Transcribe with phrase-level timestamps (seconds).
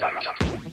[0.00, 0.67] から。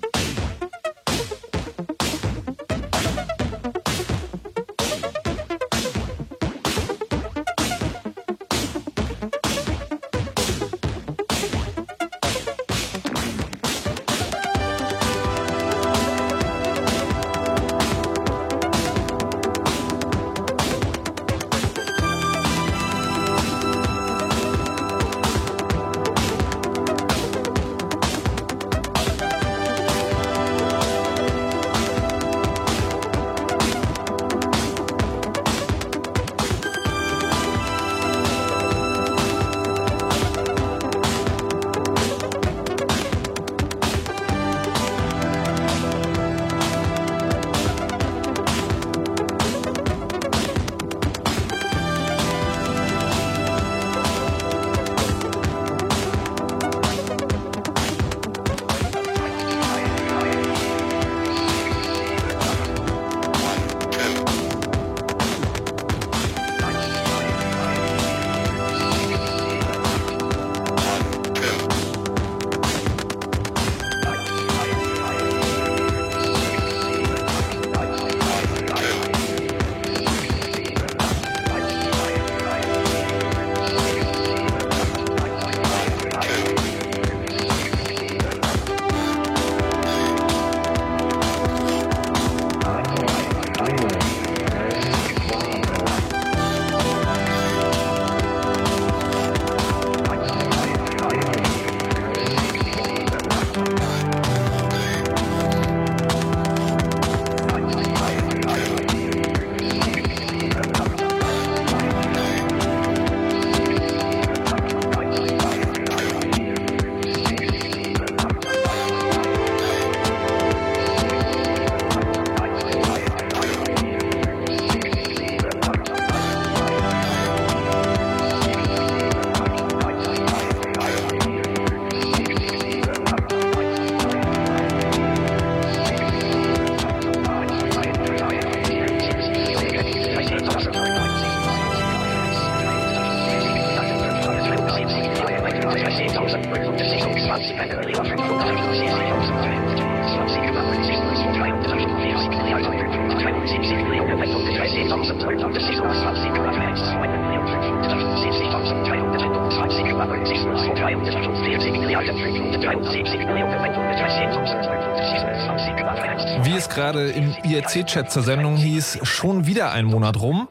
[166.43, 170.47] Wie es gerade im IRC-Chat zur Sendung hieß, schon wieder ein Monat rum.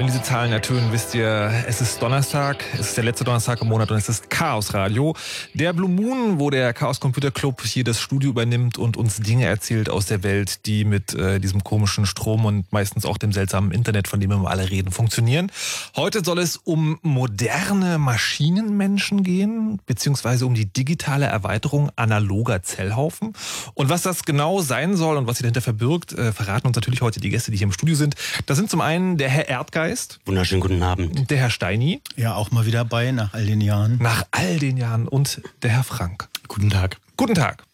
[0.00, 3.68] Wenn diese Zahlen ertönen, wisst ihr, es ist Donnerstag, es ist der letzte Donnerstag im
[3.68, 5.14] Monat und es ist Chaos Radio.
[5.52, 9.44] Der Blue Moon, wo der Chaos Computer Club hier das Studio übernimmt und uns Dinge
[9.44, 13.72] erzählt aus der Welt, die mit äh, diesem komischen Strom und meistens auch dem seltsamen
[13.72, 15.52] Internet, von dem wir alle reden, funktionieren.
[15.94, 23.34] Heute soll es um moderne Maschinenmenschen gehen, beziehungsweise um die digitale Erweiterung analoger Zellhaufen.
[23.74, 27.02] Und was das genau sein soll und was sich dahinter verbirgt, äh, verraten uns natürlich
[27.02, 28.14] heute die Gäste, die hier im Studio sind.
[28.46, 29.89] Das sind zum einen der Herr Erdgeist.
[30.24, 31.30] Wunderschönen guten Abend.
[31.30, 32.00] Der Herr Steini.
[32.14, 33.98] Ja, auch mal wieder bei nach all den Jahren.
[34.00, 35.08] Nach all den Jahren.
[35.08, 36.28] Und der Herr Frank.
[36.46, 36.98] Guten Tag.
[37.16, 37.64] Guten Tag.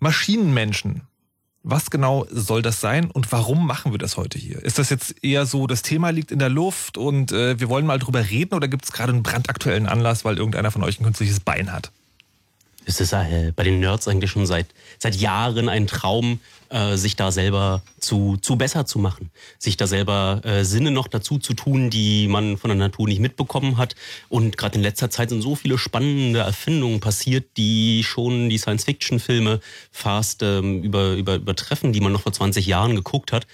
[0.00, 1.00] Maschinenmenschen.
[1.62, 4.62] Was genau soll das sein und warum machen wir das heute hier?
[4.62, 7.86] Ist das jetzt eher so, das Thema liegt in der Luft und äh, wir wollen
[7.86, 11.04] mal drüber reden oder gibt es gerade einen brandaktuellen Anlass, weil irgendeiner von euch ein
[11.04, 11.90] künstliches Bein hat?
[12.86, 14.66] Es ist äh, bei den Nerds eigentlich schon seit,
[14.98, 19.30] seit Jahren ein Traum, äh, sich da selber zu, zu besser zu machen.
[19.58, 23.20] Sich da selber äh, Sinne noch dazu zu tun, die man von der Natur nicht
[23.20, 23.94] mitbekommen hat.
[24.28, 29.60] Und gerade in letzter Zeit sind so viele spannende Erfindungen passiert, die schon die Science-Fiction-Filme
[29.90, 33.46] fast ähm, über, über, übertreffen, die man noch vor 20 Jahren geguckt hat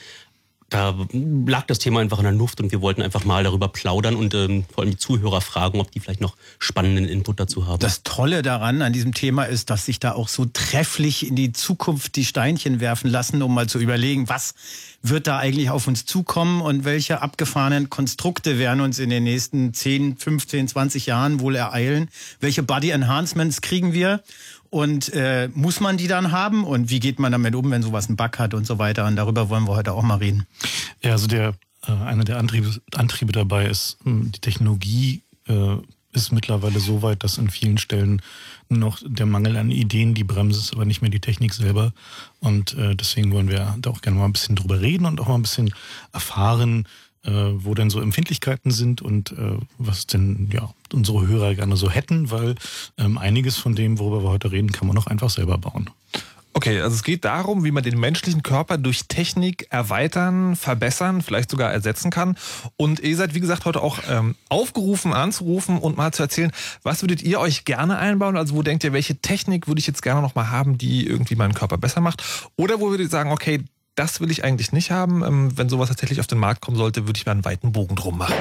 [0.70, 4.14] da lag das Thema einfach in der Luft und wir wollten einfach mal darüber plaudern
[4.14, 7.80] und ähm, vor allem die Zuhörer fragen, ob die vielleicht noch spannenden Input dazu haben.
[7.80, 11.52] Das Tolle daran an diesem Thema ist, dass sich da auch so trefflich in die
[11.52, 14.54] Zukunft die Steinchen werfen lassen, um mal zu überlegen, was
[15.02, 19.74] wird da eigentlich auf uns zukommen und welche abgefahrenen Konstrukte werden uns in den nächsten
[19.74, 22.08] 10, 15, 20 Jahren wohl ereilen?
[22.38, 24.22] Welche Body Enhancements kriegen wir?
[24.70, 26.64] Und äh, muss man die dann haben?
[26.64, 29.06] Und wie geht man damit um, wenn sowas einen Bug hat und so weiter?
[29.06, 30.46] Und darüber wollen wir heute auch mal reden.
[31.02, 31.54] Ja, also der
[31.86, 35.76] äh, einer der Antriebe, Antriebe dabei ist, hm, die Technologie äh,
[36.12, 38.20] ist mittlerweile so weit, dass in vielen Stellen
[38.68, 41.92] noch der Mangel an Ideen die Bremse ist, aber nicht mehr die Technik selber.
[42.40, 45.28] Und äh, deswegen wollen wir da auch gerne mal ein bisschen drüber reden und auch
[45.28, 45.72] mal ein bisschen
[46.12, 46.86] erfahren,
[47.24, 51.90] äh, wo denn so Empfindlichkeiten sind und äh, was denn ja unsere Hörer gerne so
[51.90, 52.54] hätten, weil
[52.98, 55.90] ähm, einiges von dem, worüber wir heute reden, kann man auch einfach selber bauen.
[56.52, 61.50] Okay, also es geht darum, wie man den menschlichen Körper durch Technik erweitern, verbessern, vielleicht
[61.50, 62.36] sogar ersetzen kann.
[62.76, 66.50] Und ihr seid, wie gesagt, heute auch ähm, aufgerufen, anzurufen und mal zu erzählen,
[66.82, 68.36] was würdet ihr euch gerne einbauen?
[68.36, 71.36] Also wo denkt ihr, welche Technik würde ich jetzt gerne noch mal haben, die irgendwie
[71.36, 72.24] meinen Körper besser macht?
[72.56, 73.62] Oder wo würdet ihr sagen, okay,
[73.94, 75.22] das will ich eigentlich nicht haben.
[75.22, 77.96] Ähm, wenn sowas tatsächlich auf den Markt kommen sollte, würde ich mir einen weiten Bogen
[77.96, 78.34] drum machen.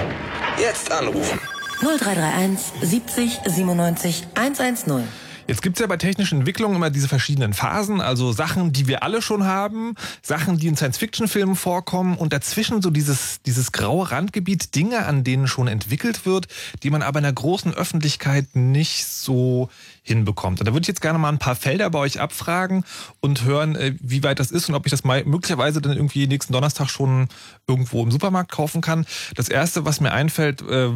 [0.60, 1.40] Jetzt anrufen.
[1.82, 5.04] 0331 70 97 110.
[5.50, 9.02] Jetzt gibt es ja bei technischen Entwicklungen immer diese verschiedenen Phasen, also Sachen, die wir
[9.02, 14.76] alle schon haben, Sachen, die in Science-Fiction-Filmen vorkommen und dazwischen so dieses, dieses graue Randgebiet,
[14.76, 16.48] Dinge, an denen schon entwickelt wird,
[16.84, 19.70] die man aber in der großen Öffentlichkeit nicht so
[20.10, 20.60] hinbekommt.
[20.60, 22.84] Und da würde ich jetzt gerne mal ein paar Felder bei euch abfragen
[23.22, 26.28] und hören, äh, wie weit das ist und ob ich das mal möglicherweise dann irgendwie
[26.28, 27.30] nächsten Donnerstag schon
[27.68, 29.06] irgendwo im Supermarkt kaufen kann.
[29.36, 30.90] Das erste, was mir einfällt, äh,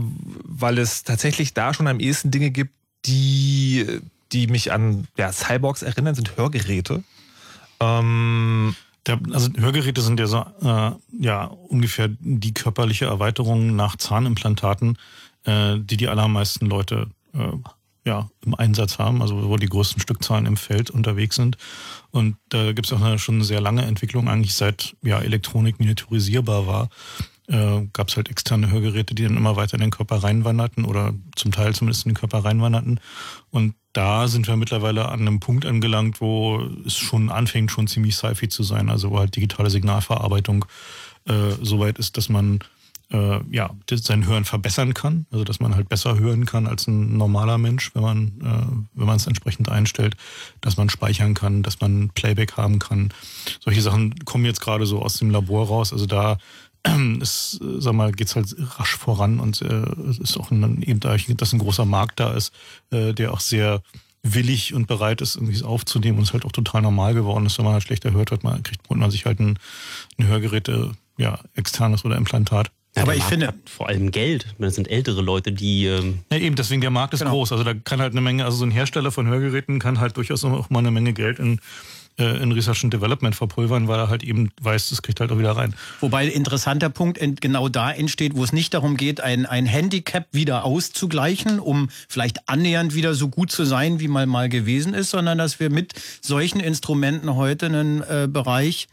[0.43, 2.73] weil es tatsächlich da schon am ehesten Dinge gibt,
[3.05, 4.01] die
[4.33, 7.03] die mich an ja, Cyborgs erinnern, sind Hörgeräte.
[7.79, 8.75] Ähm,
[9.31, 14.97] also Hörgeräte sind ja so äh, ja ungefähr die körperliche Erweiterung nach Zahnimplantaten,
[15.45, 17.51] äh, die die allermeisten Leute äh,
[18.05, 21.57] ja im Einsatz haben, also wo die größten Stückzahlen im Feld unterwegs sind.
[22.11, 25.79] Und da gibt es auch eine, schon eine sehr lange Entwicklung, eigentlich seit ja Elektronik
[25.79, 26.89] miniaturisierbar war
[27.47, 31.13] äh, gab es halt externe Hörgeräte, die dann immer weiter in den Körper reinwanderten oder
[31.35, 32.99] zum Teil zumindest in den Körper reinwanderten.
[33.51, 38.15] Und da sind wir mittlerweile an einem Punkt angelangt, wo es schon anfängt, schon ziemlich
[38.15, 38.89] sci-fi zu sein.
[38.89, 40.65] Also wo halt digitale Signalverarbeitung
[41.25, 42.59] äh, so weit ist, dass man
[43.11, 45.25] äh, ja sein Hören verbessern kann.
[45.31, 49.07] Also dass man halt besser hören kann als ein normaler Mensch, wenn man äh, wenn
[49.07, 50.15] man es entsprechend einstellt,
[50.61, 53.13] dass man speichern kann, dass man Playback haben kann.
[53.59, 55.93] Solche Sachen kommen jetzt gerade so aus dem Labor raus.
[55.93, 56.37] Also da
[57.21, 59.85] es, sag mal, geht's halt rasch voran und äh,
[60.21, 62.53] ist auch ein, eben dadurch, dass ein großer Markt da ist,
[62.91, 63.81] äh, der auch sehr
[64.23, 67.57] willig und bereit ist, irgendwie es aufzunehmen und es halt auch total normal geworden ist,
[67.57, 69.59] wenn man halt schlechter hört hat, man kriegt man sich halt ein,
[70.17, 72.71] ein Hörgerät, äh, ja, externes oder Implantat.
[72.95, 74.45] Ja, aber ich finde vor allem Geld.
[74.59, 75.87] Das sind ältere Leute, die.
[75.87, 77.31] Ähm ja, eben, deswegen der Markt ist genau.
[77.31, 77.51] groß.
[77.51, 80.43] Also da kann halt eine Menge, also so ein Hersteller von Hörgeräten kann halt durchaus
[80.43, 81.59] auch mal eine Menge Geld in
[82.19, 85.39] äh, in Research and Development verpulvern, weil er halt eben weiß, das kriegt halt auch
[85.39, 85.73] wieder rein.
[85.99, 90.63] Wobei interessanter Punkt genau da entsteht, wo es nicht darum geht, ein, ein Handicap wieder
[90.65, 95.37] auszugleichen, um vielleicht annähernd wieder so gut zu sein, wie man mal gewesen ist, sondern
[95.37, 98.87] dass wir mit solchen Instrumenten heute einen äh, Bereich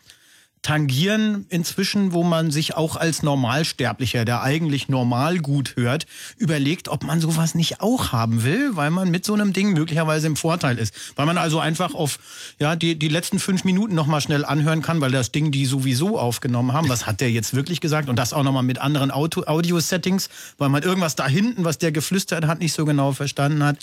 [0.62, 7.02] tangieren inzwischen, wo man sich auch als Normalsterblicher, der eigentlich normal gut hört, überlegt, ob
[7.02, 10.78] man sowas nicht auch haben will, weil man mit so einem Ding möglicherweise im Vorteil
[10.78, 10.94] ist.
[11.16, 12.18] Weil man also einfach auf
[12.58, 16.18] ja die, die letzten fünf Minuten nochmal schnell anhören kann, weil das Ding die sowieso
[16.18, 16.88] aufgenommen haben.
[16.90, 18.08] Was hat der jetzt wirklich gesagt?
[18.10, 22.46] Und das auch nochmal mit anderen Audio-Settings, weil man irgendwas da hinten, was der geflüstert
[22.46, 23.78] hat, nicht so genau verstanden hat.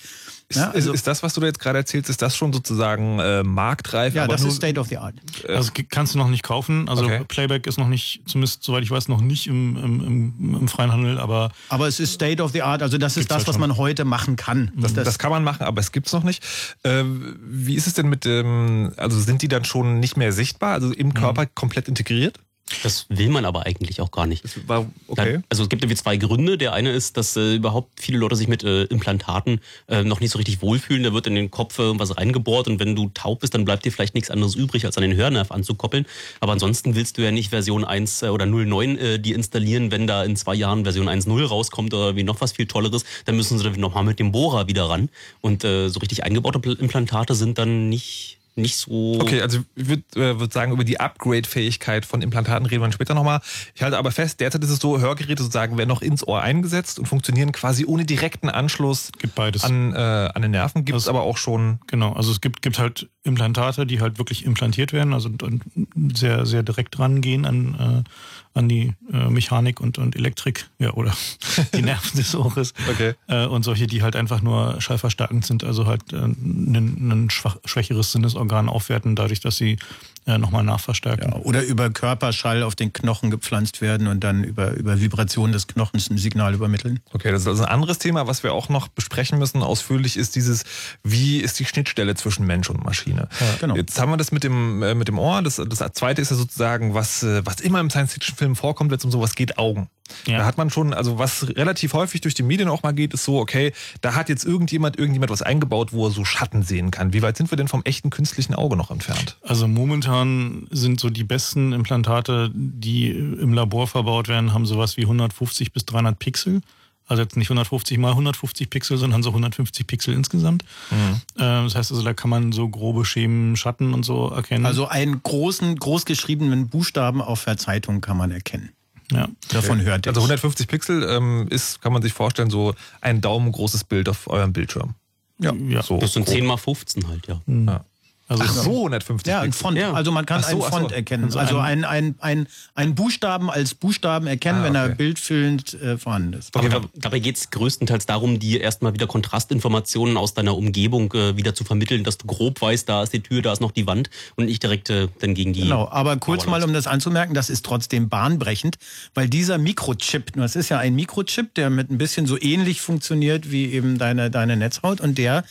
[0.50, 3.20] Ist, ja, also, ist, das, was du da jetzt gerade erzählst, ist das schon sozusagen
[3.20, 4.14] äh, marktreif?
[4.14, 5.16] Ja, das ist State of the Art.
[5.46, 6.88] Äh, also kannst du noch nicht kaufen.
[6.88, 7.26] Also okay.
[7.28, 10.94] Playback ist noch nicht, zumindest soweit ich weiß, noch nicht im, im, im, im freien
[10.94, 11.52] Handel, aber.
[11.68, 12.82] Aber es ist State of the Art.
[12.82, 14.72] Also das ist das, halt was man heute machen kann.
[14.78, 16.42] Das, das, das, kann man machen, aber es gibt es noch nicht.
[16.84, 17.04] Äh,
[17.42, 20.94] wie ist es denn mit dem, also sind die dann schon nicht mehr sichtbar, also
[20.94, 21.56] im Körper mhm.
[21.56, 22.40] komplett integriert?
[22.84, 24.44] Das will man aber eigentlich auch gar nicht.
[24.68, 25.40] War, okay.
[25.50, 26.58] Also es gibt irgendwie zwei Gründe.
[26.58, 30.32] Der eine ist, dass äh, überhaupt viele Leute sich mit äh, Implantaten äh, noch nicht
[30.32, 31.04] so richtig wohlfühlen.
[31.04, 33.92] Da wird in den Kopf irgendwas reingebohrt und wenn du taub bist, dann bleibt dir
[33.92, 36.06] vielleicht nichts anderes übrig, als an den Hörnerv anzukoppeln.
[36.42, 40.06] Aber ansonsten willst du ja nicht Version 1 äh, oder 09 äh, die installieren, wenn
[40.06, 43.58] da in zwei Jahren Version 1.0 rauskommt oder wie noch was viel Tolleres, dann müssen
[43.60, 45.10] sie nochmal mit dem Bohrer wieder ran.
[45.42, 49.18] Und äh, so richtig eingebaute Pl- Implantate sind dann nicht nicht so.
[49.22, 53.14] Okay, also ich würde äh, würd sagen, über die Upgrade-Fähigkeit von Implantaten reden wir später
[53.14, 53.40] nochmal.
[53.76, 57.00] Ich halte aber fest, derzeit ist es so, Hörgeräte sozusagen werden noch ins Ohr eingesetzt
[57.00, 59.64] und funktionieren quasi ohne direkten Anschluss Gibt beides.
[59.64, 60.86] an, äh, an den Nerven.
[60.86, 61.80] Gibt es Also- aber auch schon.
[61.88, 66.18] Genau, also es gibt, gibt halt Implantate, die halt wirklich implantiert werden, also und, und
[66.18, 68.10] sehr, sehr direkt rangehen an, äh,
[68.58, 71.14] an die äh, Mechanik und, und Elektrik, ja, oder
[71.74, 72.74] die Nerven des Ohres.
[72.90, 73.14] Okay.
[73.28, 78.12] Äh, und solche, die halt einfach nur schallverstärkend sind, also halt äh, ein, schwach, schwächeres
[78.12, 79.78] Sinnesorgan aufwerten, dadurch, dass sie
[80.28, 81.32] äh, nochmal nachverstärken.
[81.32, 85.68] Ja, oder über Körperschall auf den Knochen gepflanzt werden und dann über, über Vibration des
[85.68, 87.00] Knochens ein Signal übermitteln.
[87.14, 90.36] Okay, das ist also ein anderes Thema, was wir auch noch besprechen müssen ausführlich, ist
[90.36, 90.64] dieses,
[91.04, 93.30] wie ist die Schnittstelle zwischen Mensch und Maschine.
[93.60, 93.76] genau.
[93.76, 95.42] Jetzt haben wir das mit dem, äh, mit dem Ohr.
[95.42, 99.06] Das, das zweite ist ja sozusagen, was, äh, was immer im Science-Fiction-Film vorkommt, wenn es
[99.06, 99.90] um sowas geht, Augen.
[100.26, 100.40] Ja.
[100.40, 103.24] Da hat man schon, also was relativ häufig durch die Medien auch mal geht, ist
[103.24, 107.14] so, okay, da hat jetzt irgendjemand, irgendjemand was eingebaut, wo er so Schatten sehen kann.
[107.14, 109.38] Wie weit sind wir denn vom echten künstlichen Auge noch entfernt?
[109.42, 115.04] Also momentan sind so die besten Implantate, die im Labor verbaut werden, haben sowas wie
[115.04, 116.62] 150 bis 300 Pixel.
[117.08, 120.66] Also jetzt nicht 150 mal 150 Pixel, sondern so 150 Pixel insgesamt.
[120.92, 121.42] Mhm.
[121.42, 124.66] Äh, Das heißt also, da kann man so grobe Schemen, Schatten und so erkennen.
[124.66, 128.72] Also einen großen, großgeschriebenen Buchstaben auf der Zeitung kann man erkennen.
[129.12, 129.28] Ja.
[129.52, 130.10] Davon hört ihr.
[130.10, 134.54] Also 150 Pixel ähm, ist, kann man sich vorstellen, so ein daumengroßes Bild auf eurem
[134.54, 134.96] Bildschirm.
[135.40, 135.54] ja.
[135.54, 135.82] ja.
[135.82, 135.98] So.
[136.00, 136.36] Das sind grob.
[136.36, 137.42] 10 mal 15 halt, ja.
[137.48, 137.86] Ja.
[138.30, 139.54] Also Ach so, 150 Ja, ein.
[139.54, 139.78] Font.
[139.78, 139.94] Ja.
[139.94, 140.96] Also man kann so, einen Font so.
[140.96, 141.24] erkennen.
[141.26, 144.96] Also Also ein- ein, ein, ein, Buchstaben als Buchstaben erkennen, Ah, wenn er okay.
[144.98, 146.54] bildfüllend äh, vorhanden ist.
[146.56, 151.38] Okay, Aber dabei geht es größtenteils darum, dir erstmal wieder Kontrastinformationen aus deiner Umgebung äh,
[151.38, 153.88] wieder zu vermitteln, dass du grob weißt, da ist die Tür, da ist noch die
[153.88, 155.62] Wand und nicht direkt äh, dann gegen die.
[155.62, 158.78] Genau, aber kurz mal, um das anzumerken, das ist trotzdem bahnbrechend,
[159.14, 163.52] weil dieser Mikrochip, das ist ja ein Mikrochip, der mit ein bisschen so ähnlich funktioniert
[163.52, 165.44] wie eben deine, deine Netzhaut und der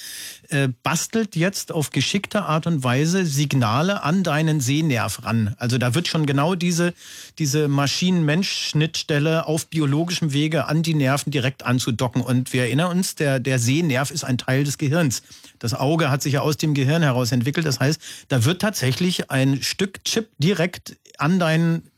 [0.51, 5.55] äh, bastelt jetzt auf geschickte Art und Weise Signale an deinen Sehnerv ran.
[5.59, 6.95] Also da wird schon genau diese,
[7.39, 12.23] diese Maschinen-Mensch-Schnittstelle auf biologischem Wege an die Nerven direkt anzudocken.
[12.23, 15.23] Und wir erinnern uns, der, der Sehnerv ist ein Teil des Gehirns.
[15.59, 17.67] Das Auge hat sich ja aus dem Gehirn heraus entwickelt.
[17.67, 21.91] Das heißt, da wird tatsächlich ein Stück Chip direkt an deinen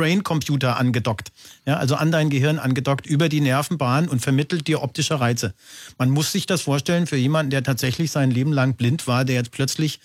[0.00, 1.30] Brain-Computer angedockt.
[1.66, 5.52] Ja, also an dein Gehirn angedockt über die Nervenbahn und vermittelt dir optische Reize.
[5.98, 9.34] Man muss sich das vorstellen für jemanden, der tatsächlich sein Leben lang blind war, der
[9.34, 10.00] jetzt plötzlich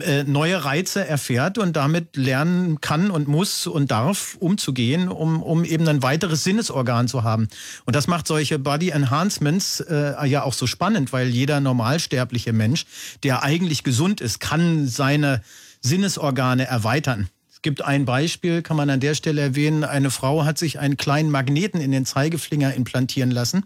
[0.00, 5.64] äh, neue Reize erfährt und damit lernen kann und muss und darf umzugehen, um, um
[5.64, 7.46] eben ein weiteres Sinnesorgan zu haben.
[7.84, 12.86] Und das macht solche Body Enhancements äh, ja auch so spannend, weil jeder normalsterbliche Mensch,
[13.22, 15.42] der eigentlich gesund ist, kann seine
[15.80, 17.28] Sinnesorgane erweitern.
[17.58, 19.82] Es gibt ein Beispiel, kann man an der Stelle erwähnen.
[19.82, 23.64] Eine Frau hat sich einen kleinen Magneten in den Zeigefinger implantieren lassen.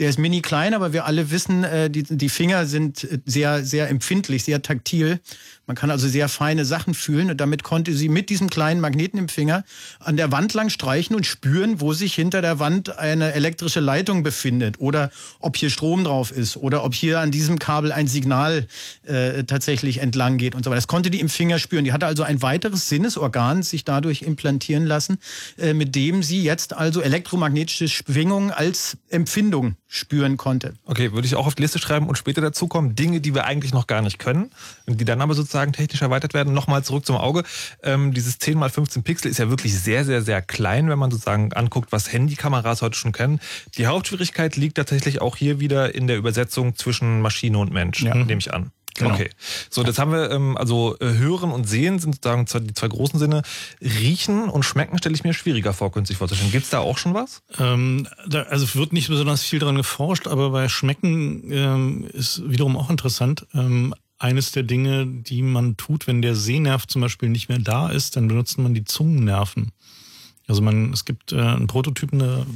[0.00, 3.64] Der ist mini klein, aber wir alle wissen, äh, die, die Finger sind äh, sehr,
[3.64, 5.20] sehr empfindlich, sehr taktil.
[5.66, 9.18] Man kann also sehr feine Sachen fühlen und damit konnte sie mit diesem kleinen Magneten
[9.18, 9.64] im Finger
[10.00, 14.24] an der Wand lang streichen und spüren, wo sich hinter der Wand eine elektrische Leitung
[14.24, 18.66] befindet oder ob hier Strom drauf ist oder ob hier an diesem Kabel ein Signal
[19.04, 20.78] äh, tatsächlich entlang geht und so weiter.
[20.78, 21.84] Das konnte die im Finger spüren.
[21.84, 25.18] Die hatte also ein weiteres Sinnesorgan sich dadurch implantieren lassen,
[25.56, 30.74] äh, mit dem sie jetzt also elektromagnetische Schwingungen als Empfindung spüren konnte.
[30.86, 33.44] Okay, würde ich auch auf die Liste schreiben und später dazu kommen, Dinge, die wir
[33.44, 34.50] eigentlich noch gar nicht können
[34.86, 36.52] und die dann aber sozusagen technisch erweitert werden.
[36.52, 37.44] Nochmal zurück zum Auge.
[37.82, 41.10] Ähm, dieses 10 mal 15 Pixel ist ja wirklich sehr, sehr, sehr klein, wenn man
[41.10, 43.40] sozusagen anguckt, was Handykameras heute schon können.
[43.76, 48.38] Die Hauptschwierigkeit liegt tatsächlich auch hier wieder in der Übersetzung zwischen Maschine und Mensch, nehme
[48.38, 48.72] ich an.
[48.94, 49.14] Genau.
[49.14, 49.30] Okay.
[49.70, 52.88] So, das haben wir, ähm, also äh, Hören und Sehen sind sozusagen zwei, die zwei
[52.88, 53.42] großen Sinne.
[53.80, 56.52] Riechen und Schmecken stelle ich mir schwieriger vor, künstlich vorzustellen.
[56.52, 57.42] Gibt's da auch schon was?
[57.58, 62.76] Ähm, da, also wird nicht besonders viel dran geforscht, aber bei Schmecken ähm, ist wiederum
[62.76, 63.46] auch interessant.
[63.52, 67.88] Ähm, eines der Dinge, die man tut, wenn der Sehnerv zum Beispiel nicht mehr da
[67.88, 69.72] ist, dann benutzt man die Zungennerven.
[70.46, 72.46] Also man, es gibt äh, einen Prototypen, da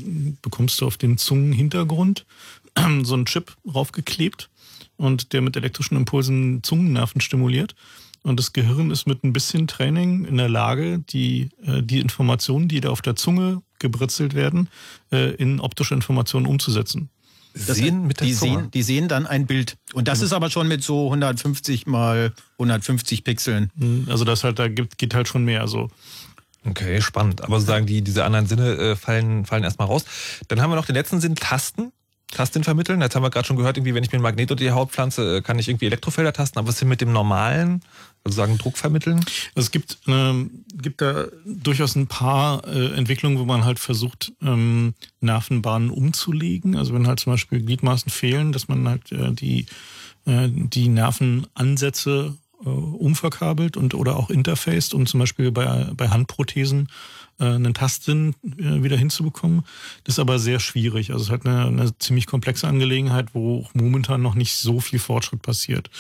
[0.41, 2.27] bekommst du auf den Zungenhintergrund
[3.03, 4.51] so einen Chip raufgeklebt
[4.99, 7.75] und der mit elektrischen Impulsen Zungennerven stimuliert.
[8.23, 12.69] Und das Gehirn ist mit ein bisschen Training in der Lage, die, äh, die Informationen,
[12.69, 14.69] die da auf der Zunge gebritzelt werden,
[15.11, 17.09] äh, in optische Informationen umzusetzen.
[17.55, 18.59] Sehen mit der die Zunge.
[18.61, 19.77] Sehen, die sehen dann ein Bild.
[19.95, 23.71] Und das ist aber schon mit so 150 mal 150 Pixeln.
[24.09, 25.63] Also das halt, da gibt, geht halt schon mehr.
[25.63, 25.89] Also
[26.65, 27.43] Okay, spannend.
[27.43, 30.05] Aber sozusagen die, diese anderen Sinne äh, fallen, fallen erstmal raus.
[30.49, 31.93] Dann haben wir noch den letzten Sinn, Tasten.
[32.31, 33.01] Tasten vermitteln.
[33.01, 34.91] Jetzt haben wir gerade schon gehört, irgendwie, wenn ich mir ein Magnet unter die Haut
[34.91, 36.59] pflanze, äh, kann ich irgendwie Elektrofelder tasten.
[36.59, 37.83] Aber was ist denn mit dem normalen,
[38.23, 39.25] also sagen Druck vermitteln?
[39.55, 44.95] Es gibt, ähm, gibt da durchaus ein paar äh, Entwicklungen, wo man halt versucht, ähm,
[45.21, 46.77] Nervenbahnen umzulegen.
[46.77, 49.67] Also wenn halt zum Beispiel Gliedmaßen fehlen, dass man halt äh, die,
[50.27, 56.89] äh, die Nervenansätze äh, umverkabelt und oder auch interfaced, um zum Beispiel bei, bei Handprothesen
[56.89, 59.63] äh, einen Tastsinn äh, wieder hinzubekommen.
[60.05, 61.11] Das ist aber sehr schwierig.
[61.11, 64.99] Also es ist halt eine, eine ziemlich komplexe Angelegenheit, wo momentan noch nicht so viel
[64.99, 65.91] Fortschritt passiert.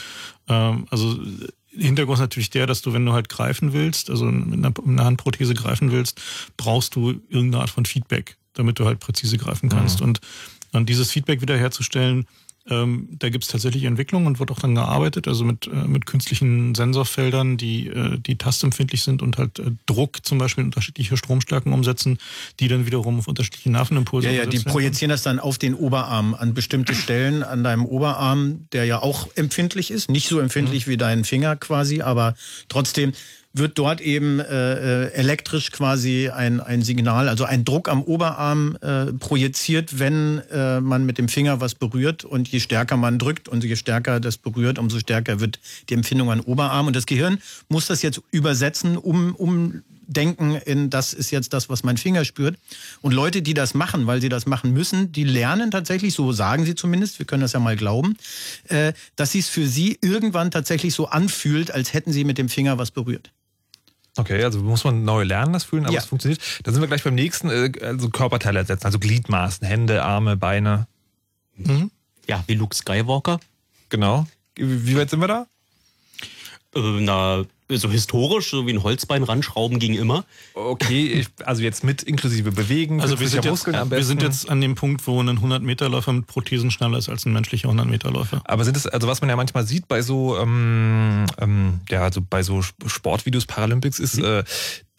[0.48, 1.18] Ähm, also
[1.70, 4.86] Hintergrund ist natürlich der, dass du, wenn du halt greifen willst, also mit einer, mit
[4.86, 6.20] einer Handprothese greifen willst,
[6.56, 10.00] brauchst du irgendeine Art von Feedback, damit du halt präzise greifen kannst.
[10.00, 10.06] Mhm.
[10.06, 10.20] Und,
[10.72, 12.26] und dieses Feedback wiederherzustellen,
[12.70, 16.06] ähm, da gibt es tatsächlich Entwicklungen und wird auch dann gearbeitet, also mit, äh, mit
[16.06, 21.16] künstlichen Sensorfeldern, die, äh, die tastempfindlich sind und halt äh, Druck zum Beispiel in unterschiedliche
[21.16, 22.18] Stromstärken umsetzen,
[22.60, 24.28] die dann wiederum auf unterschiedliche Nervenimpulse.
[24.28, 28.66] Ja, ja, die projizieren das dann auf den Oberarm an bestimmte Stellen an deinem Oberarm,
[28.72, 30.90] der ja auch empfindlich ist, nicht so empfindlich mhm.
[30.90, 32.34] wie dein Finger quasi, aber
[32.68, 33.12] trotzdem
[33.58, 38.76] wird dort eben äh, äh, elektrisch quasi ein, ein Signal, also ein Druck am Oberarm
[38.80, 42.24] äh, projiziert, wenn äh, man mit dem Finger was berührt.
[42.24, 46.30] Und je stärker man drückt und je stärker das berührt, umso stärker wird die Empfindung
[46.30, 46.86] an Oberarm.
[46.86, 47.38] Und das Gehirn
[47.68, 52.24] muss das jetzt übersetzen, um, um denken in, das ist jetzt das, was mein Finger
[52.24, 52.56] spürt.
[53.02, 56.64] Und Leute, die das machen, weil sie das machen müssen, die lernen tatsächlich, so sagen
[56.64, 58.16] sie zumindest, wir können das ja mal glauben,
[58.68, 62.48] äh, dass sie es für sie irgendwann tatsächlich so anfühlt, als hätten sie mit dem
[62.48, 63.30] Finger was berührt.
[64.18, 66.00] Okay, also muss man neu lernen, das Fühlen, aber ja.
[66.00, 66.40] es funktioniert.
[66.64, 70.88] Da sind wir gleich beim nächsten, äh, also Körperteile ersetzen, also Gliedmaßen, Hände, Arme, Beine.
[71.56, 71.90] Mhm.
[72.26, 73.38] Ja, wie Luke Skywalker.
[73.88, 74.26] Genau.
[74.56, 75.46] Wie weit sind wir da?
[76.74, 77.44] Äh, na,
[77.76, 80.24] so historisch, so wie ein Holzbein ranschrauben ging immer.
[80.54, 83.00] Okay, ich, also jetzt mit inklusive Bewegen.
[83.00, 86.70] Also wir sind, jetzt, wir sind jetzt an dem Punkt, wo ein 100-Meter-Läufer mit Prothesen
[86.70, 88.40] schneller ist als ein menschlicher 100-Meter-Läufer.
[88.44, 92.22] Aber sind es, also was man ja manchmal sieht bei so, ähm, ähm, ja, also
[92.22, 94.24] bei so Sportvideos Paralympics ist, mhm.
[94.24, 94.44] äh,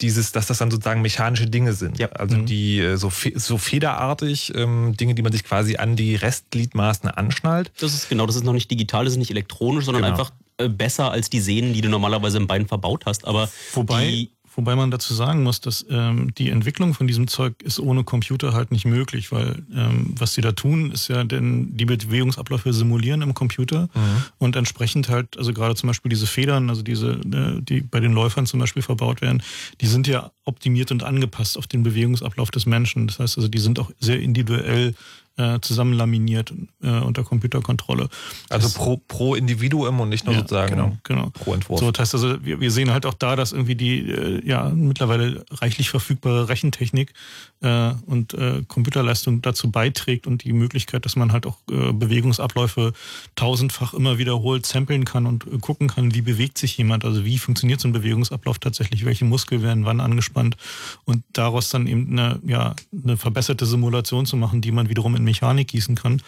[0.00, 1.98] dieses, dass das dann sozusagen mechanische Dinge sind.
[1.98, 2.08] Ja.
[2.12, 2.46] Also mhm.
[2.46, 7.72] die äh, so, so federartig ähm, Dinge, die man sich quasi an die Restgliedmaßen anschnallt.
[7.80, 10.14] Das ist genau, das ist noch nicht digital, das ist nicht elektronisch, sondern genau.
[10.14, 10.30] einfach
[10.68, 13.26] besser als die Sehnen, die du normalerweise im Bein verbaut hast.
[13.26, 17.78] Aber wobei, wobei man dazu sagen muss, dass ähm, die Entwicklung von diesem Zeug ist
[17.78, 21.84] ohne Computer halt nicht möglich, weil ähm, was sie da tun, ist ja denn die
[21.84, 24.24] Bewegungsabläufe simulieren im Computer mhm.
[24.38, 28.12] und entsprechend halt, also gerade zum Beispiel diese Federn, also diese, äh, die bei den
[28.12, 29.42] Läufern zum Beispiel verbaut werden,
[29.80, 33.06] die sind ja optimiert und angepasst auf den Bewegungsablauf des Menschen.
[33.06, 34.94] Das heißt also, die sind auch sehr individuell
[35.40, 38.08] äh, zusammenlaminiert äh, unter Computerkontrolle.
[38.50, 41.30] Also das, pro, pro Individuum und nicht nur ja, sozusagen genau, genau.
[41.30, 41.80] pro Entwurf.
[41.80, 44.68] So, das heißt also, wir, wir sehen halt auch da, dass irgendwie die äh, ja
[44.68, 47.14] mittlerweile reichlich verfügbare Rechentechnik
[47.62, 52.92] äh, und äh, Computerleistung dazu beiträgt und die Möglichkeit, dass man halt auch äh, Bewegungsabläufe
[53.34, 57.38] tausendfach immer wiederholt samplen kann und äh, gucken kann, wie bewegt sich jemand, also wie
[57.38, 60.56] funktioniert so ein Bewegungsablauf tatsächlich, welche Muskeln werden wann angespannt
[61.04, 62.74] und daraus dann eben eine, ja,
[63.04, 66.22] eine verbesserte Simulation zu machen, die man wiederum in Mechanik gießen kann.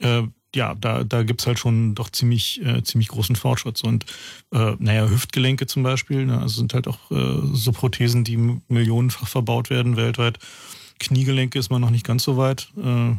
[0.00, 0.22] Äh,
[0.54, 3.82] ja, da, da gibt es halt schon doch ziemlich, äh, ziemlich großen Fortschritt.
[3.84, 4.06] Und
[4.52, 8.36] äh, naja, Hüftgelenke zum Beispiel, ne, also sind halt auch äh, so Prothesen, die
[8.68, 10.38] millionenfach verbaut werden weltweit.
[10.98, 12.68] Kniegelenke ist man noch nicht ganz so weit.
[12.82, 13.14] Äh,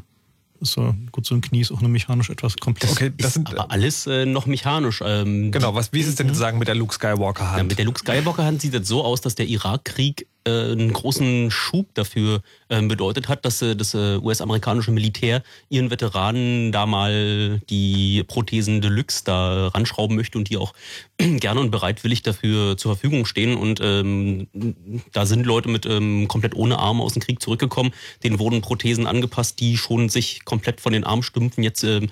[0.62, 2.92] so, gut, so ein Knie ist auch eine mechanisch etwas komplex.
[2.92, 5.02] Okay, das sind aber alles äh, noch mechanisch.
[5.06, 6.34] Ähm, genau, was, wie ist es denn mhm.
[6.34, 7.58] zu sagen mit der Luke Skywalker Hand?
[7.58, 10.92] Ja, mit der Luke Skywalker Hand sieht es so aus, dass der Irakkrieg äh, einen
[10.94, 16.86] großen Schub dafür äh, bedeutet hat, dass äh, das äh, US-amerikanische Militär ihren Veteranen da
[16.86, 20.74] mal die Prothesen Deluxe da ranschrauben möchte und die auch
[21.18, 23.56] gerne und bereitwillig dafür zur Verfügung stehen.
[23.56, 24.48] Und ähm,
[25.14, 27.92] da sind Leute mit ähm, komplett ohne Arme aus dem Krieg zurückgekommen.
[28.24, 32.10] Denen wurden Prothesen angepasst, die schon sich komplett von den Armstümpfen jetzt ähm,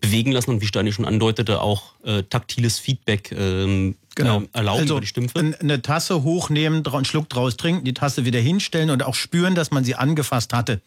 [0.00, 4.40] bewegen lassen und wie Steini schon andeutete, auch äh, taktiles Feedback ähm, genau.
[4.40, 5.56] äh, erlauben also, über die Stümpfe.
[5.60, 9.70] Eine Tasse hochnehmen, einen Schluck draus trinken, die Tasse wieder hinstellen und auch spüren, dass
[9.70, 10.80] man sie angefasst hatte.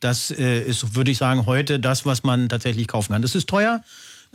[0.00, 3.22] Das äh, ist, würde ich sagen, heute das, was man tatsächlich kaufen kann.
[3.22, 3.82] Das ist teuer,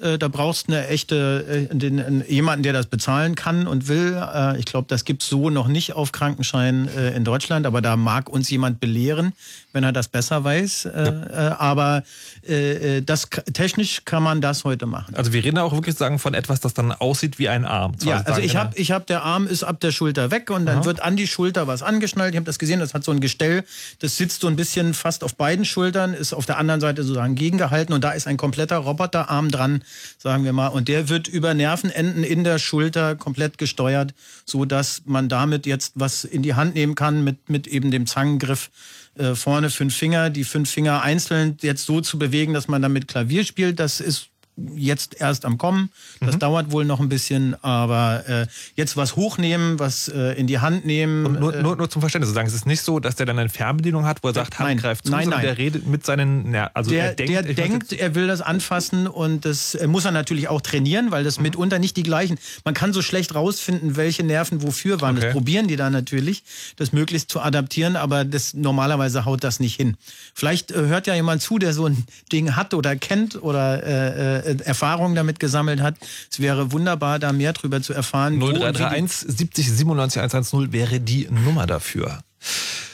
[0.01, 4.19] äh, da brauchst du eine echte, äh, den, jemanden, der das bezahlen kann und will.
[4.33, 7.95] Äh, ich glaube, das gibt's so noch nicht auf Krankenschein äh, in Deutschland, aber da
[7.95, 9.33] mag uns jemand belehren,
[9.71, 10.85] wenn er das besser weiß.
[10.85, 11.49] Äh, ja.
[11.49, 12.03] Äh, aber
[13.05, 15.15] das technisch kann man das heute machen.
[15.15, 17.93] Also wir reden auch wirklich sagen von etwas, das dann aussieht wie ein Arm.
[18.03, 20.79] Ja, also ich habe, ich habe, der Arm ist ab der Schulter weg und dann
[20.79, 20.85] Aha.
[20.85, 22.33] wird an die Schulter was angeschnallt.
[22.33, 23.63] Ich habe das gesehen, das hat so ein Gestell,
[23.99, 27.35] das sitzt so ein bisschen fast auf beiden Schultern, ist auf der anderen Seite sozusagen
[27.35, 29.82] gegengehalten und da ist ein kompletter Roboterarm dran
[30.17, 30.67] sagen wir mal.
[30.67, 34.13] Und der wird über Nervenenden in der Schulter komplett gesteuert,
[34.45, 38.05] so dass man damit jetzt was in die Hand nehmen kann mit, mit eben dem
[38.05, 38.69] Zangengriff
[39.15, 43.07] äh, vorne fünf Finger, die fünf Finger einzeln jetzt so zu bewegen, dass man damit
[43.07, 43.79] Klavier spielt.
[43.79, 44.29] Das ist
[44.75, 45.89] jetzt erst am Kommen.
[46.19, 46.39] Das mhm.
[46.39, 50.85] dauert wohl noch ein bisschen, aber äh, jetzt was hochnehmen, was äh, in die Hand
[50.85, 51.25] nehmen.
[51.25, 53.25] Und nur, äh, nur, nur zum Verständnis zu sagen, es ist nicht so, dass der
[53.25, 55.41] dann eine Fernbedienung hat, wo er sagt, Hand nein, greift zu, nein, nein.
[55.41, 59.07] der redet mit seinen, ja, also der, er denkt, der denkt er will das anfassen
[59.07, 61.43] und das äh, muss er natürlich auch trainieren, weil das mhm.
[61.43, 62.37] mitunter nicht die gleichen.
[62.63, 65.17] Man kann so schlecht rausfinden, welche Nerven wofür waren.
[65.17, 65.27] Okay.
[65.27, 66.43] Das probieren die dann natürlich,
[66.75, 69.97] das möglichst zu adaptieren, aber das normalerweise haut das nicht hin.
[70.35, 74.57] Vielleicht äh, hört ja jemand zu, der so ein Ding hat oder kennt oder äh,
[74.63, 75.95] Erfahrungen damit gesammelt hat.
[76.31, 78.39] Es wäre wunderbar, da mehr drüber zu erfahren.
[78.39, 82.19] 0331 70 97 110 wäre die Nummer dafür.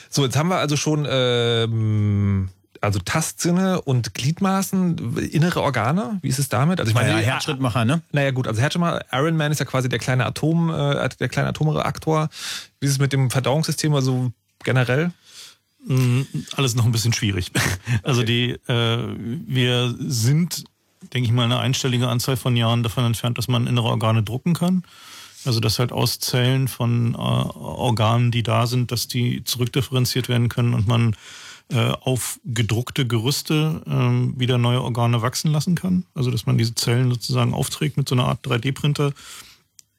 [0.08, 2.48] So, jetzt haben wir also schon ähm,
[2.80, 6.18] also Tastsinne und Gliedmaßen, innere Organe.
[6.22, 6.80] Wie ist es damit?
[6.80, 8.02] Also ich meine, ja, Herzschrittmacher, ne?
[8.12, 11.48] Naja gut, also Herzschrittmacher, Iron Man ist ja quasi der kleine Atom, äh, der kleine
[11.48, 12.28] Atomreaktor.
[12.80, 14.32] Wie ist es mit dem Verdauungssystem, also
[14.64, 15.12] generell?
[15.86, 16.22] Mm,
[16.56, 17.52] alles noch ein bisschen schwierig.
[18.02, 18.98] Also die, äh,
[19.46, 20.64] wir sind
[21.12, 24.54] denke ich mal, eine einstellige Anzahl von Jahren davon entfernt, dass man innere Organe drucken
[24.54, 24.84] kann.
[25.44, 30.50] Also dass halt aus Zellen von äh, Organen, die da sind, dass die zurückdifferenziert werden
[30.50, 31.16] können und man
[31.70, 36.04] äh, auf gedruckte Gerüste äh, wieder neue Organe wachsen lassen kann.
[36.14, 39.12] Also dass man diese Zellen sozusagen aufträgt mit so einer Art 3D-Printer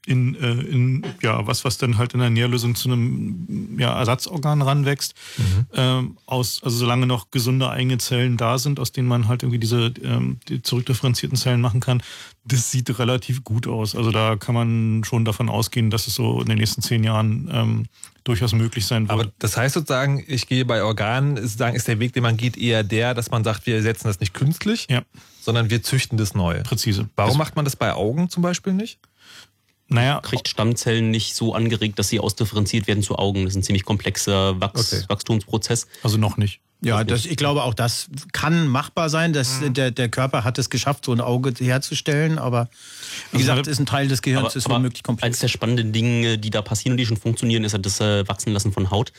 [0.06, 4.62] in, äh, in ja, was, was dann halt in der Nährlösung zu einem ja, Ersatzorgan
[4.62, 5.14] ranwächst.
[5.38, 5.66] Mhm.
[5.74, 9.60] Ähm, aus, also solange noch gesunde eigene Zellen da sind, aus denen man halt irgendwie
[9.60, 12.02] diese ähm, die zurückdifferenzierten Zellen machen kann,
[12.44, 13.96] das sieht relativ gut aus.
[13.96, 17.50] Also da kann man schon davon ausgehen, dass es so in den nächsten zehn Jahren
[17.54, 17.86] ähm,
[18.24, 19.12] durchaus möglich sein wird.
[19.12, 22.58] Aber das heißt sozusagen, ich gehe bei Organen, sozusagen ist der Weg, den man geht,
[22.58, 25.04] eher der, dass man sagt, wir setzen das nicht künstlich, ja.
[25.42, 26.64] sondern wir züchten das neu.
[26.64, 27.10] Präzise.
[27.16, 29.00] Warum das macht man das bei Augen zum Beispiel nicht?
[29.92, 33.44] Naja, kriegt Stammzellen nicht so angeregt, dass sie ausdifferenziert werden zu Augen.
[33.44, 35.04] Das ist ein ziemlich komplexer Wachs okay.
[35.10, 35.88] Wachstumsprozess.
[36.02, 36.62] Also noch nicht.
[36.84, 39.34] Ja, das, ich glaube auch, das kann machbar sein.
[39.34, 39.74] Dass mhm.
[39.74, 42.70] der, der Körper hat es geschafft, so ein Auge herzustellen, aber
[43.32, 45.26] wie also gesagt, ist ein Teil des Gehirns, aber, ist womöglich komplex.
[45.26, 48.28] Eines der spannenden Dinge, die da passieren und die schon funktionieren, ist halt das äh,
[48.28, 49.12] Wachsenlassen von Haut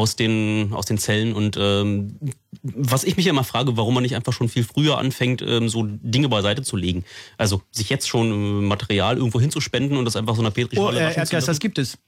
[0.00, 1.34] aus den, aus den Zellen.
[1.34, 2.16] Und ähm,
[2.62, 5.84] was ich mich immer frage, warum man nicht einfach schon viel früher anfängt, ähm, so
[5.86, 7.04] Dinge beiseite zu legen.
[7.36, 11.00] Also sich jetzt schon äh, Material irgendwo hinzuspenden und das einfach so einer Petrischale oh,
[11.00, 11.98] äh, Erdgas, das gibt es.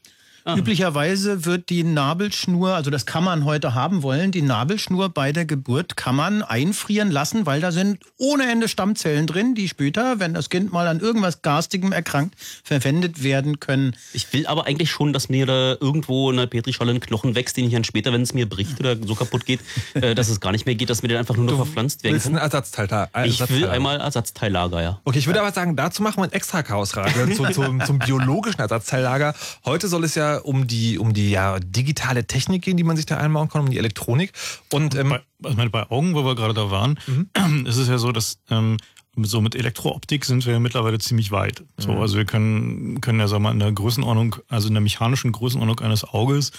[0.44, 0.56] Ah.
[0.56, 5.44] Üblicherweise wird die Nabelschnur, also das kann man heute haben wollen, die Nabelschnur bei der
[5.44, 10.34] Geburt kann man einfrieren lassen, weil da sind ohne Ende Stammzellen drin, die später, wenn
[10.34, 13.94] das Kind mal an irgendwas Garstigem erkrankt, verwendet werden können.
[14.12, 17.56] Ich will aber eigentlich schon, dass mir da irgendwo in der Petrischale ein Knochen wächst,
[17.56, 19.60] den ich dann später, wenn es mir bricht oder so kaputt geht,
[19.94, 22.02] äh, dass es gar nicht mehr geht, dass mir der einfach nur noch du verpflanzt
[22.02, 22.32] werden kann.
[22.36, 25.00] ein Ersatzteil ein Ich will einmal Ersatzteillager, ja.
[25.04, 28.60] Okay, ich würde aber sagen, dazu machen wir ein extra Chaosradio zu, zum, zum biologischen
[28.60, 29.34] Ersatzteillager.
[29.64, 33.06] Heute soll es ja um die, um die ja, digitale Technik gehen, die man sich
[33.06, 34.32] da einbauen kann, um die Elektronik.
[34.70, 37.66] Und ähm, bei, also meine, bei Augen, wo wir gerade da waren, mhm.
[37.66, 38.76] ist es ja so, dass ähm,
[39.16, 41.62] so mit Elektrooptik sind wir ja mittlerweile ziemlich weit.
[41.76, 42.00] So, mhm.
[42.00, 45.32] also wir können, können ja sagen wir mal in der Größenordnung, also in der mechanischen
[45.32, 46.52] Größenordnung eines Auges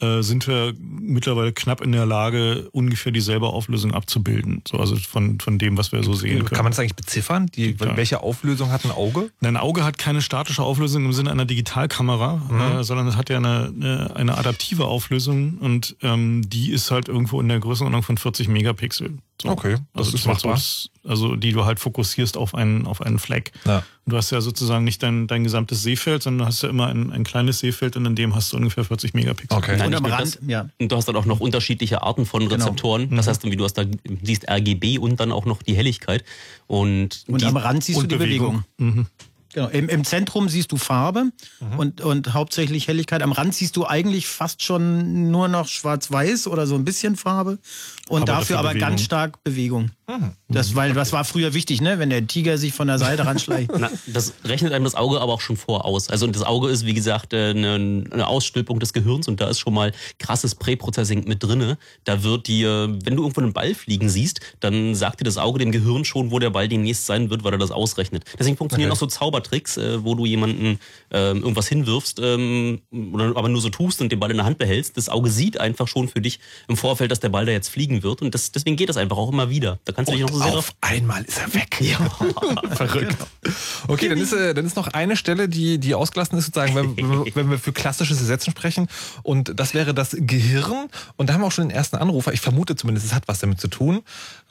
[0.00, 4.62] äh, sind wir mittlerweile knapp in der Lage, ungefähr dieselbe Auflösung abzubilden.
[4.68, 6.50] So, also von, von dem, was wir so sehen können.
[6.50, 7.46] Kann man das eigentlich beziffern?
[7.54, 7.96] Die, ja.
[7.96, 9.30] Welche Auflösung hat ein Auge?
[9.42, 12.60] Ein Auge hat keine statische Auflösung im Sinne einer Digitalkamera, mhm.
[12.60, 17.08] äh, sondern es hat ja eine, eine, eine adaptive Auflösung und ähm, die ist halt
[17.08, 19.18] irgendwo in der Größenordnung von 40 Megapixel.
[19.42, 19.48] So.
[19.48, 20.52] Okay, das also ist machbar.
[20.52, 23.52] Was, also die du halt fokussierst auf einen, auf einen Fleck.
[23.64, 23.82] Ja.
[24.04, 27.10] Du hast ja sozusagen nicht dein, dein gesamtes Seefeld, sondern du hast ja immer ein,
[27.10, 29.56] ein kleines Seefeld und in dem hast du ungefähr 40 Megapixel.
[29.56, 29.76] Okay.
[29.78, 30.68] Nein, und am Rand, das, ja.
[30.78, 32.54] Und du hast dann auch noch unterschiedliche Arten von genau.
[32.54, 33.08] Rezeptoren.
[33.08, 33.16] Genau.
[33.16, 33.84] Das heißt, wie du hast da
[34.22, 36.24] siehst RGB und dann auch noch die Helligkeit.
[36.66, 38.64] Und, und die, am Rand siehst du die Bewegung.
[38.76, 38.96] Bewegung.
[38.96, 39.06] Mhm.
[39.52, 39.68] Genau.
[39.68, 41.78] Im, Im Zentrum siehst du Farbe mhm.
[41.78, 43.22] und, und hauptsächlich Helligkeit.
[43.22, 47.58] Am Rand siehst du eigentlich fast schon nur noch schwarz-weiß oder so ein bisschen Farbe.
[48.08, 49.90] Und aber dafür aber ganz stark Bewegung.
[50.08, 50.32] Mhm.
[50.48, 51.98] Das, weil das war früher wichtig, ne?
[51.98, 53.70] wenn der Tiger sich von der Seite ranschleicht.
[53.78, 56.08] Na, das rechnet einem das Auge aber auch schon voraus.
[56.10, 59.60] Also das Auge ist, wie gesagt, äh, eine, eine Ausstülpung des Gehirns und da ist
[59.60, 61.78] schon mal krasses Präprocessing mit drinne.
[62.04, 65.58] Da wird dir, wenn du irgendwo einen Ball fliegen siehst, dann sagt dir das Auge
[65.58, 68.24] dem Gehirn schon, wo der Ball demnächst sein wird, weil er das ausrechnet.
[68.38, 68.96] Deswegen funktionieren okay.
[68.96, 69.06] auch so
[69.40, 70.78] Zaubertricks, äh, wo du jemanden
[71.10, 74.96] äh, irgendwas hinwirfst, ähm, aber nur so tust und den Ball in der Hand behältst.
[74.96, 78.02] Das Auge sieht einfach schon für dich im Vorfeld, dass der Ball da jetzt fliegen
[78.02, 79.78] wird und das, deswegen geht das einfach auch immer wieder.
[79.84, 81.80] Da kannst du dich noch so sehr auf einmal ist er weg.
[81.80, 81.98] Ja.
[82.74, 83.16] Verrückt.
[83.88, 87.34] Okay, dann ist, äh, dann ist noch eine Stelle, die, die ausgelassen ist, sozusagen, wenn,
[87.34, 88.88] wenn wir für klassisches Ersetzen sprechen.
[89.22, 90.88] Und das wäre das Gehirn.
[91.16, 92.32] Und da haben wir auch schon den ersten Anrufer.
[92.32, 94.02] Ich vermute zumindest, es hat was damit zu tun.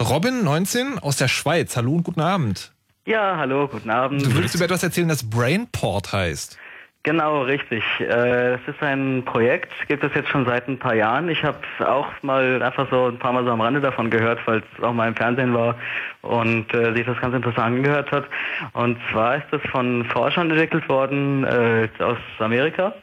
[0.01, 1.75] Robin, 19, aus der Schweiz.
[1.75, 2.71] Hallo und guten Abend.
[3.09, 4.23] Ja, hallo, guten Abend.
[4.23, 6.59] Du würdest über etwas erzählen, das Brainport heißt.
[7.01, 7.83] Genau, richtig.
[7.99, 11.27] Äh, Es ist ein Projekt, gibt es jetzt schon seit ein paar Jahren.
[11.27, 14.61] Ich habe auch mal einfach so ein paar Mal so am Rande davon gehört, weil
[14.77, 15.73] es auch mal im Fernsehen war
[16.21, 18.25] und äh, sich das ganz interessant angehört hat.
[18.73, 22.93] Und zwar ist das von Forschern entwickelt worden äh, aus Amerika.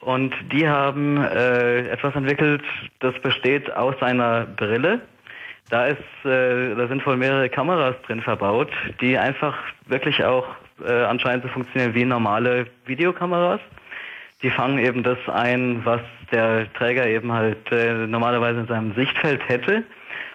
[0.00, 2.62] Und die haben äh, etwas entwickelt,
[3.00, 5.02] das besteht aus einer Brille.
[5.70, 10.46] Da ist, äh, da sind wohl mehrere Kameras drin verbaut, die einfach wirklich auch
[10.86, 13.60] äh, anscheinend so funktionieren wie normale Videokameras.
[14.42, 19.48] Die fangen eben das ein, was der Träger eben halt äh, normalerweise in seinem Sichtfeld
[19.48, 19.84] hätte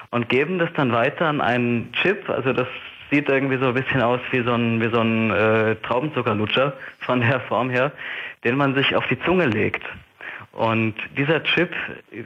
[0.10, 2.28] und geben das dann weiter an einen Chip.
[2.30, 2.68] Also das
[3.12, 7.22] sieht irgendwie so ein bisschen aus wie so ein, wie so ein äh, Traubenzuckerlutscher von
[7.22, 7.92] der Form her,
[8.44, 9.84] den man sich auf die Zunge legt.
[10.53, 11.69] Und dieser Chip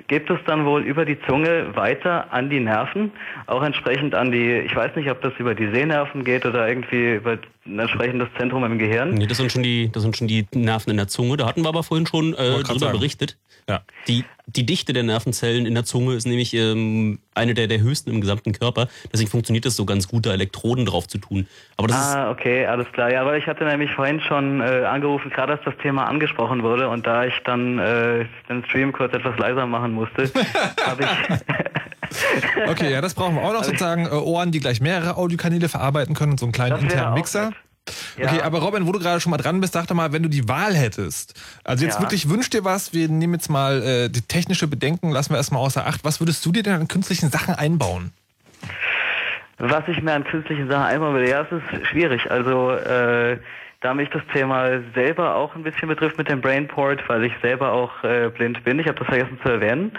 [0.07, 3.11] gibt es dann wohl über die Zunge weiter an die Nerven,
[3.47, 7.15] auch entsprechend an die, ich weiß nicht, ob das über die Sehnerven geht oder irgendwie
[7.15, 9.13] über ein entsprechendes Zentrum im Gehirn.
[9.13, 11.37] Nee, das sind schon die, das sind schon die Nerven in der Zunge.
[11.37, 12.97] Da hatten wir aber vorhin schon äh, drüber sagen.
[12.97, 13.37] berichtet.
[13.69, 13.81] Ja.
[14.09, 18.09] Die, die Dichte der Nervenzellen in der Zunge ist nämlich ähm, eine der, der höchsten
[18.09, 18.89] im gesamten Körper.
[19.13, 21.47] Deswegen funktioniert es so ganz gut, da Elektroden drauf zu tun.
[21.77, 23.09] Aber das ist Ah, okay, alles klar.
[23.11, 26.89] Ja, weil ich hatte nämlich vorhin schon äh, angerufen, gerade als das Thema angesprochen wurde
[26.89, 30.29] und da ich dann äh, den Stream kurz etwas leiser machen musste,
[30.85, 32.02] habe ich
[32.67, 34.05] Okay, ja, das brauchen wir auch noch sozusagen.
[34.05, 37.47] Äh, Ohren, die gleich mehrere Audiokanäle verarbeiten können, so einen kleinen internen Mixer.
[37.47, 37.55] nett.
[38.17, 38.31] Ja.
[38.31, 40.29] Okay, aber Robin, wo du gerade schon mal dran bist, sag doch mal, wenn du
[40.29, 41.33] die Wahl hättest.
[41.65, 42.01] Also jetzt Ja.
[42.01, 45.61] wirklich wünsch dir was, wir nehmen jetzt mal äh, die technische Bedenken, lassen wir erstmal
[45.61, 46.05] außer Acht.
[46.05, 48.11] Was würdest du dir denn an künstlichen Sachen einbauen?
[49.57, 52.29] Was ich mir an künstlichen Sachen einbauen will, ja, es ist schwierig.
[52.31, 53.37] Also, äh,
[53.83, 57.73] da mich das Thema selber auch ein bisschen betrifft mit dem Brainport, weil ich selber
[57.73, 59.91] auch äh, blind bin, ich habe das vergessen zu erwähnen,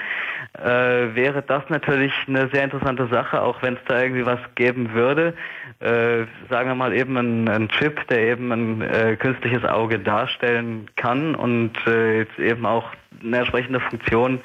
[0.55, 4.95] äh, wäre das natürlich eine sehr interessante Sache, auch wenn es da irgendwie was geben
[4.95, 5.35] würde.
[5.81, 10.89] Äh, sagen wir mal eben ein, ein Chip, der eben ein äh, künstliches Auge darstellen
[10.97, 12.89] kann und äh, jetzt eben auch
[13.23, 14.41] eine entsprechende Funktion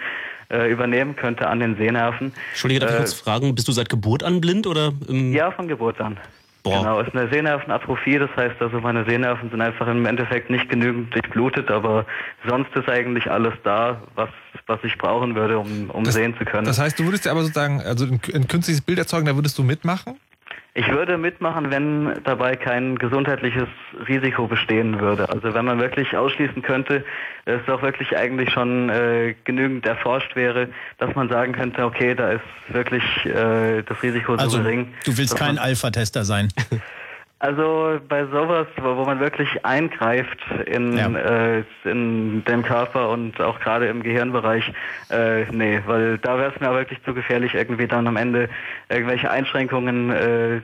[0.49, 2.33] äh, übernehmen könnte an den Sehnerven.
[2.49, 4.91] Entschuldige, darf ich kurz fragen, bist du seit Geburt an blind oder?
[5.07, 6.17] Ja, von Geburt an.
[6.63, 6.79] Boah.
[6.79, 11.13] Genau, ist eine Sehnervenatrophie, das heißt also meine Sehnerven sind einfach im Endeffekt nicht genügend
[11.13, 12.05] durchblutet, aber
[12.47, 14.29] sonst ist eigentlich alles da, was,
[14.67, 16.65] was ich brauchen würde, um, um Das- sehen zu können.
[16.65, 19.57] Das heißt, du würdest dir aber sozusagen, also ein, ein künstliches Bild erzeugen, da würdest
[19.57, 20.15] du mitmachen?
[20.75, 23.67] Ich würde mitmachen, wenn dabei kein gesundheitliches
[24.07, 25.27] Risiko bestehen würde.
[25.29, 27.03] Also wenn man wirklich ausschließen könnte,
[27.45, 32.33] es auch wirklich eigentlich schon äh, genügend erforscht wäre, dass man sagen könnte, okay, da
[32.33, 34.93] ist wirklich äh, das Risiko so Also gering.
[35.05, 36.49] du willst dass kein Alpha-Tester sein.
[37.41, 41.07] Also bei sowas, wo wo man wirklich eingreift in, Ja.
[41.09, 44.73] äh, in dem Körper und auch gerade im Gehirnbereich,
[45.09, 48.49] äh, nee, weil da wäre es mir wirklich zu gefährlich, irgendwie dann am Ende
[48.89, 50.59] irgendwelche Einschränkungen äh,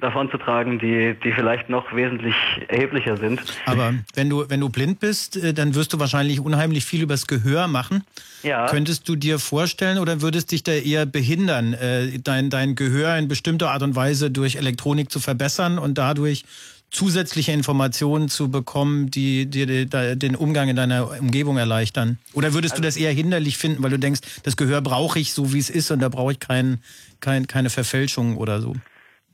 [0.00, 2.34] davon zu tragen, die, die vielleicht noch wesentlich
[2.68, 3.40] erheblicher sind.
[3.66, 7.26] Aber wenn du, wenn du blind bist, äh, dann wirst du wahrscheinlich unheimlich viel übers
[7.26, 8.04] Gehör machen.
[8.42, 8.66] Ja.
[8.66, 13.28] Könntest du dir vorstellen oder würdest dich da eher behindern, äh, dein, dein Gehör in
[13.28, 16.44] bestimmter Art und Weise durch Elektronik zu verbessern und dadurch
[16.92, 22.18] zusätzliche Informationen zu bekommen, die dir den Umgang in deiner Umgebung erleichtern?
[22.34, 25.54] Oder würdest du das eher hinderlich finden, weil du denkst, das Gehör brauche ich so,
[25.54, 26.82] wie es ist und da brauche ich kein,
[27.20, 28.76] kein, keine Verfälschung oder so?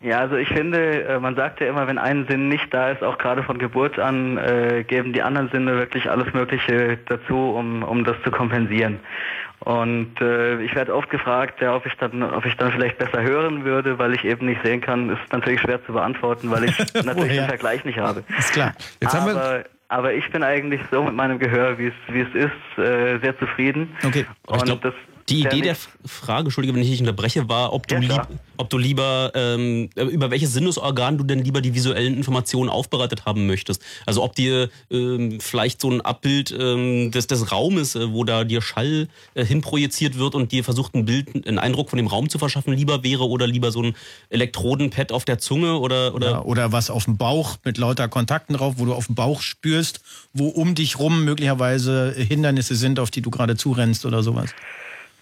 [0.00, 3.02] Ja, also ich finde, äh, man sagt ja immer, wenn ein Sinn nicht da ist,
[3.02, 7.82] auch gerade von Geburt an, äh, geben die anderen Sinne wirklich alles Mögliche dazu, um,
[7.82, 9.00] um das zu kompensieren.
[9.60, 13.22] Und äh, ich werde oft gefragt, ja, ob ich dann, ob ich dann vielleicht besser
[13.22, 15.10] hören würde, weil ich eben nicht sehen kann.
[15.10, 18.22] Ist natürlich schwer zu beantworten, weil ich natürlich den Vergleich nicht habe.
[18.38, 18.72] Ist klar.
[19.00, 22.20] Jetzt haben wir, aber, aber ich bin eigentlich so mit meinem Gehör, wie es wie
[22.20, 23.96] es ist, äh, sehr zufrieden.
[24.06, 24.26] Okay.
[24.46, 24.94] Aber Und glaub, das
[25.28, 28.22] Die Idee der Frage, Entschuldige, wenn ich dich unterbreche, war, ob du, Ja, lieb,
[28.56, 33.26] ob du lieber, ähm, äh, über welches Sinnesorgan du denn lieber die visuellen Informationen aufbereitet
[33.26, 33.82] haben möchtest.
[34.06, 38.44] Also ob dir ähm, vielleicht so ein Abbild ähm, des, des Raumes, äh, wo da
[38.44, 42.28] dir Schall äh, hinprojiziert wird und dir versucht, ein Bild, einen Eindruck von dem Raum
[42.28, 43.96] zu verschaffen, lieber wäre oder lieber so ein
[44.30, 48.56] Elektrodenpad auf der Zunge oder, oder Ja, oder was auf dem Bauch mit lauter Kontakten
[48.56, 50.00] drauf, wo du auf dem Bauch spürst,
[50.32, 54.54] wo um dich rum möglicherweise Hindernisse sind, auf die du gerade zurennst oder sowas.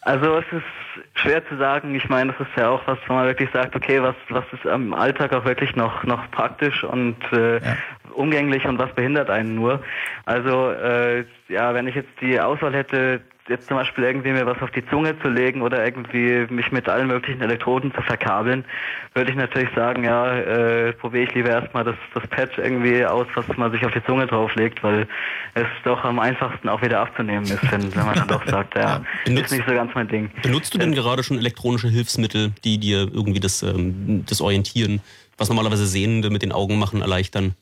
[0.07, 1.93] Also es ist schwer zu sagen.
[1.97, 4.65] Ich meine, das ist ja auch was, wo man wirklich sagt, okay, was, was ist
[4.65, 7.77] im Alltag auch wirklich noch, noch praktisch und äh, Ja.
[8.15, 9.83] umgänglich und was behindert einen nur.
[10.25, 14.61] Also äh, ja, wenn ich jetzt die Auswahl hätte jetzt zum Beispiel irgendwie mir was
[14.61, 18.65] auf die Zunge zu legen oder irgendwie mich mit allen möglichen Elektroden zu verkabeln,
[19.15, 23.27] würde ich natürlich sagen, ja, äh, probiere ich lieber erstmal das, das Patch irgendwie aus,
[23.35, 25.07] was man sich auf die Zunge drauflegt, weil
[25.55, 29.03] es doch am einfachsten auch wieder abzunehmen ist, wenn, wenn man dann doch sagt, ja,
[29.25, 30.31] Benutzt- ist nicht so ganz mein Ding.
[30.43, 35.01] Benutzt du denn gerade schon elektronische Hilfsmittel, die dir irgendwie das, ähm, das Orientieren,
[35.39, 37.55] was normalerweise Sehende mit den Augen machen, erleichtern?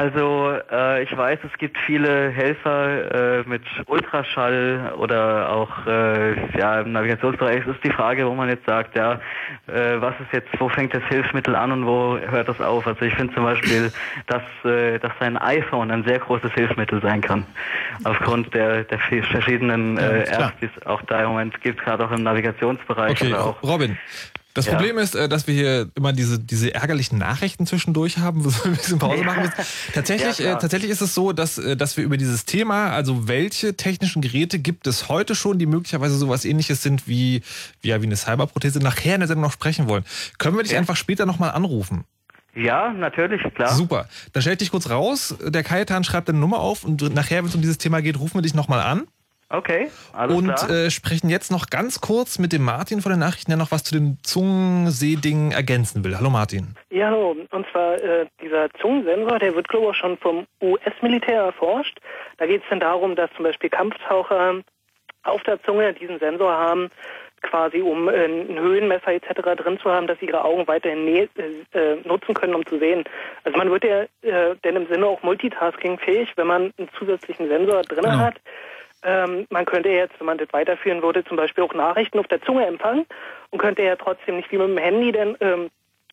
[0.00, 6.80] Also äh, ich weiß, es gibt viele Helfer äh, mit Ultraschall oder auch äh, ja
[6.80, 7.66] im Navigationsbereich.
[7.66, 9.20] Es ist die Frage, wo man jetzt sagt, ja,
[9.66, 12.86] äh, was ist jetzt, wo fängt das Hilfsmittel an und wo hört das auf?
[12.86, 13.92] Also ich finde zum Beispiel,
[14.26, 17.44] dass äh, dass ein iPhone ein sehr großes Hilfsmittel sein kann,
[18.04, 20.22] aufgrund der der verschiedenen äh.
[20.22, 23.98] Apps, die es auch da im Moment gibt, gerade auch im Navigationsbereich Okay, auch Robin.
[24.54, 24.74] Das Ja.
[24.74, 28.64] Problem ist, äh, dass wir hier immer diese, diese ärgerlichen Nachrichten zwischendurch haben, wo wir
[28.66, 29.54] ein bisschen Pause machen müssen.
[29.94, 33.28] Tatsächlich, Ja, äh, tatsächlich ist es so, dass, äh, dass wir über dieses Thema, also
[33.28, 37.42] welche technischen Geräte gibt es heute schon, die möglicherweise sowas ähnliches sind wie,
[37.80, 40.04] wie, ja, wie eine Cyberprothese, nachher in der Sendung noch sprechen wollen.
[40.38, 42.04] Können wir dich einfach später nochmal anrufen?
[42.56, 43.72] ja, natürlich, klar.
[43.72, 44.08] Super.
[44.32, 45.36] Dann stell ich dich kurz raus.
[45.40, 48.34] Der Kajetan schreibt deine Nummer auf und nachher, wenn es um dieses Thema geht, rufen
[48.34, 49.06] wir dich nochmal an.
[49.52, 50.70] Okay, alles und klar.
[50.70, 53.82] äh, sprechen jetzt noch ganz kurz mit dem Martin von den Nachrichten, der noch was
[53.82, 56.16] zu den Zungensehdingen ergänzen will.
[56.16, 56.76] Hallo Martin.
[56.90, 57.34] Ja, hallo.
[57.50, 61.98] Und zwar äh, dieser Zungensensor, der wird glaube ich auch schon vom US-Militär erforscht.
[62.38, 64.60] Da geht es dann darum, dass zum Beispiel Kampftaucher
[65.24, 66.88] auf der Zunge diesen Sensor haben,
[67.42, 69.32] quasi um äh, ein Höhenmesser etc.
[69.60, 71.28] drin zu haben, dass sie ihre Augen weiterhin nä-
[71.72, 73.02] äh, äh, nutzen können, um zu sehen.
[73.44, 77.48] Also man wird ja äh, denn im Sinne auch Multitasking fähig, wenn man einen zusätzlichen
[77.48, 78.16] Sensor drin Genau.
[78.18, 78.36] hat.
[79.02, 82.42] Ähm, man könnte jetzt, wenn man das weiterführen würde, zum Beispiel auch Nachrichten auf der
[82.42, 83.06] Zunge empfangen
[83.50, 85.70] und könnte ja trotzdem nicht wie mit dem Handy denn ähm,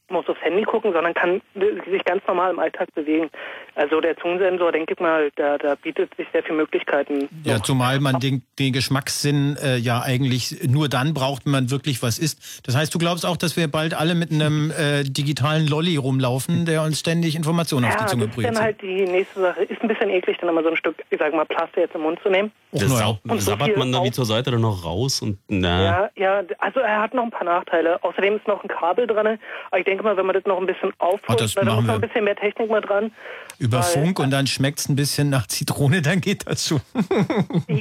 [0.09, 3.29] muss aufs Handy gucken, sondern kann sich ganz normal im Alltag bewegen.
[3.75, 7.27] Also der Zungensensor, denke ich mal, da, da bietet sich sehr viele Möglichkeiten.
[7.43, 7.61] Ja, noch.
[7.63, 12.19] zumal man den, den Geschmackssinn äh, ja eigentlich nur dann braucht, wenn man wirklich was
[12.19, 12.65] isst.
[12.65, 16.65] Das heißt, du glaubst auch, dass wir bald alle mit einem äh, digitalen Lolli rumlaufen,
[16.65, 19.63] der uns ständig Informationen auf ja, die Zunge das ist dann halt die nächste Sache.
[19.63, 22.01] Ist ein bisschen eklig, dann immer so ein Stück, ich sag mal, Plaste jetzt im
[22.01, 22.51] Mund zu nehmen.
[22.71, 23.17] Das naja.
[23.23, 25.83] so sabbert man da wie zur Seite dann noch raus und na.
[25.83, 28.03] Ja, ja, also er hat noch ein paar Nachteile.
[28.03, 29.39] Außerdem ist noch ein Kabel dran.
[29.71, 31.85] Aber ich denke mal, wenn man das noch ein bisschen Ah, das aufpusht, da muss
[31.85, 33.11] noch ein bisschen mehr Technik mal dran.
[33.57, 36.81] Über Funk und dann schmeckt's ein bisschen nach Zitrone, dann geht das schon.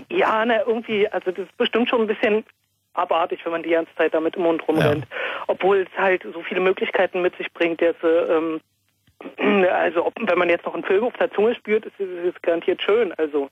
[0.08, 2.44] Ja, na, irgendwie, also das ist bestimmt schon ein bisschen
[2.94, 5.06] abartig, wenn man die ganze Zeit damit im Mund rumrennt.
[5.48, 8.60] Obwohl es halt so viele Möglichkeiten mit sich bringt, jetzt, äh, ähm,
[9.70, 12.82] also ob, wenn man jetzt noch einen Film auf der Zunge spürt, ist es garantiert
[12.82, 13.12] schön.
[13.14, 13.50] Also,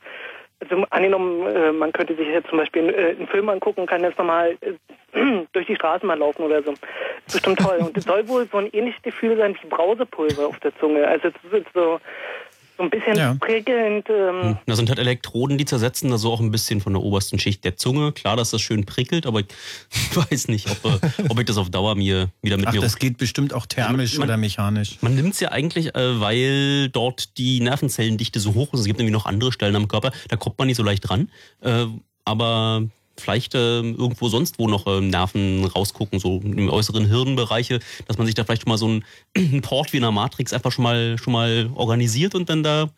[0.61, 4.19] also angenommen, äh, man könnte sich jetzt zum Beispiel äh, einen Film angucken kann jetzt
[4.19, 4.75] nochmal äh,
[5.53, 6.73] durch die Straßen mal laufen oder so.
[6.73, 7.79] Ist bestimmt toll.
[7.81, 11.07] Und es soll wohl so ein ähnliches Gefühl sein wie Brausepulver auf der Zunge.
[11.07, 12.01] Also es ist so,
[12.77, 13.35] so ein bisschen Ja.
[13.41, 14.07] prickelnd.
[14.11, 17.39] Ähm, Da sind halt Elektroden, die zersetzen da so auch ein bisschen von der obersten
[17.39, 18.13] Schicht der Zunge.
[18.13, 19.47] Klar, dass das schön prickelt, aber ich
[20.31, 22.97] weiß nicht, ob, äh, ob ich das auf Dauer mir wieder mit Ach, mir das
[22.99, 24.99] geht bestimmt auch thermisch Man- oder mechanisch.
[25.01, 28.81] Man nimmt es ja eigentlich, äh, weil dort die Nervenzellendichte so hoch ist.
[28.81, 31.31] Es gibt nämlich noch andere Stellen am Körper, da kommt man nicht so leicht ran.
[31.61, 31.87] Äh,
[32.25, 32.85] aber
[33.17, 38.27] vielleicht äh, irgendwo sonst wo noch äh, Nerven rausgucken, so im äußeren Hirnbereiche, dass man
[38.27, 39.05] sich da vielleicht schon mal so einen,
[39.37, 42.91] einen Port wie in einer Matrix einfach schon mal, schon mal organisiert und dann da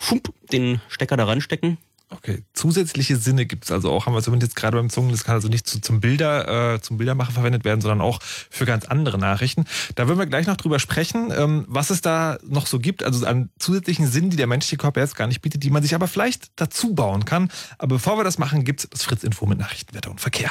[0.00, 1.78] schump, den Stecker da reinstecken.
[2.10, 5.24] Okay, zusätzliche Sinne gibt es also auch, haben wir zumindest jetzt gerade beim Zungen, das
[5.24, 8.86] kann also nicht zu, zum Bilder, äh, zum Bildermachen verwendet werden, sondern auch für ganz
[8.86, 9.66] andere Nachrichten.
[9.94, 13.26] Da würden wir gleich noch drüber sprechen, ähm, was es da noch so gibt, also
[13.26, 16.08] an zusätzlichen Sinnen, die der menschliche Körper jetzt gar nicht bietet, die man sich aber
[16.08, 17.50] vielleicht dazu bauen kann.
[17.76, 20.50] Aber bevor wir das machen, gibt's das Fritz-Info mit Nachrichten, Wetter und Verkehr.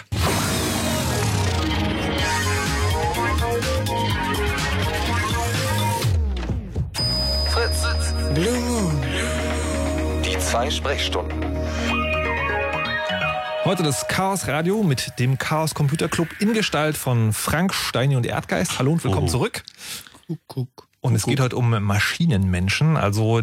[7.50, 8.14] Fritz.
[8.36, 9.02] Blue Moon.
[10.24, 11.47] Die zwei Sprechstunden.
[13.68, 18.26] Heute das Chaos Radio mit dem Chaos Computer Club in Gestalt von Frank Steini und
[18.26, 18.80] Erdgeist.
[18.80, 19.30] Hallo und willkommen Oh.
[19.30, 19.64] zurück.
[21.02, 23.42] Und es geht heute um Maschinenmenschen, also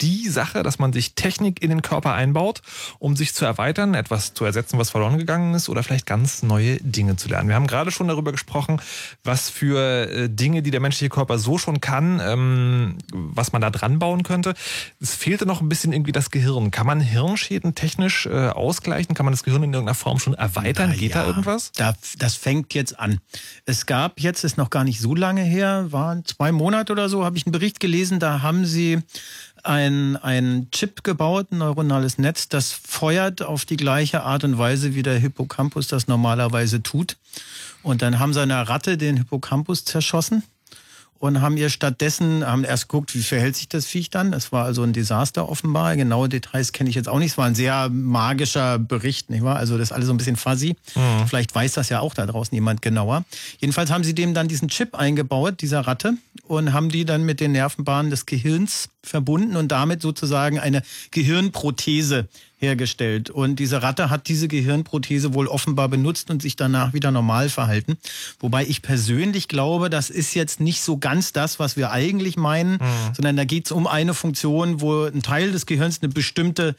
[0.00, 2.62] die Sache, dass man sich Technik in den Körper einbaut,
[2.98, 6.76] um sich zu erweitern, etwas zu ersetzen, was verloren gegangen ist oder vielleicht ganz neue
[6.78, 7.48] Dinge zu lernen.
[7.48, 8.80] Wir haben gerade schon darüber gesprochen,
[9.24, 13.70] was für äh, Dinge, die der menschliche Körper so schon kann, ähm, was man da
[13.70, 14.54] dran bauen könnte.
[15.00, 16.70] Es fehlte noch ein bisschen irgendwie das Gehirn.
[16.70, 19.14] Kann man Hirnschäden technisch äh, ausgleichen?
[19.14, 20.92] Kann man das Gehirn in irgendeiner Form schon erweitern?
[20.92, 21.72] Geht da Ja, irgendwas?
[21.72, 23.20] Da, das fängt jetzt an.
[23.66, 27.24] Es gab jetzt, ist noch gar nicht so lange her, waren zwei Monate oder so,
[27.24, 28.98] habe ich einen Bericht gelesen, da haben sie
[29.64, 34.94] ein, ein Chip gebaut, ein neuronales Netz, das feuert auf die gleiche Art und Weise,
[34.94, 37.16] wie der Hippocampus das normalerweise tut.
[37.82, 40.42] Und dann haben sie einer Ratte den Hippocampus zerschossen
[41.20, 44.32] und haben ihr stattdessen, haben erst geguckt, wie verhält sich das Viech dann.
[44.32, 45.94] Es war also ein Desaster offenbar.
[45.94, 47.32] Genaue Details kenne ich jetzt auch nicht.
[47.32, 49.56] Es war ein sehr magischer Bericht, nicht wahr?
[49.56, 50.76] Also das ist alles so ein bisschen fuzzy.
[50.94, 51.28] Mhm.
[51.28, 53.24] Vielleicht weiß das ja auch da draußen jemand genauer.
[53.58, 57.40] Jedenfalls haben sie dem dann diesen Chip eingebaut, dieser Ratte, und haben die dann mit
[57.40, 62.28] den Nervenbahnen des Gehirns verbunden und damit sozusagen eine Gehirnprothese
[62.60, 63.30] hergestellt.
[63.30, 67.96] Und diese Ratte hat diese Gehirnprothese wohl offenbar benutzt und sich danach wieder normal verhalten.
[68.38, 72.72] Wobei ich persönlich glaube, das ist jetzt nicht so ganz das, was wir eigentlich meinen,
[72.72, 73.14] mhm.
[73.14, 76.76] sondern da geht es um eine Funktion, wo ein Teil des Gehirns eine bestimmte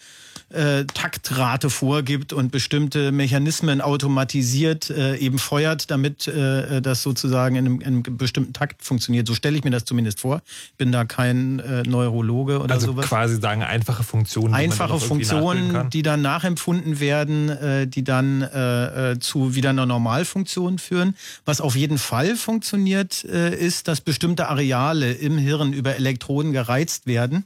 [0.54, 7.66] äh, Taktrate vorgibt und bestimmte Mechanismen automatisiert äh, eben feuert, damit äh, das sozusagen in
[7.66, 9.28] einem, in einem, bestimmten Takt funktioniert.
[9.28, 10.42] So stelle ich mir das zumindest vor.
[10.78, 13.08] Bin da kein äh, Neurologe oder also sowas.
[13.08, 14.54] quasi sagen einfache Funktionen.
[14.54, 21.16] Einfache Funktionen, die dann nachempfunden werden, äh, die dann äh, zu wieder einer Normalfunktion führen.
[21.46, 27.46] Was auf jeden Fall funktioniert, ist, dass bestimmte Areale im Hirn über Elektroden gereizt werden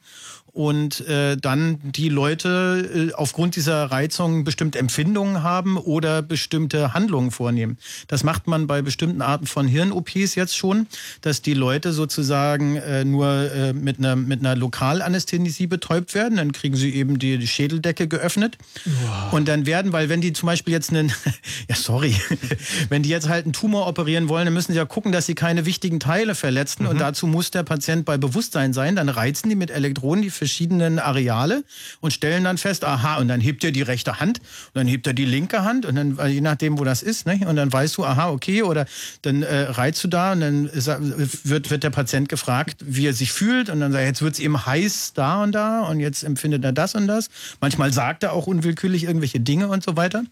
[0.56, 7.32] und äh, dann die Leute äh, aufgrund dieser Reizung bestimmte Empfindungen haben oder bestimmte Handlungen
[7.32, 7.78] vornehmen.
[8.08, 10.88] Das macht man bei bestimmten Arten von Hirn-OPs jetzt schon,
[11.20, 16.54] dass die Leute sozusagen äh, nur äh, mit einer mit einer Lokalanästhesie betäubt werden, dann
[16.54, 19.34] kriegen sie eben die, die Schädeldecke geöffnet wow.
[19.34, 21.12] und dann werden, weil wenn die zum Beispiel jetzt einen,
[21.70, 22.16] ja sorry,
[22.90, 25.36] wenn die jetzt halt einen Tumor operieren wollen, dann müssen sie ja gucken, dass sie
[25.36, 26.92] keine wichtigen Teile verletzen mhm.
[26.92, 28.96] und dazu muss der Patient bei Bewusstsein sein.
[28.96, 31.64] Dann reizen die mit Elektronen die verschiedenen Areale
[32.02, 35.08] und stellen dann fest, aha, und dann hebt er die rechte Hand und dann hebt
[35.08, 37.98] er die linke Hand und dann, je nachdem, wo das ist, ne, und dann weißt
[37.98, 38.86] du, aha, okay, oder
[39.24, 43.32] dann äh, reizt du da und dann wird, wird der Patient gefragt, wie er sich
[43.32, 46.24] fühlt und dann sagt er, jetzt wird es ihm heiß da und da und jetzt
[46.24, 47.30] empfindet er das und das.
[47.60, 50.24] Manchmal sagt er auch unwillkürlich irgendwelche Dinge und so weiter.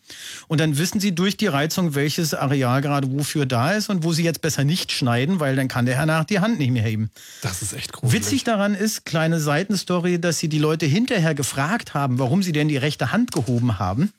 [0.47, 4.13] Und dann wissen sie durch die Reizung, welches Areal gerade wofür da ist und wo
[4.13, 6.83] sie jetzt besser nicht schneiden, weil dann kann der Herr nach die Hand nicht mehr
[6.83, 7.09] heben.
[7.41, 8.21] Das ist echt gruselig.
[8.21, 12.51] Witzig daran ist, kleine Seitenstory, Story, dass sie die Leute hinterher gefragt haben, warum sie
[12.51, 14.11] denn die rechte Hand gehoben haben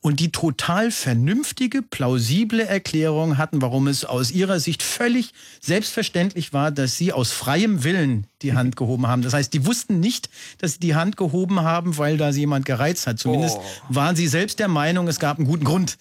[0.00, 6.70] und die total vernünftige, plausible Erklärung hatten, warum es aus ihrer Sicht völlig selbstverständlich war,
[6.70, 9.22] dass sie aus freiem Willen die Hand gehoben haben.
[9.22, 12.64] Das heißt, die wussten nicht, dass sie die Hand gehoben haben, weil da sie jemand
[12.64, 13.18] gereizt hat.
[13.18, 13.62] Zumindest oh.
[13.88, 15.96] waren sie selbst der Meinung, es gab einen guten Grund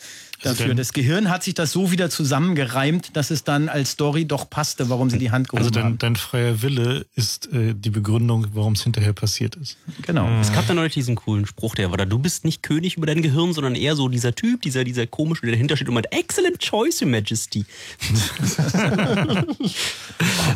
[0.45, 0.65] dafür.
[0.65, 4.49] Also das Gehirn hat sich das so wieder zusammengereimt, dass es dann als Story doch
[4.49, 5.97] passte, warum sie die Hand gehoben also dein, haben.
[5.97, 9.77] dein freier Wille ist äh, die Begründung, warum es hinterher passiert ist.
[10.03, 10.27] Genau.
[10.27, 10.41] Mhm.
[10.41, 13.05] Es gab da neulich diesen coolen Spruch, der war da, du bist nicht König über
[13.05, 16.11] dein Gehirn, sondern eher so dieser Typ, dieser, dieser komische, der dahinter steht und meint,
[16.11, 17.65] excellent choice, Your Majesty.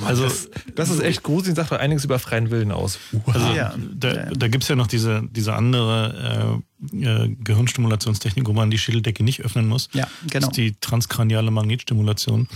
[0.01, 2.99] oh also, das, das, ist echt gruselig, sagt doch einiges über freien Willen aus.
[3.25, 3.73] Also, ja.
[3.93, 8.77] Da, da gibt es ja noch diese, diese andere äh, äh, Gehirnstimulationstechnik, wo man die
[8.77, 9.89] Schädeldecke nicht öffnen muss.
[9.93, 10.31] Ja, genau.
[10.33, 12.47] Das ist die transkraniale Magnetstimulation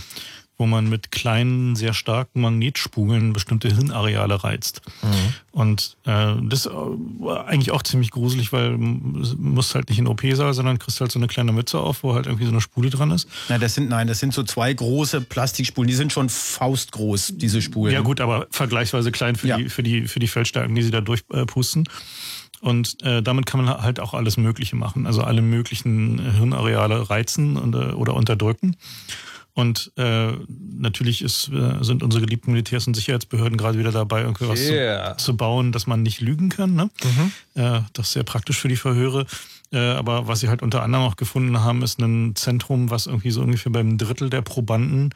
[0.62, 4.80] wo man mit kleinen, sehr starken Magnetspulen bestimmte Hirnareale reizt.
[5.02, 5.08] Mhm.
[5.50, 10.54] Und äh, das war eigentlich auch ziemlich gruselig, weil du musst halt nicht in OP-Saal,
[10.54, 13.10] sondern kriegst halt so eine kleine Mütze auf, wo halt irgendwie so eine Spule dran
[13.10, 13.28] ist.
[13.48, 17.60] Ja, das sind, nein, das sind so zwei große Plastikspulen, die sind schon faustgroß, diese
[17.60, 17.92] Spulen.
[17.92, 19.56] Ja gut, aber vergleichsweise klein für, ja.
[19.56, 21.88] die, für, die, für die Feldstärken, die sie da durchpusten.
[22.62, 25.04] Und äh, damit kann man halt auch alles Mögliche machen.
[25.04, 28.76] Also alle möglichen Hirnareale reizen und, äh, oder unterdrücken.
[29.52, 34.48] Und äh, natürlich ist, äh, sind unsere geliebten Militärs- und Sicherheitsbehörden gerade wieder dabei, irgendwie
[34.48, 35.18] was yeah.
[35.18, 36.74] zu, zu, bauen, dass man nicht lügen kann.
[36.74, 36.88] Ne?
[37.02, 37.32] Mhm.
[37.60, 39.26] Äh, das ist sehr praktisch für die Verhöre.
[39.72, 43.32] Äh, aber was sie halt unter anderem auch gefunden haben, ist ein Zentrum, was irgendwie
[43.32, 45.10] so ungefähr beim Drittel der Probanden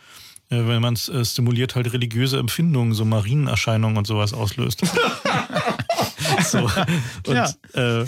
[0.48, 4.82] äh, wenn man es äh, stimuliert, halt religiöse Empfindungen, so Marienerscheinungen und sowas auslöst.
[6.44, 6.70] so.
[7.26, 7.48] Und, ja.
[7.74, 8.06] äh,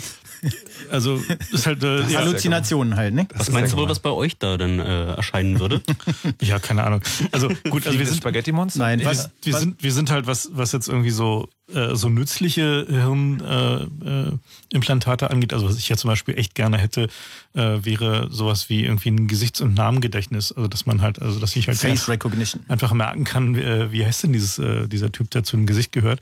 [0.89, 1.21] also
[1.51, 3.27] ist halt äh, ja, Halluzinationen halt, ne?
[3.35, 5.81] Was meinst du wohl, was bei euch da dann äh, erscheinen würde?
[6.41, 7.01] ja, keine Ahnung.
[7.31, 8.79] Also gut, also wir sind Spaghetti Monster.
[8.79, 9.59] Nein, was, wir, was?
[9.59, 15.31] sind wir sind halt was was jetzt irgendwie so äh, so nützliche Hirnimplantate äh, äh,
[15.31, 17.09] angeht, also was ich ja zum Beispiel echt gerne hätte,
[17.53, 20.51] äh, wäre sowas wie irgendwie ein Gesichts- und Namengedächtnis.
[20.51, 22.63] Also dass man halt, also dass ich halt Face Recognition.
[22.67, 25.65] einfach merken kann, wie, äh, wie heißt denn dieses, äh, dieser Typ, der zu dem
[25.65, 26.21] Gesicht gehört.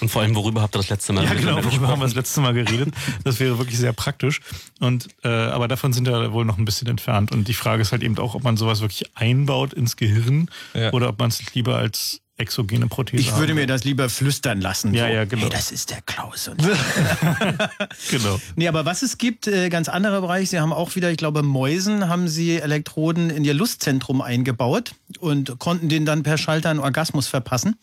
[0.00, 2.14] Und vor allem, worüber habt ihr das letzte Mal Ja, genau, worüber haben wir das
[2.14, 2.94] letzte Mal geredet.
[3.24, 4.40] Das wäre wirklich sehr praktisch.
[4.80, 7.32] Und äh, aber davon sind wir wohl noch ein bisschen entfernt.
[7.32, 10.92] Und die Frage ist halt eben auch, ob man sowas wirklich einbaut ins Gehirn ja.
[10.92, 13.20] oder ob man es lieber als exogene Prothese.
[13.20, 14.94] Ich würde mir das lieber flüstern lassen.
[14.94, 15.12] Ja, so.
[15.12, 15.42] ja, genau.
[15.42, 16.50] Hey, das ist der Klaus.
[18.10, 18.40] genau.
[18.56, 21.42] Nee, aber was es gibt, äh, ganz anderer Bereich, sie haben auch wieder, ich glaube,
[21.42, 26.80] Mäusen haben sie Elektroden in ihr Lustzentrum eingebaut und konnten denen dann per Schalter einen
[26.80, 27.76] Orgasmus verpassen.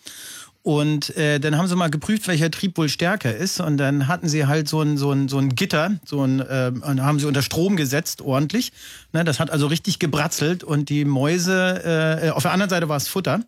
[0.66, 3.60] Und äh, dann haben sie mal geprüft, welcher Trieb wohl stärker ist.
[3.60, 6.72] Und dann hatten sie halt so ein, so ein, so ein Gitter, so ein, äh,
[6.74, 8.72] und haben sie unter Strom gesetzt, ordentlich.
[9.14, 10.64] Ne, das hat also richtig gebratzelt.
[10.64, 13.42] Und die Mäuse, äh, auf der anderen Seite war es Futter.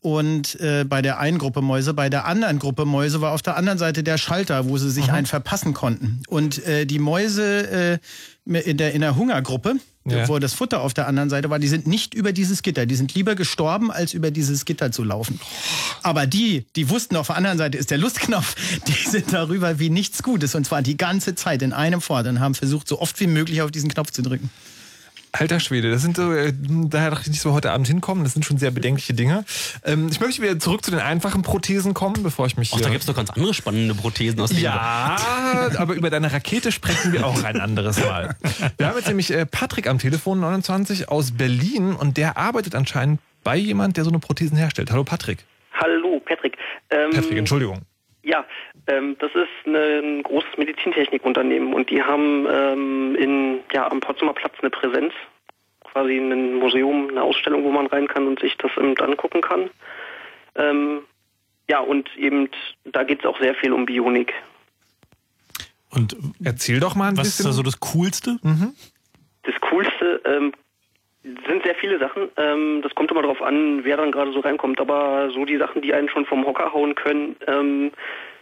[0.00, 3.56] Und äh, bei der einen Gruppe Mäuse, bei der anderen Gruppe Mäuse war auf der
[3.56, 5.14] anderen Seite der Schalter, wo sie sich Mhm.
[5.14, 6.22] einen verpassen konnten.
[6.28, 7.98] Und äh, die Mäuse
[8.46, 9.74] äh, in, der, in der Hungergruppe,
[10.06, 10.26] Ja.
[10.28, 12.86] wo das Futter auf der anderen Seite war, die sind nicht über dieses Gitter.
[12.86, 15.38] Die sind lieber gestorben, als über dieses Gitter zu laufen.
[16.02, 18.56] Aber die, die wussten, auf der anderen Seite ist der Lustknopf,
[18.88, 20.54] die sind darüber wie nichts Gutes.
[20.54, 23.60] Und zwar die ganze Zeit in einem fort und haben versucht, so oft wie möglich
[23.60, 24.48] auf diesen Knopf zu drücken.
[25.32, 28.32] Alter Schwede, das sind so, äh, daher dachte ich nicht so heute Abend hinkommen, das
[28.32, 29.44] sind schon sehr bedenkliche Dinge.
[29.84, 32.86] Ähm, ich möchte wieder zurück zu den einfachen Prothesen kommen, bevor ich mich Ach, hier...
[32.86, 35.16] da gibt's doch ganz andere spannende Prothesen aus dem Ja,
[35.78, 38.36] aber über deine Rakete sprechen wir auch ein anderes Mal.
[38.76, 43.20] Wir haben jetzt nämlich äh, Patrick am Telefon, 29, aus Berlin und der arbeitet anscheinend
[43.44, 44.90] bei jemand, der so eine Prothesen herstellt.
[44.90, 45.44] Hallo Patrick.
[45.72, 46.56] Hallo, Patrick.
[46.90, 47.82] Ähm, Patrick, Entschuldigung.
[48.22, 48.44] Ja,
[48.86, 54.34] ähm, das ist eine, ein großes Medizintechnikunternehmen und die haben ähm, in, ja, am Potsdamer
[54.34, 55.12] Platz eine Präsenz,
[55.84, 59.70] quasi ein Museum, eine Ausstellung, wo man rein kann und sich das eben angucken kann.
[60.54, 61.00] Ähm,
[61.68, 62.48] ja, und eben,
[62.84, 64.34] da geht es auch sehr viel um Bionik.
[65.90, 67.46] Und Erzähl doch mal ein was bisschen.
[67.46, 68.38] ist da so das Coolste?
[69.42, 70.52] Das Coolste ähm,
[71.22, 72.28] sind sehr viele Sachen.
[72.36, 74.80] Ähm, das kommt immer darauf an, wer dann gerade so reinkommt.
[74.80, 77.92] Aber so die Sachen, die einen schon vom Hocker hauen können, ähm,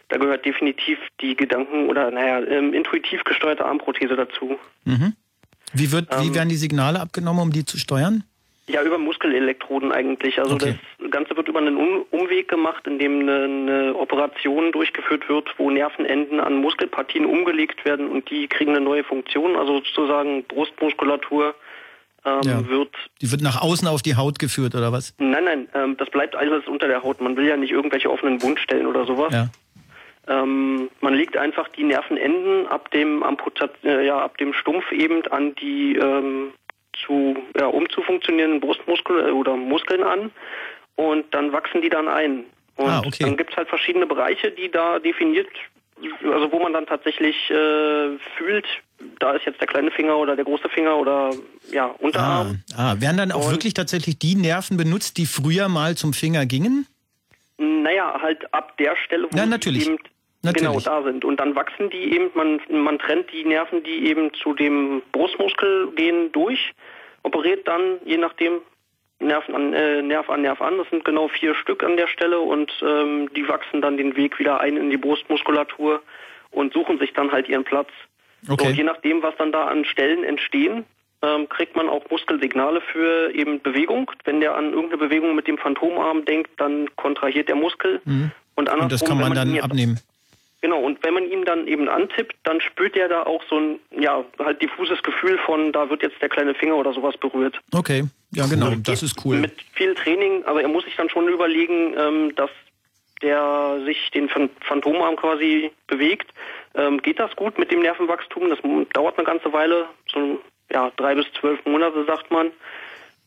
[0.08, 4.58] da gehört definitiv die Gedanken- oder, naja, ähm, intuitiv gesteuerte Armprothese dazu.
[4.84, 5.14] Mhm.
[5.74, 8.24] Wie, wird, wie Ähm, werden die Signale abgenommen, um die zu steuern?
[8.70, 10.38] Ja, über Muskelelektroden eigentlich.
[10.38, 10.74] Also Okay.
[10.98, 15.48] das Ganze wird über einen Um- Umweg gemacht, in dem eine, eine Operation durchgeführt wird,
[15.58, 19.56] wo Nervenenden an Muskelpartien umgelegt werden und die kriegen eine neue Funktion.
[19.56, 21.54] Also sozusagen Brustmuskulatur
[22.26, 22.68] ähm, Ja.
[22.68, 25.14] wird Die wird nach außen auf die Haut geführt oder was?
[25.18, 27.20] Nein, nein, ähm, das bleibt alles unter der Haut.
[27.22, 29.32] Man will ja nicht irgendwelche offenen Wundstellen oder sowas.
[29.32, 29.48] Ja.
[30.28, 35.22] Ähm, man legt einfach die Nervenenden ab dem Amputat, äh, ja, ab dem Stumpf eben
[35.28, 36.52] an die ähm,
[37.06, 40.30] zu, ja, umzufunktionierenden Brustmuskeln äh, oder Muskeln an
[40.96, 42.44] und dann wachsen die dann ein.
[42.76, 43.24] Und Ah, okay.
[43.24, 45.48] dann gibt es halt verschiedene Bereiche, die da definiert,
[46.24, 48.66] also wo man dann tatsächlich äh, fühlt,
[49.20, 51.30] da ist jetzt der kleine Finger oder der große Finger oder
[51.72, 52.62] ja, Ah, Unterarm.
[52.76, 56.46] ah, werden dann auch Und- wirklich tatsächlich die Nerven benutzt, die früher mal zum Finger
[56.46, 56.86] gingen?
[57.58, 59.86] Naja, halt ab der Stelle, wo sie natürlich.
[59.88, 59.98] eben
[60.42, 60.68] Natürlich.
[60.68, 61.24] genau da sind.
[61.24, 65.90] Und dann wachsen die eben, man, man trennt die Nerven, die eben zu dem Brustmuskel
[65.96, 66.72] gehen, durch,
[67.22, 68.60] operiert dann, je nachdem,
[69.20, 70.78] Nerven an, äh, Nerv an Nerv an.
[70.78, 74.38] Das sind genau vier Stück an der Stelle und ähm, die wachsen dann den Weg
[74.38, 76.02] wieder ein in die Brustmuskulatur
[76.50, 77.88] und suchen sich dann halt ihren Platz.
[78.48, 78.62] Okay.
[78.62, 80.84] So, und je nachdem, was dann da an Stellen entstehen,
[81.22, 84.10] ähm, kriegt man auch Muskelsignale für eben Bewegung.
[84.24, 88.00] Wenn der an irgendeine Bewegung mit dem Phantomarm denkt, dann kontrahiert der Muskel.
[88.04, 88.30] Mhm.
[88.54, 90.00] Und, andersrum, Und das kann wenn man dann abnehmen.
[90.60, 93.78] Genau, und wenn man ihn dann eben antippt, dann spürt er da auch so ein,
[93.96, 97.60] ja, halt diffuses Gefühl von, da wird jetzt der kleine Finger oder sowas berührt.
[97.72, 99.36] Okay, ja genau, das ist cool.
[99.36, 102.50] Mit viel Training, aber er muss sich dann schon überlegen, ähm, dass
[103.22, 106.30] der sich den Phan- Phantomarm quasi bewegt.
[106.74, 108.48] Ähm, geht das gut mit dem Nervenwachstum?
[108.48, 108.58] Das
[108.92, 110.40] dauert eine ganze Weile, so
[110.72, 112.50] ja, drei bis zwölf Monate, sagt man.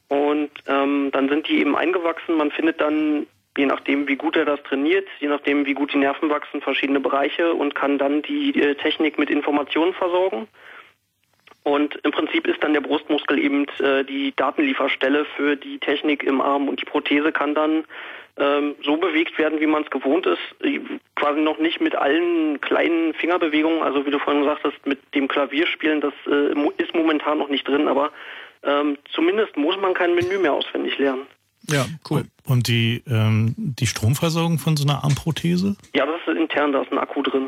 [0.08, 2.36] Und ähm, dann sind die eben eingewachsen.
[2.36, 3.26] Man findet dann,
[3.58, 7.00] je nachdem, wie gut er das trainiert, je nachdem, wie gut die Nerven wachsen, verschiedene
[7.00, 10.48] Bereiche und kann dann die äh, Technik mit Informationen versorgen.
[11.64, 16.42] Und im Prinzip ist dann der Brustmuskel eben äh, die Datenlieferstelle für die Technik im
[16.42, 17.84] Arm und die Prothese kann dann
[18.38, 20.80] ähm, so bewegt werden, wie man es gewohnt ist, äh,
[21.16, 25.28] quasi noch nicht mit allen kleinen Fingerbewegungen, also wie du vorhin gesagt hast, mit dem
[25.28, 26.14] Klavierspielen, das
[26.78, 28.12] ist momentan noch nicht drin, aber
[28.64, 31.28] ähm, zumindest muss man kein Menü mehr auswendig lernen.
[31.70, 32.26] Ja, cool.
[32.46, 35.76] Und die, ähm, die Stromversorgung von so einer Armprothese?
[35.96, 37.48] Ja, das ist intern, da ist ein Akku drin.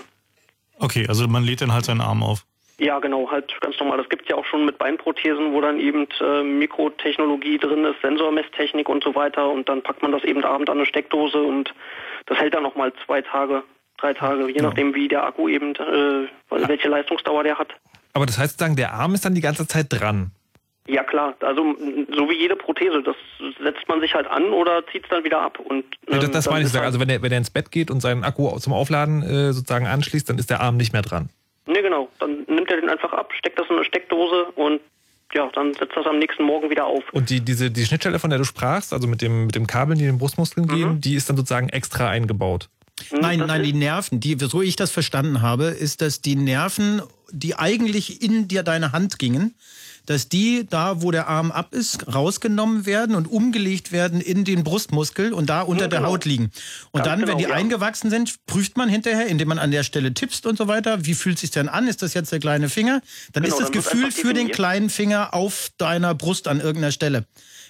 [0.80, 2.45] Okay, also man lädt dann halt seinen Arm auf.
[2.80, 3.97] Ja, genau, halt ganz normal.
[3.97, 8.89] Das gibt ja auch schon mit Beinprothesen, wo dann eben äh, Mikrotechnologie drin ist, Sensormesstechnik
[8.89, 9.49] und so weiter.
[9.49, 11.74] Und dann packt man das eben abend an eine Steckdose und
[12.26, 13.64] das hält dann nochmal zwei Tage,
[13.97, 17.70] drei Tage, je nachdem wie der Akku eben, äh, welche Leistungsdauer der hat.
[18.14, 20.32] Aber das heißt sozusagen, der Arm ist dann die ganze Zeit dran.
[20.86, 21.63] Ja klar, also
[22.13, 23.15] so wie jede Prothese, das
[23.63, 25.57] setzt man sich halt an oder zieht es dann wieder ab.
[25.59, 26.81] Und, Ja, das ähm, das meine ich sozusagen.
[26.81, 29.53] halt- Also wenn er, wenn er ins Bett geht und seinen Akku zum Aufladen äh,
[29.53, 31.29] sozusagen anschließt, dann ist der Arm nicht mehr dran.
[31.67, 32.09] Ne, genau.
[32.19, 34.81] Dann nimmt er den einfach ab, steckt das in eine Steckdose und
[35.34, 37.03] ja, dann setzt das am nächsten Morgen wieder auf.
[37.13, 39.97] Und die, diese, die Schnittstelle, von der du sprachst, also mit dem, mit dem Kabeln,
[39.97, 42.67] die in den Brustmuskeln gehen, die ist dann sozusagen extra eingebaut.
[43.11, 47.01] Nein, das nein, die Nerven, die, so ich das verstanden habe, ist, dass die Nerven,
[47.31, 49.55] die eigentlich in dir deine Hand gingen,
[50.06, 54.64] dass die da, wo der Arm ab ist, rausgenommen werden und umgelegt werden in den
[54.64, 56.12] Brustmuskel und da unter der genau.
[56.12, 56.51] Haut liegen.
[56.91, 57.56] Und Ganz dann, wenn genau, die ja.
[57.56, 61.06] eingewachsen sind, prüft man hinterher, indem man an der Stelle tippst und so weiter.
[61.06, 61.88] Wie fühlt sich denn an?
[61.88, 63.01] Ist das jetzt der kleine Finger?
[63.32, 66.91] Dann Genau, ist das dann Gefühl für den kleinen Finger auf deiner Brust an irgendeiner
[66.91, 67.26] Stelle.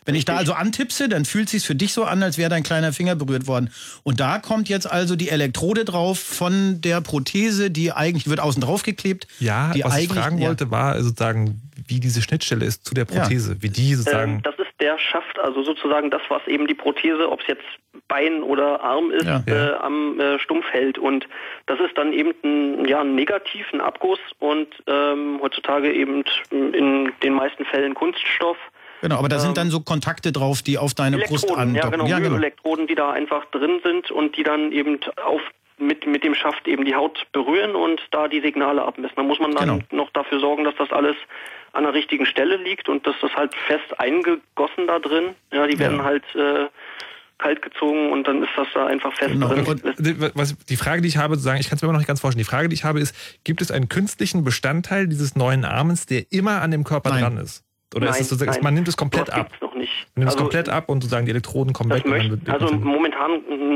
[0.06, 2.64] Wenn ich da also antipse, dann fühlt sich's für dich so an, als wäre dein
[2.64, 3.70] kleiner Finger berührt worden.
[4.04, 8.42] Und da kommt jetzt also die Elektrode drauf von der Prothese, die eigentlich die wird
[8.42, 9.28] außen drauf geklebt.
[9.40, 10.50] Ja, die was ich fragen ja.
[10.50, 13.58] wollte, war sozusagen, wie diese Schnittstelle ist zu der Prothese.
[13.62, 14.36] Wie die sozusagen.
[14.36, 17.64] Ähm, das ist der Schaft, also sozusagen das, was eben die Prothese, ob es jetzt
[18.08, 19.44] Bein oder Arm ist, Ja.
[19.48, 20.98] Äh, am äh, Stumpf hält.
[20.98, 21.28] Und
[21.68, 27.12] das ist dann eben ein, ja, ein Negativ, ein Abguss und ähm, heutzutage eben in
[27.24, 28.58] den meisten Fällen Kunststoff.
[29.02, 32.22] Genau, aber da sind dann so Kontakte drauf, die auf deine Brust Elektroden, ja andocken.
[32.22, 35.42] genau, Elektroden, die da einfach drin sind und die dann eben auf
[35.78, 39.16] mit, mit dem Schaft eben die Haut berühren und da die Signale abmessen.
[39.18, 40.04] Da muss man dann Genau.
[40.04, 41.16] noch dafür sorgen, dass das alles
[41.74, 45.36] an der richtigen Stelle liegt und dass das halt fest eingegossen da drin.
[45.52, 46.04] Ja, die werden Ja.
[46.04, 46.68] halt äh,
[47.40, 49.50] kalt gezogen und dann ist das da einfach fest Genau.
[49.50, 49.66] drin.
[49.66, 52.00] Und die- was, die Frage, die ich habe, sozusagen, ich kann es mir immer noch
[52.00, 52.44] nicht ganz vorstellen.
[52.46, 56.32] Die Frage, die ich habe, ist: Gibt es einen künstlichen Bestandteil dieses neuen Armens, der
[56.32, 57.22] immer an dem Körper Nein.
[57.22, 57.64] dran ist?
[57.96, 59.52] Oder ist Nein, es sozusagen, man nimmt es komplett ab?
[59.84, 60.08] Nicht.
[60.16, 62.06] Nimmt es Also, komplett ab und sozusagen die Elektroden kommen weg.
[62.06, 63.32] möchte, wird- also momentan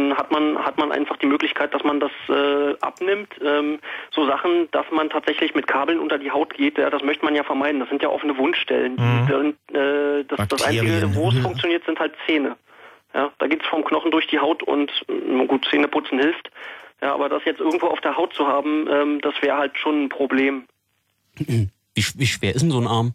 [0.10, 3.30] mh, hat man hat man einfach die Möglichkeit, dass man das äh, abnimmt.
[3.44, 3.80] Ähm,
[4.12, 7.36] so Sachen, dass man tatsächlich mit Kabeln unter die Haut geht, ja, das möchte man
[7.36, 7.80] ja vermeiden.
[7.80, 8.94] Das sind ja offene Wundstellen.
[8.96, 9.54] Mhm.
[9.76, 10.64] Äh, das, das.
[10.64, 11.42] Einzige, wo es Mhm.
[11.44, 12.56] funktioniert, sind halt Zähne.
[13.14, 16.50] Ja, da geht's vom Knochen durch die Haut und mh, gut, Zähne putzen hilft.
[17.02, 20.06] Ja, aber das jetzt irgendwo auf der Haut zu haben, ähm, das wäre halt schon
[20.06, 20.66] ein Problem.
[21.38, 23.14] Wie, wie schwer ist denn so ein Arm?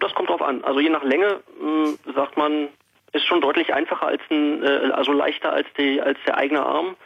[0.00, 0.64] Das kommt drauf an.
[0.64, 2.68] Also je nach Länge mh, sagt man,
[3.12, 6.96] ist schon deutlich einfacher als ein, äh, also leichter als die als der eigene Arm.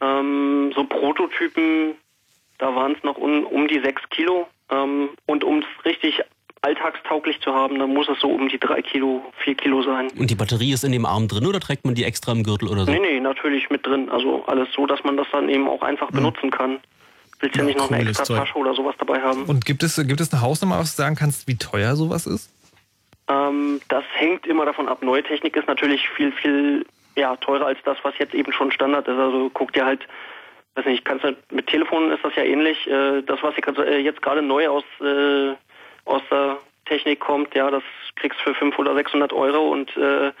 [0.00, 1.94] Ähm, so Prototypen,
[2.58, 4.48] da waren es noch un, um die sechs Kilo.
[4.70, 6.22] Ähm, und um es richtig
[6.62, 10.08] alltagstauglich zu haben, dann muss es so um die drei Kilo, vier Kilo sein.
[10.16, 12.68] Und die Batterie ist in dem Arm drin oder trägt man die extra im Gürtel
[12.68, 12.92] oder so?
[12.92, 14.08] Nee, nee, natürlich mit drin.
[14.10, 16.78] Also alles so, dass man das dann eben auch einfach benutzen kann.
[17.42, 18.38] Willst ja Ja, nicht noch eine extra Zeug.
[18.38, 19.44] Tasche oder sowas dabei haben.
[19.44, 22.50] Und gibt es, gibt es eine Hausnummer, was du sagen kannst, wie teuer sowas ist?
[23.28, 25.02] Ähm, das hängt immer davon ab.
[25.02, 26.86] Neue Technik ist natürlich viel, viel
[27.16, 29.18] ja, teurer als das, was jetzt eben schon Standard ist.
[29.18, 30.06] Also guck dir halt,
[30.76, 32.86] weiß nicht, kannst du, mit Telefonen ist das ja ähnlich.
[32.86, 35.54] Äh, das, was jetzt, äh, jetzt gerade neu aus, äh,
[36.04, 37.82] aus der Technik kommt, ja, das
[38.16, 40.32] kriegst du für 500 oder 600 Euro und äh,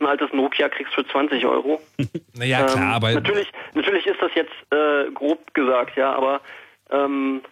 [0.00, 1.80] ein altes Nokia kriegst du für 20 Euro.
[2.36, 3.12] Naja, klar, Ähm, aber.
[3.12, 6.40] natürlich, natürlich ist das jetzt äh, grob gesagt, ja, aber
[6.90, 7.42] ähm,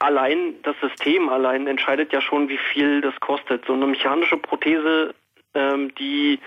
[0.00, 3.64] allein das System allein entscheidet ja schon, wie viel das kostet.
[3.66, 5.14] So eine mechanische Prothese,
[5.54, 6.38] ähm, die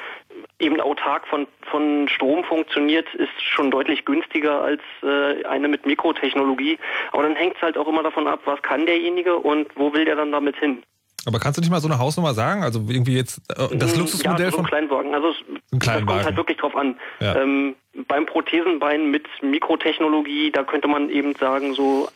[0.60, 6.78] eben autark von, von Strom funktioniert, ist schon deutlich günstiger als äh, eine mit Mikrotechnologie.
[7.12, 10.06] Aber dann hängt es halt auch immer davon ab, was kann derjenige und wo will
[10.06, 10.84] der dann damit hin.
[11.26, 12.64] Aber kannst du nicht mal so eine Hausnummer sagen?
[12.64, 14.66] Also irgendwie jetzt äh, das Mm, Luxusmodell ja, so von.
[14.66, 15.14] Kleinwagen.
[15.14, 16.08] Also es, Kleinwagen.
[16.08, 16.96] kommt halt wirklich drauf an.
[17.20, 17.36] Ja.
[17.36, 17.76] Ähm,
[18.08, 22.10] beim Prothesenbein mit Mikrotechnologie, da könnte man eben sagen so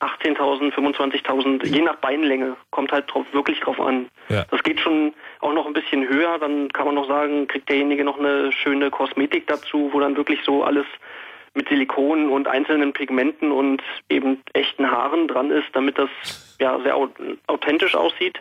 [0.00, 4.08] 18.000, 25.000, je nach Beinlänge, kommt halt drauf, wirklich drauf an.
[4.28, 4.44] Ja.
[4.50, 8.04] Das geht schon auch noch ein bisschen höher, dann kann man noch sagen, kriegt derjenige
[8.04, 10.86] noch eine schöne Kosmetik dazu, wo dann wirklich so alles
[11.54, 16.10] mit Silikon und einzelnen Pigmenten und eben echten Haaren dran ist, damit das
[16.60, 17.08] ja sehr au-
[17.46, 18.38] authentisch aussieht.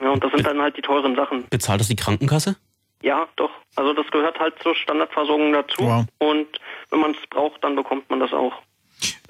[0.00, 1.46] Ja, und das sind dann halt die teuren Sachen.
[1.48, 2.56] Bezahlt das die Krankenkasse?
[3.02, 3.50] Ja, doch.
[3.76, 5.82] Also das gehört halt zur Standardversorgung dazu.
[5.82, 6.04] Wow.
[6.18, 6.46] Und
[6.90, 8.54] wenn man es braucht, dann bekommt man das auch.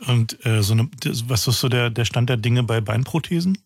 [0.07, 0.89] Und äh, so eine,
[1.29, 3.59] was ist so der, der Stand der Dinge bei Beinprothesen?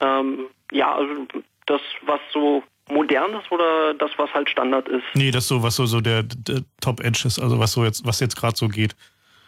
[0.00, 1.26] Ähm, ja, also
[1.66, 5.02] das, was so modern ist oder das, was halt Standard ist.
[5.14, 8.06] Nee, das so, was so, so der, der Top Edge ist, also was so jetzt,
[8.06, 8.94] was jetzt gerade so geht.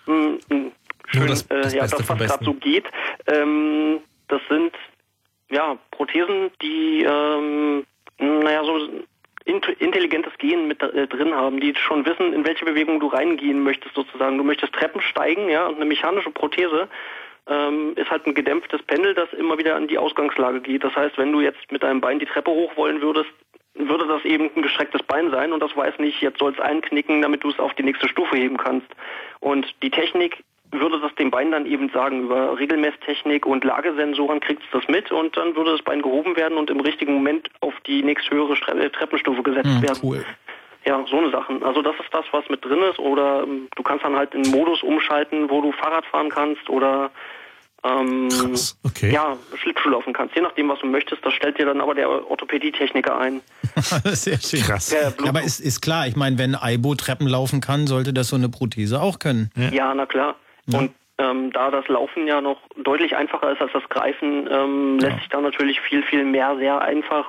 [0.07, 0.41] Nur
[1.07, 2.85] Schön, das- das äh, ja, Beste das, was gerade so geht.
[3.27, 4.73] Ähm, das sind
[5.51, 7.85] ja Prothesen, die ähm,
[8.19, 8.77] naja so
[9.45, 13.63] int- intelligentes Gehen mit äh, drin haben, die schon wissen, in welche Bewegung du reingehen
[13.63, 14.39] möchtest sozusagen.
[14.39, 16.89] Du möchtest Treppen steigen, ja, und eine mechanische Prothese
[17.47, 20.85] ähm, ist halt ein gedämpftes Pendel, das immer wieder an die Ausgangslage geht.
[20.85, 23.31] Das heißt, wenn du jetzt mit deinem Bein die Treppe hoch wollen würdest,
[23.75, 27.23] würde das eben ein gestrecktes Bein sein und das weiß nicht, jetzt soll es einknicken,
[27.23, 28.89] damit du es auf die nächste Stufe heben kannst.
[29.41, 34.63] Und die Technik würde das dem Bein dann eben sagen, über Regelmesstechnik und Lagesensoren kriegt
[34.63, 37.75] es das mit und dann würde das Bein gehoben werden und im richtigen Moment auf
[37.87, 39.99] die nächsthöhere Stre Treppenstufe gesetzt Hm, werden.
[40.03, 40.25] cool.
[40.85, 41.63] Ja, so eine Sachen.
[41.65, 42.99] Also das ist das, was mit drin ist.
[42.99, 47.11] Oder ähm, du kannst dann halt in Modus umschalten, wo du Fahrrad fahren kannst oder
[47.85, 49.13] ähm, Krass, okay.
[49.13, 50.35] ja, Schlittschuh laufen kannst.
[50.35, 53.41] Je nachdem, was du möchtest, das stellt dir dann aber der Orthopädietechniker ein.
[54.05, 54.61] Sehr schön.
[54.61, 54.91] Krass.
[54.93, 58.37] Ja, aber ist, ist klar, ich meine, wenn Aibo Treppen laufen kann, sollte das so
[58.37, 59.51] eine Prothese auch können.
[59.73, 60.37] Ja, na klar.
[60.77, 65.19] Und ähm, da das Laufen ja noch deutlich einfacher ist als das Greifen, ähm, lässt
[65.19, 67.27] sich da natürlich viel, viel mehr sehr einfach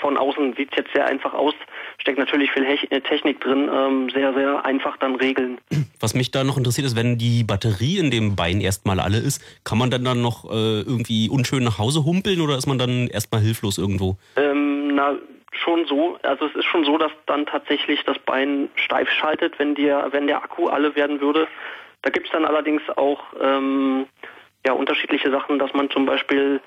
[0.00, 1.54] von außen sieht es jetzt sehr einfach aus,
[1.98, 5.58] steckt natürlich viel Hech äh, Technik drin, ähm, sehr, sehr einfach dann regeln.
[6.00, 9.42] Was mich da noch interessiert ist, wenn die Batterie in dem Bein erstmal alle ist,
[9.64, 13.08] kann man dann dann noch äh, irgendwie unschön nach Hause humpeln oder ist man dann
[13.08, 14.16] erstmal hilflos irgendwo?
[14.36, 15.16] Ähm, na,
[15.52, 16.18] schon so.
[16.22, 20.26] Also es ist schon so, dass dann tatsächlich das Bein steif schaltet, wenn der, wenn
[20.26, 21.46] der Akku alle werden würde.
[22.02, 24.06] Da gibt es dann allerdings auch ähm,
[24.66, 26.60] ja, unterschiedliche Sachen, dass man zum Beispiel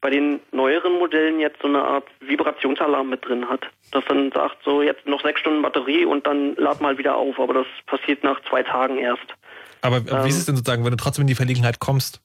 [0.00, 3.62] bei den neueren Modellen jetzt so eine Art Vibrationsalarm mit drin hat.
[3.90, 7.38] Das dann sagt, so jetzt noch sechs Stunden Batterie und dann lad mal wieder auf.
[7.40, 9.26] Aber das passiert nach zwei Tagen erst.
[9.82, 12.20] Aber ähm, wie ist es denn sozusagen, wenn du trotzdem in die Verlegenheit kommst?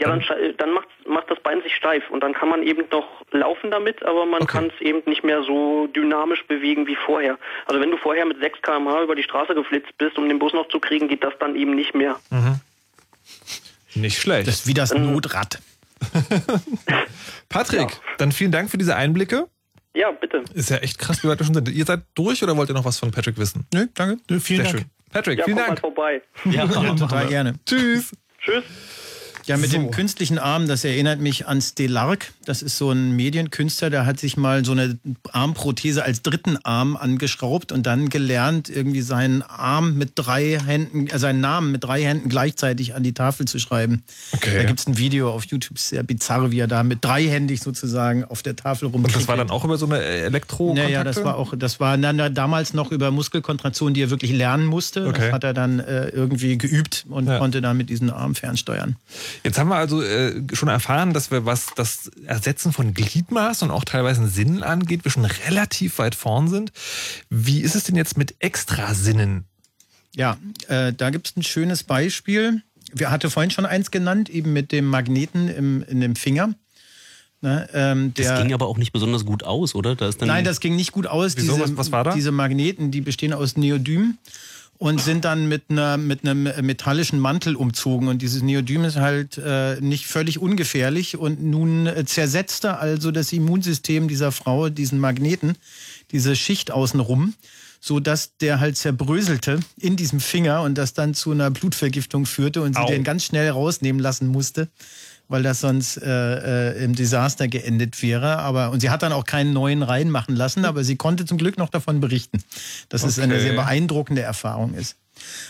[0.00, 0.24] Ja, dann,
[0.56, 4.02] dann macht, macht das Bein sich steif und dann kann man eben noch laufen damit,
[4.02, 4.52] aber man okay.
[4.52, 7.38] kann es eben nicht mehr so dynamisch bewegen wie vorher.
[7.66, 10.54] Also wenn du vorher mit 6 km/h über die Straße geflitzt bist, um den Bus
[10.54, 12.18] noch zu kriegen, geht das dann eben nicht mehr.
[12.30, 12.60] Mhm.
[13.94, 14.48] Nicht schlecht.
[14.48, 15.58] Das ist wie das Notrad.
[17.50, 17.96] Patrick, ja.
[18.16, 19.48] dann vielen Dank für diese Einblicke.
[19.94, 20.44] Ja, bitte.
[20.54, 21.68] Ist ja echt krass, wie weit wir schon sind.
[21.68, 23.66] Ihr seid durch oder wollt ihr noch was von Patrick wissen?
[23.74, 24.22] Nö, danke.
[24.30, 24.84] Nö, vielen Sehr Dank.
[24.84, 24.90] Schön.
[25.12, 25.70] Patrick, ja, vielen Dank.
[25.70, 26.22] Mal vorbei.
[26.44, 27.54] Ja, total gerne.
[27.66, 28.12] Tschüss.
[28.38, 28.64] Tschüss.
[29.50, 29.78] Ja, mit so.
[29.78, 32.32] dem künstlichen Arm, das erinnert mich an Stelark.
[32.44, 34.96] Das ist so ein Medienkünstler, der hat sich mal so eine
[35.32, 41.18] Armprothese als dritten Arm angeschraubt und dann gelernt, irgendwie seinen Arm mit drei Händen, äh,
[41.18, 44.04] seinen Namen mit drei Händen gleichzeitig an die Tafel zu schreiben.
[44.30, 44.54] Okay.
[44.54, 48.24] Da gibt es ein Video auf YouTube, sehr bizarr, wie er da mit dreihändig sozusagen
[48.24, 49.16] auf der Tafel rumkriegt.
[49.16, 51.80] Und das war dann auch über so eine elektro Ja, ja, das war auch, das
[51.80, 55.08] war dann damals noch über Muskelkontraktion, die er wirklich lernen musste.
[55.08, 55.22] Okay.
[55.22, 57.38] Das hat er dann äh, irgendwie geübt und ja.
[57.38, 58.94] konnte dann mit diesem Arm fernsteuern.
[59.42, 63.70] Jetzt haben wir also äh, schon erfahren, dass wir, was das Ersetzen von Gliedmaß und
[63.70, 66.72] auch teilweise Sinnen angeht, wir schon relativ weit vorn sind.
[67.30, 69.44] Wie ist es denn jetzt mit Extrasinnen?
[70.14, 70.36] Ja,
[70.68, 72.62] äh, da gibt es ein schönes Beispiel.
[72.92, 76.54] Wir hatte vorhin schon eins genannt, eben mit dem Magneten im, in dem Finger.
[77.42, 79.96] Ne, ähm, der, das ging aber auch nicht besonders gut aus, oder?
[79.96, 81.36] Da Nein, das ging nicht gut aus.
[81.36, 81.54] Wieso?
[81.54, 82.12] Diese, was, was war da?
[82.12, 84.18] Diese Magneten, die bestehen aus Neodym
[84.80, 88.08] und sind dann mit, einer, mit einem metallischen Mantel umzogen.
[88.08, 91.18] Und dieses Neodym ist halt äh, nicht völlig ungefährlich.
[91.18, 95.56] Und nun zersetzte also das Immunsystem dieser Frau diesen Magneten,
[96.12, 97.34] diese Schicht außenrum
[97.82, 102.60] so dass der halt zerbröselte in diesem Finger und das dann zu einer Blutvergiftung führte
[102.60, 102.86] und sie Au.
[102.86, 104.68] den ganz schnell rausnehmen lassen musste
[105.30, 108.38] weil das sonst äh, äh, im Desaster geendet wäre.
[108.40, 111.56] Aber und sie hat dann auch keinen neuen reinmachen lassen, aber sie konnte zum Glück
[111.56, 112.42] noch davon berichten,
[112.88, 113.10] dass okay.
[113.10, 114.96] es eine sehr beeindruckende Erfahrung ist.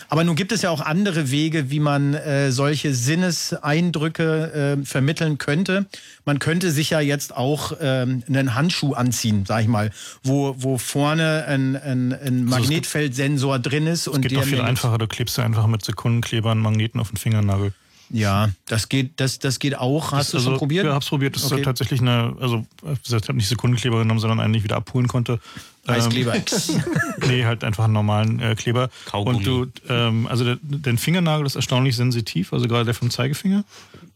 [0.09, 5.37] Aber nun gibt es ja auch andere Wege, wie man äh, solche Sinneseindrücke äh, vermitteln
[5.37, 5.87] könnte.
[6.25, 9.91] Man könnte sich ja jetzt auch ähm, einen Handschuh anziehen, sag ich mal,
[10.23, 14.07] wo, wo vorne ein, ein, ein Magnetfeldsensor drin ist.
[14.07, 17.73] Es geht doch viel einfacher, du klebst du einfach mit Sekundenklebern Magneten auf den Fingernagel.
[18.13, 20.11] Ja, das geht, das, das geht auch.
[20.11, 20.85] Hast das, du also, schon probiert?
[20.85, 21.35] Ja, hab's probiert.
[21.35, 21.61] Das okay.
[21.61, 22.65] ist tatsächlich eine, also
[23.03, 25.39] ich habe nicht Sekundenkleber genommen, sondern einen, den ich wieder abholen konnte.
[25.87, 26.35] Eiskleber.
[26.35, 26.43] Ähm,
[27.27, 28.89] nee, halt einfach einen normalen äh, Kleber.
[29.05, 29.37] Kaugummi.
[29.37, 33.63] Und du, ähm, also der, der Fingernagel ist erstaunlich sensitiv, also gerade der vom Zeigefinger.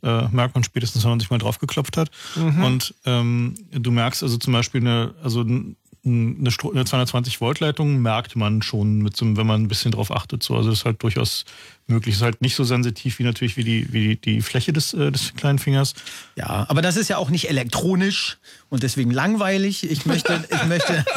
[0.04, 2.12] Äh, merkt man spätestens, wenn man sich mal drauf geklopft hat.
[2.36, 2.64] Mhm.
[2.64, 5.76] Und ähm, du merkst also zum Beispiel eine, also eine,
[6.06, 10.44] eine 220 Volt Leitung merkt man schon mit so, wenn man ein bisschen drauf achtet.
[10.44, 11.46] So, also das ist halt durchaus
[11.88, 12.16] möglich.
[12.16, 15.34] Ist halt nicht so sensitiv wie natürlich wie die, wie die Fläche des, äh, des
[15.36, 15.96] kleinen Fingers.
[16.36, 18.38] Ja, aber das ist ja auch nicht elektronisch
[18.70, 19.90] und deswegen langweilig.
[19.90, 21.06] Ich möchte, ich möchte.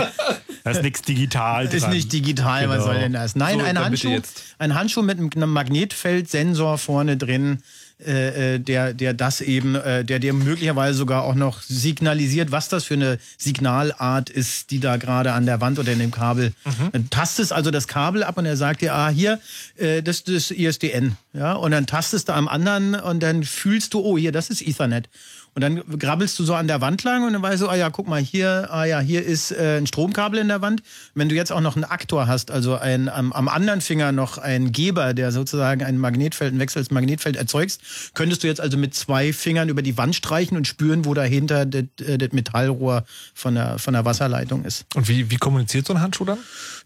[0.64, 1.66] Da ist nichts digital.
[1.66, 1.76] Dran.
[1.76, 2.74] Ist nicht digital, genau.
[2.74, 3.36] was soll denn das?
[3.36, 4.20] Nein, so, ein Handschuh,
[4.58, 7.62] ein Handschuh mit einem Magnetfeldsensor vorne drin
[8.06, 12.68] äh, äh, der, der das eben, äh, der dir möglicherweise sogar auch noch signalisiert, was
[12.68, 16.52] das für eine Signalart ist, die da gerade an der Wand oder in dem Kabel.
[16.64, 16.92] Mhm.
[16.92, 19.40] Dann tastest also das Kabel ab und er sagt dir, ah, hier,
[19.76, 21.16] äh, das, das ist ISDN.
[21.32, 24.62] Ja, und dann tastest du am anderen und dann fühlst du, oh, hier, das ist
[24.62, 25.08] Ethernet.
[25.54, 27.90] Und dann grabbelst du so an der Wand lang und dann weißt du, ah ja,
[27.90, 30.82] guck mal, hier, ah ja, hier ist äh, ein Stromkabel in der Wand.
[31.14, 34.38] Wenn du jetzt auch noch einen Aktor hast, also ein, am, am anderen Finger noch
[34.38, 37.80] einen Geber, der sozusagen ein Magnetfeld, ein wechselndes Magnetfeld erzeugst,
[38.14, 41.66] könntest du jetzt also mit zwei Fingern über die Wand streichen und spüren, wo dahinter
[41.66, 44.86] das, äh, Metallrohr von der, von der Wasserleitung ist.
[44.94, 46.38] Und wie, wie kommuniziert so ein Handschuh dann?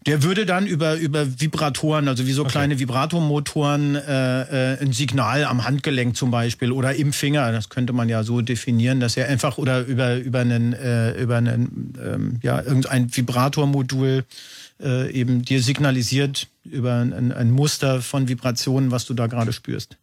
[0.05, 2.51] Der würde dann über, über Vibratoren, also wie so okay.
[2.51, 7.93] kleine Vibratormotoren, äh, äh, ein Signal am Handgelenk zum Beispiel oder im Finger, das könnte
[7.93, 12.39] man ja so definieren dass er einfach oder über, über einen, äh, über einen ähm,
[12.41, 14.25] ja, irgendein Vibratormodul
[14.81, 19.97] äh, eben dir signalisiert über ein, ein Muster von Vibrationen, was du da gerade spürst.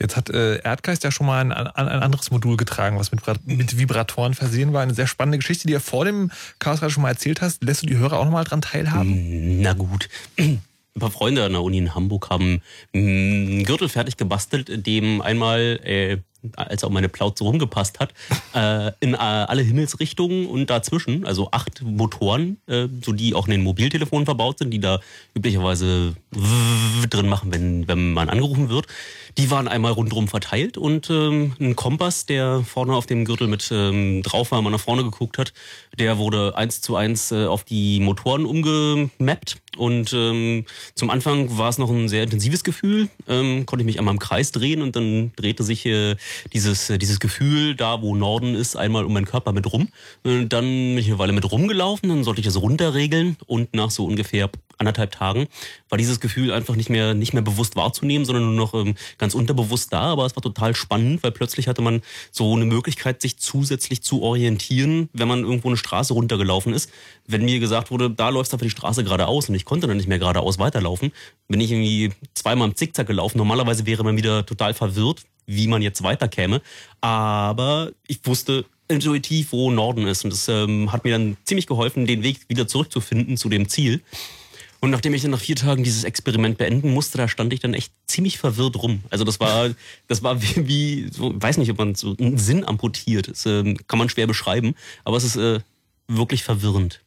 [0.00, 3.78] Jetzt hat äh, Erdgeist ja schon mal ein, ein, anderes Modul getragen, was mit, mit
[3.78, 4.82] Vibratoren versehen war.
[4.82, 7.62] Eine sehr spannende Geschichte, die du vor dem Chaos gerade schon mal erzählt hast.
[7.62, 9.60] Lässt du die Hörer auch noch mal dran teilhaben?
[9.60, 10.08] Na gut.
[10.38, 10.62] ein
[10.98, 12.62] paar Freunde an der Uni in Hamburg haben
[12.94, 16.18] einen Gürtel fertig gebastelt, dem einmal äh,
[16.56, 18.14] als auch meine Plauze rumgepasst hat,
[18.54, 23.52] äh, in äh, alle Himmelsrichtungen und dazwischen, also acht Motoren, äh, so die auch in
[23.52, 25.00] den Mobiltelefonen verbaut sind, die da
[25.34, 26.14] üblicherweise
[27.10, 28.86] drin machen, wenn, wenn man angerufen wird.
[29.38, 33.70] Die waren einmal rundherum verteilt und ähm, ein Kompass, der vorne auf dem Gürtel mit
[33.72, 35.52] ähm, drauf war, man nach vorne geguckt hat,
[35.98, 39.58] der wurde eins zu eins äh, auf die Motoren umgemappt.
[39.76, 40.64] Und ähm,
[40.94, 43.08] zum Anfang war es noch ein sehr intensives Gefühl.
[43.28, 46.16] Ähm, konnte ich mich einmal im Kreis drehen und dann drehte sich äh,
[46.52, 49.88] dieses, äh, dieses Gefühl da, wo Norden ist, einmal um meinen Körper mit rum.
[50.24, 53.90] Und dann bin ich eine Weile mit rumgelaufen, dann sollte ich das runterregeln und nach
[53.90, 54.50] so ungefähr
[54.80, 55.46] anderthalb Tagen
[55.88, 59.34] war dieses Gefühl einfach nicht mehr, nicht mehr bewusst wahrzunehmen, sondern nur noch ähm, ganz
[59.34, 60.00] unterbewusst da.
[60.00, 62.02] Aber es war total spannend, weil plötzlich hatte man
[62.32, 66.90] so eine Möglichkeit, sich zusätzlich zu orientieren, wenn man irgendwo eine Straße runtergelaufen ist.
[67.26, 69.96] Wenn mir gesagt wurde, da läufst du für die Straße geradeaus und ich konnte dann
[69.96, 71.12] nicht mehr geradeaus weiterlaufen,
[71.48, 73.38] bin ich irgendwie zweimal im Zickzack gelaufen.
[73.38, 76.62] Normalerweise wäre man wieder total verwirrt, wie man jetzt weiterkäme.
[77.00, 80.24] Aber ich wusste, intuitiv, wo Norden ist.
[80.24, 84.02] Und das ähm, hat mir dann ziemlich geholfen, den Weg wieder zurückzufinden zu dem Ziel.
[84.80, 87.74] Und nachdem ich dann nach vier Tagen dieses Experiment beenden musste, da stand ich dann
[87.74, 89.04] echt ziemlich verwirrt rum.
[89.10, 89.70] Also das war,
[90.08, 93.28] das war wie, wie so, weiß nicht, ob man so einen Sinn amputiert.
[93.28, 94.74] Das äh, kann man schwer beschreiben,
[95.04, 95.60] aber es ist äh,
[96.08, 97.02] wirklich verwirrend.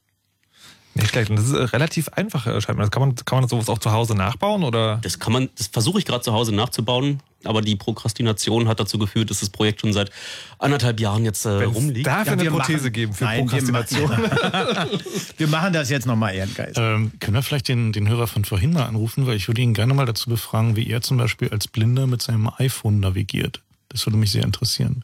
[0.95, 1.29] Nicht schlecht.
[1.29, 2.83] Und das ist äh, relativ einfach, äh, scheint mir.
[2.83, 4.99] Das kann man, kann man sowas auch zu Hause nachbauen oder?
[5.01, 8.99] Das kann man, das versuche ich gerade zu Hause nachzubauen, aber die Prokrastination hat dazu
[8.99, 10.11] geführt, dass das Projekt schon seit
[10.59, 12.05] anderthalb Jahren jetzt äh, rumliegt.
[12.05, 14.09] Darf ja, eine Prothese machen, geben für nein, Prokrastination?
[14.09, 14.89] Wir machen,
[15.37, 16.77] wir machen das jetzt nochmal, Ehrengeist.
[16.77, 19.73] Ähm, können wir vielleicht den, den Hörer von vorhin mal anrufen, weil ich würde ihn
[19.73, 23.61] gerne mal dazu befragen, wie er zum Beispiel als Blinder mit seinem iPhone navigiert.
[23.89, 25.03] Das würde mich sehr interessieren.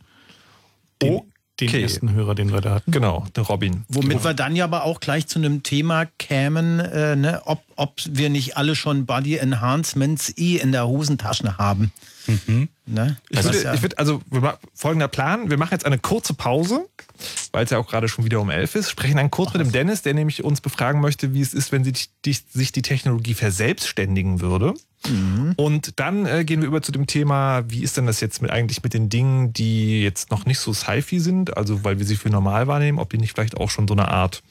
[1.01, 1.25] Den, Oh,
[1.61, 1.83] den okay.
[1.83, 2.91] ersten Hörer, den wir da hatten.
[2.91, 3.83] Genau, der Robin.
[3.89, 7.93] Womit wir dann ja aber auch gleich zu einem Thema kämen, äh, ne, ob, ob
[8.05, 11.91] wir nicht alle schon Body Enhancements eh in der Hosentasche haben.
[12.85, 13.17] Ne?
[13.29, 14.21] Ich Das würde, ja- ich würde, also
[14.73, 16.87] folgender Plan: Wir machen jetzt eine kurze Pause,
[17.51, 18.89] weil es ja auch gerade schon wieder um elf ist.
[18.89, 21.83] Sprechen dann kurz mit dem Dennis, der nämlich uns befragen möchte, wie es ist, wenn
[21.83, 24.73] sich die, sich die Technologie verselbstständigen würde.
[25.55, 28.51] Und dann äh, gehen wir über zu dem Thema, wie ist denn das jetzt mit
[28.51, 32.17] eigentlich mit den Dingen, die jetzt noch nicht so sci-fi sind, also weil wir sie
[32.17, 34.43] für normal wahrnehmen, ob die nicht vielleicht auch schon so eine Art,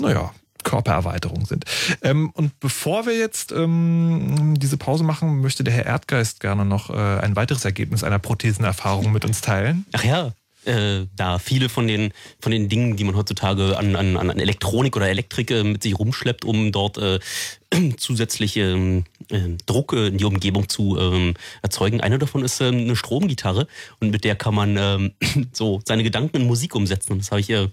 [0.00, 0.32] naja,
[0.66, 1.64] Körpererweiterung sind.
[2.02, 6.90] Ähm, und bevor wir jetzt ähm, diese Pause machen, möchte der Herr Erdgeist gerne noch
[6.90, 9.86] äh, ein weiteres Ergebnis einer Prothesenerfahrung mit uns teilen.
[9.92, 10.32] Ach ja,
[10.64, 14.96] äh, da viele von den, von den Dingen, die man heutzutage an, an, an Elektronik
[14.96, 17.20] oder Elektrik äh, mit sich rumschleppt, um dort äh,
[17.96, 22.00] zusätzliche ähm, äh, Druck äh, in die Umgebung zu ähm, erzeugen.
[22.00, 23.66] Eine davon ist ähm, eine Stromgitarre
[24.00, 25.12] und mit der kann man ähm,
[25.52, 27.12] so seine Gedanken in Musik umsetzen.
[27.12, 27.68] Und das habe ich äh,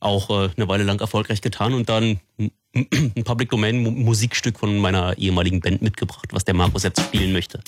[0.00, 4.78] auch äh, eine Weile lang erfolgreich getan und dann ein Public Domain Mu- Musikstück von
[4.78, 7.60] meiner ehemaligen Band mitgebracht, was der Markus jetzt spielen möchte.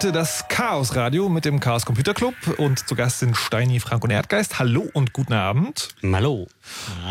[0.00, 4.02] Heute das Chaos Radio mit dem Chaos Computer Club und zu Gast sind Steini, Frank
[4.02, 4.58] und Erdgeist.
[4.58, 5.88] Hallo und guten Abend.
[6.02, 6.46] Hallo.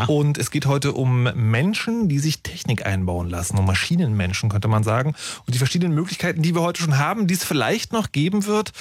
[0.08, 4.82] Und es geht heute um Menschen, die sich Technik einbauen lassen, um Maschinenmenschen könnte man
[4.82, 5.14] sagen
[5.46, 8.72] und die verschiedenen Möglichkeiten, die wir heute schon haben, die es vielleicht noch geben wird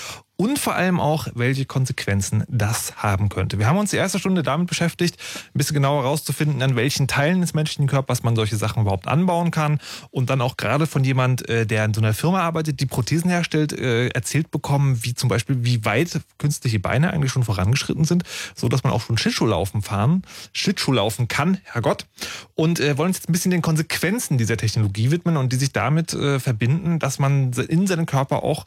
[0.41, 3.59] und vor allem auch, welche Konsequenzen das haben könnte.
[3.59, 5.17] Wir haben uns die erste Stunde damit beschäftigt,
[5.53, 9.51] ein bisschen genauer herauszufinden, an welchen Teilen des menschlichen Körpers man solche Sachen überhaupt anbauen
[9.51, 9.81] kann
[10.11, 13.31] und dann auch gerade von jemand, äh, der in so einer Firma arbeitet, die Prothesen
[13.31, 18.23] herstellt, äh, erzählt bekommen, wie zum Beispiel, wie weit künstliche Beine eigentlich schon vorangeschritten sind,
[18.55, 20.23] so dass man auch schon Schlittschuhlaufen fahren,
[20.53, 22.07] Schlittschuhlaufen kann, Herrgott.
[22.55, 25.73] Und äh, wollen uns jetzt ein bisschen den Konsequenzen dieser Technologie widmen und die sich
[25.73, 28.65] damit verbinden, dass man in seinen Körper auch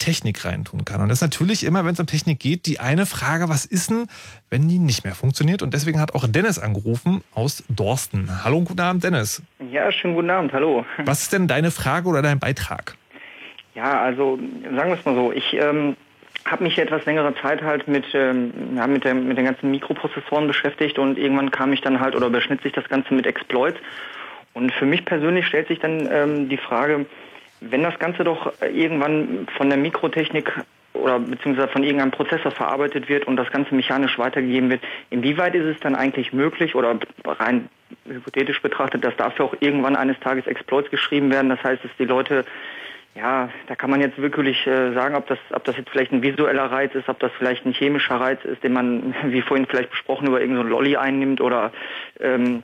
[0.00, 1.00] Technik reintun kann.
[1.00, 3.90] Und das ist natürlich immer, wenn es um Technik geht, die eine Frage, was ist
[3.90, 4.06] denn,
[4.50, 5.62] wenn die nicht mehr funktioniert?
[5.62, 8.28] Und deswegen hat auch Dennis angerufen aus Dorsten.
[8.44, 9.42] Hallo und guten Abend, Dennis.
[9.70, 10.84] Ja, schönen guten Abend, hallo.
[11.04, 12.96] Was ist denn deine Frage oder dein Beitrag?
[13.76, 15.96] Ja, also sagen wir es mal so, ich ähm,
[16.44, 20.48] habe mich etwas längere Zeit halt mit, ähm, ja, mit, der, mit den ganzen Mikroprozessoren
[20.48, 23.78] beschäftigt und irgendwann kam ich dann halt oder überschnitt sich das Ganze mit Exploits.
[24.52, 27.06] Und für mich persönlich stellt sich dann ähm, die Frage,
[27.60, 30.52] wenn das Ganze doch irgendwann von der Mikrotechnik
[30.92, 35.66] oder beziehungsweise von irgendeinem Prozessor verarbeitet wird und das Ganze mechanisch weitergegeben wird, inwieweit ist
[35.66, 37.68] es dann eigentlich möglich oder rein
[38.06, 41.48] hypothetisch betrachtet, dass dafür auch irgendwann eines Tages Exploits geschrieben werden?
[41.48, 42.44] Das heißt, dass die Leute
[43.16, 46.22] ja, da kann man jetzt wirklich äh, sagen, ob das, ob das jetzt vielleicht ein
[46.22, 49.90] visueller Reiz ist, ob das vielleicht ein chemischer Reiz ist, den man, wie vorhin vielleicht
[49.90, 51.72] besprochen, über irgendeinen so Lolly einnimmt oder
[52.20, 52.62] ähm,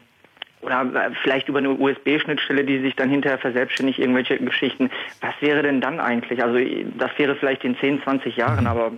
[0.62, 4.90] oder vielleicht über eine USB-Schnittstelle, die sich dann hinterher verselbstständigt, irgendwelche Geschichten.
[5.20, 6.42] Was wäre denn dann eigentlich?
[6.42, 6.59] Also
[6.98, 8.92] das wäre vielleicht in 10, 20 Jahren, aber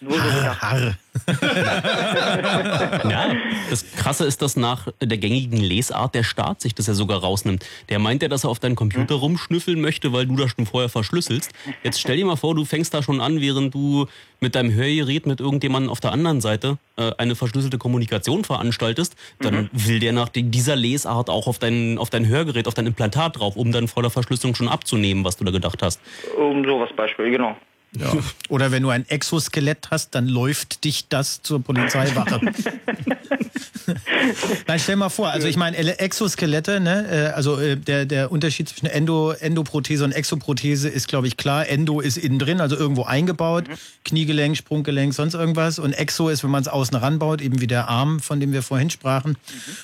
[0.00, 0.96] nur so gedacht.
[3.10, 3.32] ja,
[3.70, 7.64] das Krasse ist, dass nach der gängigen Lesart der Staat sich das ja sogar rausnimmt.
[7.88, 9.20] Der meint ja, dass er auf deinen Computer Hm.
[9.20, 11.50] rumschnüffeln möchte, weil du das schon vorher verschlüsselst.
[11.82, 14.06] Jetzt stell dir mal vor, du fängst da schon an, während du
[14.40, 19.16] mit deinem Hörgerät mit irgendjemandem auf der anderen Seite äh, eine verschlüsselte Kommunikation veranstaltest.
[19.40, 19.68] Dann Mhm.
[19.72, 23.56] will der nach dieser Lesart auch auf dein, auf dein Hörgerät, auf dein Implantat drauf,
[23.56, 26.00] um dann vor der Verschlüsselung schon abzunehmen, was du da gedacht hast.
[26.36, 27.56] Um sowas Beispiel, genau.
[27.92, 28.12] Ja.
[28.48, 32.40] Oder wenn du ein Exoskelett hast, dann läuft dich das zur Polizeiwache.
[34.66, 38.30] Nein, stell mal vor, also ich meine, Ele- Exoskelette, ne, äh, also äh, der, der
[38.32, 41.68] Unterschied zwischen Endo, Endoprothese und Exoprothese ist, glaube ich, klar.
[41.68, 43.64] Endo ist innen drin, also irgendwo eingebaut,
[44.04, 45.78] Kniegelenk, Sprunggelenk, sonst irgendwas.
[45.78, 48.62] Und Exo ist, wenn man es außen ranbaut, eben wie der Arm, von dem wir
[48.62, 49.36] vorhin sprachen.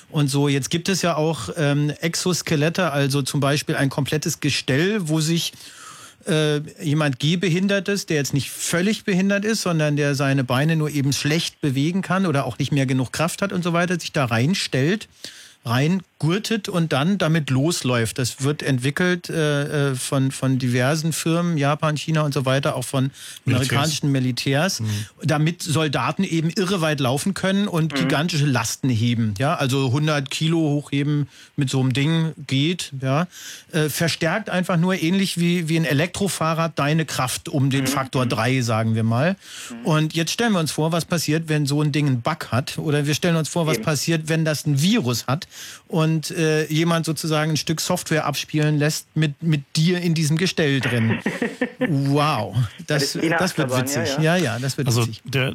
[0.09, 5.07] Und so, jetzt gibt es ja auch ähm, Exoskelette, also zum Beispiel ein komplettes Gestell,
[5.07, 5.53] wo sich
[6.27, 11.13] äh, jemand Gehbehindertes, der jetzt nicht völlig behindert ist, sondern der seine Beine nur eben
[11.13, 14.25] schlecht bewegen kann oder auch nicht mehr genug Kraft hat und so weiter, sich da
[14.25, 15.07] reinstellt,
[16.21, 18.17] reingurtet und dann damit losläuft.
[18.17, 22.83] Das wird entwickelt äh, äh, von, von diversen Firmen, Japan, China und so weiter, auch
[22.83, 23.11] von
[23.45, 23.69] Militärs.
[23.69, 24.81] amerikanischen Militärs,
[25.23, 29.33] damit Soldaten eben irre weit laufen können und gigantische Lasten heben.
[29.37, 32.91] Ja, also 100 Kilo hochheben mit so einem Ding geht.
[33.01, 33.27] Ja,
[33.71, 38.61] äh, verstärkt einfach nur ähnlich wie, wie ein Elektrofahrrad deine Kraft um den Faktor 3,
[38.61, 39.35] sagen wir mal.
[39.83, 42.77] Und jetzt stellen wir uns vor, was passiert, wenn so ein Ding einen Bug hat.
[42.77, 45.47] Oder wir stellen uns vor, was passiert, wenn das ein Virus hat
[45.87, 50.79] und äh, jemand sozusagen ein Stück Software abspielen lässt mit, mit dir in diesem Gestell
[50.79, 51.19] drin.
[51.87, 52.55] Wow,
[52.87, 54.15] das, Das wird witzig.
[54.17, 54.43] ja, Ja, ja.
[54.53, 55.21] ja, das wird Also witzig.
[55.25, 55.53] der,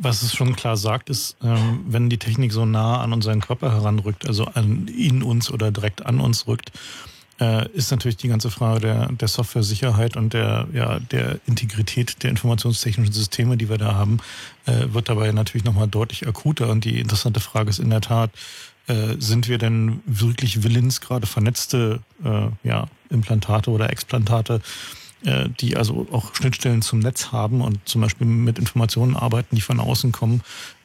[0.00, 3.70] was es schon klar sagt, ist, ähm, wenn die Technik so nah an unseren Körper
[3.72, 6.72] heranrückt, also an in uns oder direkt an uns rückt,
[7.40, 12.30] äh, ist natürlich die ganze Frage der, der Software-Sicherheit und der, ja, der Integrität der
[12.30, 14.18] informationstechnischen Systeme, die wir da haben,
[14.66, 16.68] äh, wird dabei natürlich nochmal deutlich akuter.
[16.70, 18.30] Und die interessante Frage ist in der Tat,
[18.86, 24.60] äh, sind wir denn wirklich willens, gerade vernetzte äh, ja, Implantate oder Explantate,
[25.24, 29.62] äh, die also auch Schnittstellen zum Netz haben und zum Beispiel mit Informationen arbeiten, die
[29.62, 30.42] von außen kommen,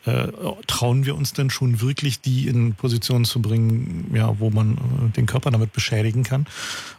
[0.09, 0.31] äh,
[0.67, 5.09] trauen wir uns denn schon wirklich, die in Positionen zu bringen, ja, wo man äh,
[5.15, 6.45] den Körper damit beschädigen kann?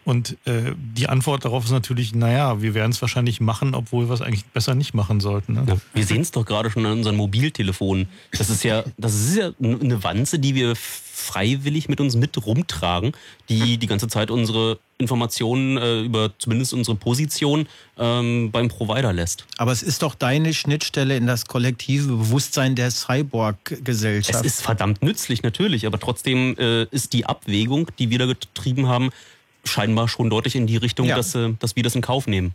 [0.05, 4.15] Und äh, die Antwort darauf ist natürlich, naja, wir werden es wahrscheinlich machen, obwohl wir
[4.15, 5.55] es eigentlich besser nicht machen sollten.
[5.55, 5.65] Ne?
[5.69, 8.09] Ja, wir sehen es doch gerade schon an unseren Mobiltelefonen.
[8.37, 10.75] Das ist ja, das ist ja eine Wanze, die wir
[11.21, 13.13] freiwillig mit uns mit rumtragen,
[13.49, 17.67] die die ganze Zeit unsere Informationen äh, über zumindest unsere Position
[17.99, 19.47] ähm, beim Provider lässt.
[19.57, 24.45] Aber es ist doch deine Schnittstelle in das kollektive Bewusstsein der Es Cyborg-Gesellschaft.
[24.45, 29.11] ist verdammt nützlich natürlich, aber trotzdem äh, ist die Abwägung, die wir da getrieben haben,
[29.65, 31.17] scheinbar schon deutlich in die Richtung, Ja.
[31.17, 32.55] dass, äh, dass wir das in Kauf nehmen.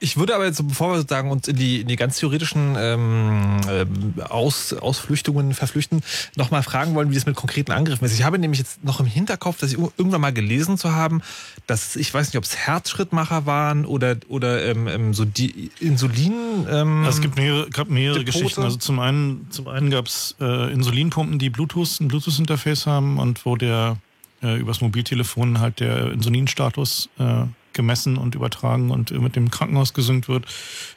[0.00, 3.60] Ich würde aber jetzt, bevor wir sozusagen uns in die, in die ganz theoretischen ähm,
[3.68, 6.02] ähm, Aus, Ausflüchtungen verflüchten,
[6.36, 8.14] nochmal fragen wollen, wie das mit konkreten Angriffen ist.
[8.14, 11.22] Ich habe nämlich jetzt noch im Hinterkopf, dass ich irgendwann mal gelesen zu haben,
[11.66, 16.66] dass ich weiß nicht, ob es Herzschrittmacher waren oder, oder ähm, ähm, so die Insulin.
[16.70, 18.38] Ähm, Also es gibt mehrere, gab mehrere Depote?
[18.38, 18.62] Geschichten.
[18.62, 23.44] Also zum einen, zum einen gab es äh, Insulinpumpen, die Bluetooth, ein Bluetooth-Interface haben und
[23.44, 23.96] wo der
[24.42, 27.44] äh, übers Mobiltelefon halt der Insulinstatus äh,
[27.74, 30.46] gemessen und übertragen und äh, mit dem Krankenhaus gesynkt wird.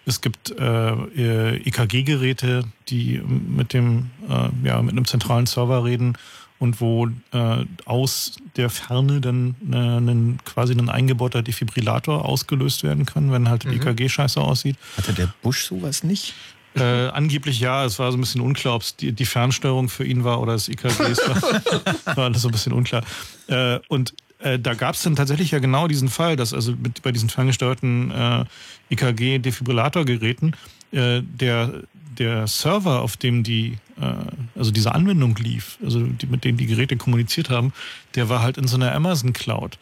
[0.06, 6.18] Es gibt äh, äh, EKG-Geräte, die mit dem äh, ja mit einem zentralen Server reden
[6.60, 13.06] und wo äh, aus der Ferne dann äh, ein, quasi ein eingebauter Defibrillator ausgelöst werden
[13.06, 13.74] kann, wenn halt Mhm.
[13.74, 14.76] EKG scheiße aussieht.
[14.98, 16.34] Hatte der Bush sowas nicht?
[16.76, 20.04] Äh, angeblich ja, es war so ein bisschen unklar, ob es die, die Fernsteuerung für
[20.06, 21.04] ihn war oder das EKG.
[21.04, 21.42] Es war,
[22.18, 23.04] war alles so ein bisschen unklar.
[23.48, 27.02] Äh, und äh, da gab es dann tatsächlich ja genau diesen Fall, dass also mit,
[27.02, 28.46] bei diesen ferngesteuerten äh,
[28.90, 30.56] EKG-Defibrillatorgeräten
[30.92, 31.84] äh, der,
[32.18, 34.14] der Server, auf dem die, äh,
[34.58, 37.74] also diese Anwendung lief, also die, mit denen die Geräte kommuniziert haben,
[38.16, 39.78] der war halt in so einer Amazon Cloud.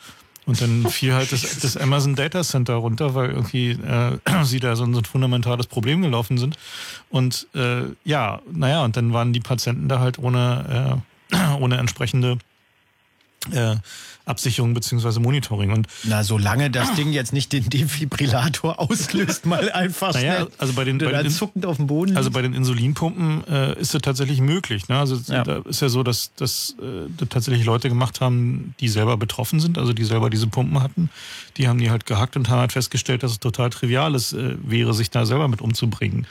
[0.46, 4.76] Und dann fiel halt das, das Amazon Data Center runter, weil irgendwie äh, sie da
[4.76, 6.58] so ein, so ein fundamentales Problem gelaufen sind.
[7.10, 11.02] Und äh, ja, naja, und dann waren die Patienten da halt ohne,
[11.32, 12.38] äh, ohne entsprechende
[13.54, 13.76] äh,
[14.26, 15.72] Absicherung beziehungsweise Monitoring.
[15.72, 20.48] Und Na, solange das Ding jetzt nicht den Defibrillator auslöst, mal einfach Naja, schnell.
[20.58, 22.34] also bei den, bei den zuckend auf dem Boden Also liegt.
[22.34, 24.88] bei den Insulinpumpen äh, ist es tatsächlich möglich.
[24.88, 24.98] Ne?
[24.98, 25.44] Also Ja.
[25.44, 29.60] da ist ja so, dass, dass äh, da tatsächlich Leute gemacht haben, die selber betroffen
[29.60, 31.10] sind, also die selber diese Pumpen hatten.
[31.58, 34.56] Die haben die halt gehackt und haben halt festgestellt, dass es total trivial ist, äh,
[34.64, 36.26] wäre, sich da selber mit umzubringen.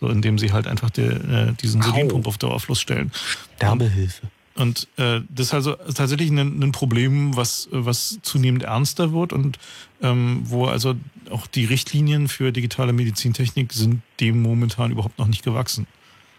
[0.00, 3.12] So, indem sie halt einfach der, äh, diesen Insulinpump auf Dauerfluss stellen.
[3.56, 4.26] Sterbehilfe.
[4.56, 9.58] Und äh, das ist also tatsächlich ein, ein Problem, was, was zunehmend ernster wird und
[10.02, 10.94] ähm, wo also
[11.30, 15.86] auch die Richtlinien für digitale Medizintechnik sind dem momentan überhaupt noch nicht gewachsen.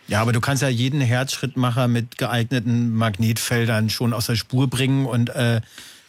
[0.08, 5.06] Ja, aber du kannst ja jeden Herzschrittmacher mit geeigneten Magnetfeldern schon aus der Spur bringen
[5.06, 5.62] und äh,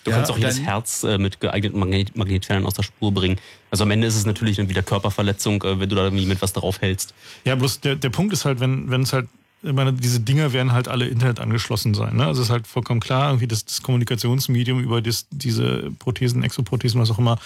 [0.04, 3.36] Du ja, kannst auch jedes Herz äh, mit geeigneten Magnet Magnetfeldern aus der Spur bringen.
[3.70, 6.40] Also am Ende ist es natürlich dann wieder Körperverletzung, äh, wenn du da irgendwie mit
[6.40, 7.12] was drauf hältst.
[7.44, 9.28] Ja, bloß der, der Punkt ist halt, wenn wenn es halt,
[9.60, 12.14] ich meine, diese Dinger werden halt alle Internet angeschlossen sein.
[12.14, 12.26] Ne?
[12.26, 17.00] Also es ist halt vollkommen klar, irgendwie das, das Kommunikationsmedium über das, diese Prothesen, Exoprothesen,
[17.00, 17.38] was auch immer,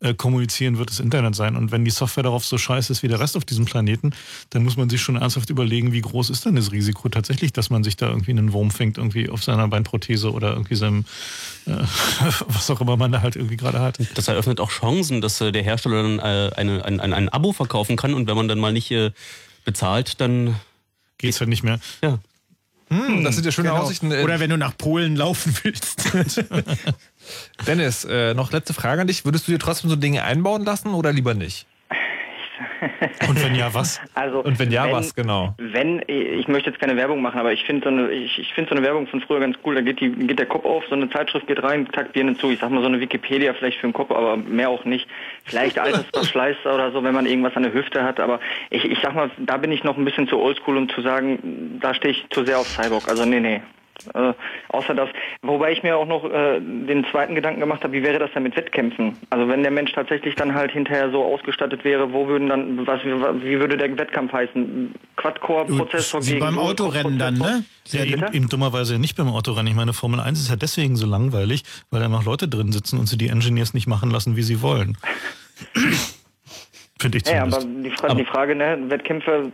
[0.00, 1.56] äh, kommunizieren wird das Internet sein.
[1.56, 4.12] Und wenn die Software darauf so scheiße ist wie der Rest auf diesem Planeten,
[4.48, 7.68] dann muss man sich schon ernsthaft überlegen, wie groß ist denn das Risiko tatsächlich, dass
[7.68, 11.04] man sich da irgendwie einen Wurm fängt, irgendwie auf seiner Beinprothese oder irgendwie seinem,
[11.66, 11.72] äh,
[12.48, 13.98] was auch immer man da halt irgendwie gerade hat.
[14.14, 17.52] Das eröffnet auch Chancen, dass äh, der Hersteller dann äh, eine, ein, ein, ein Abo
[17.52, 19.10] verkaufen kann und wenn man dann mal nicht äh,
[19.66, 20.54] bezahlt, dann
[21.18, 21.78] geht's halt nicht mehr.
[22.02, 22.18] Ja.
[22.90, 23.82] Hm, das sind ja schöne Genau.
[23.82, 24.10] Aussichten.
[24.12, 26.04] Äh, Oder wenn du nach Polen laufen willst.
[27.66, 29.24] Dennis, äh, noch letzte Frage an dich.
[29.26, 31.66] Würdest du dir trotzdem so Dinge einbauen lassen oder lieber nicht?
[33.28, 34.00] Und wenn ja, was?
[34.14, 35.54] Also, Und wenn ja, wenn, was genau?
[35.58, 38.70] Wenn, ich möchte jetzt keine Werbung machen, aber ich finde so eine, ich, ich finde
[38.70, 39.74] so eine Werbung von früher ganz cool.
[39.74, 42.50] Da geht die, geht der Kopf auf, so eine Zeitschrift geht rein, zack, Birne zu.
[42.50, 45.06] Ich sag mal so eine Wikipedia vielleicht für den Kopf, aber mehr auch nicht.
[45.44, 48.20] Vielleicht Altersverschleiß oder so, wenn man irgendwas an der Hüfte hat.
[48.20, 48.40] Aber
[48.70, 51.78] ich, ich sag mal, da bin ich noch ein bisschen zu oldschool, um zu sagen,
[51.80, 53.08] da stehe ich zu sehr auf Cyborg.
[53.08, 53.60] Also nee, nee.
[54.14, 54.32] Äh,
[54.68, 55.08] außer das,
[55.42, 58.42] wobei ich mir auch noch äh, den zweiten Gedanken gemacht habe, wie wäre das dann
[58.42, 59.16] mit Wettkämpfen?
[59.30, 63.04] Also wenn der Mensch tatsächlich dann halt hinterher so ausgestattet wäre, wo würden dann, was,
[63.04, 64.94] wie würde der Wettkampf heißen?
[65.16, 67.64] Quad-Core-Prozessor gegen beim Autorennen dann, ne?
[67.86, 69.68] Ja, eben, eben dummerweise nicht beim Autorennen.
[69.68, 72.98] Ich meine, Formel 1 ist ja deswegen so langweilig, weil da noch Leute drin sitzen
[72.98, 74.98] und sie die Engineers nicht machen lassen, wie sie wollen.
[77.08, 77.64] Finde ich Ja, zumindest.
[77.64, 79.50] aber die, Fra die Frage, ne, Wettkämpfe,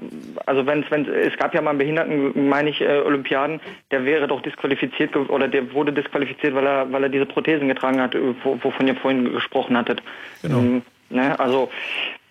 [0.46, 4.26] also wenn es, es gab ja mal einen Behinderten, meine ich, äh, Olympiaden, der wäre
[4.26, 8.34] doch disqualifiziert oder der wurde disqualifiziert, weil er, weil er diese Prothesen getragen hat, äh,
[8.42, 10.02] wo, wovon ihr vorhin gesprochen hattet.
[10.42, 10.58] Genau.
[10.58, 11.70] Ähm, ne, also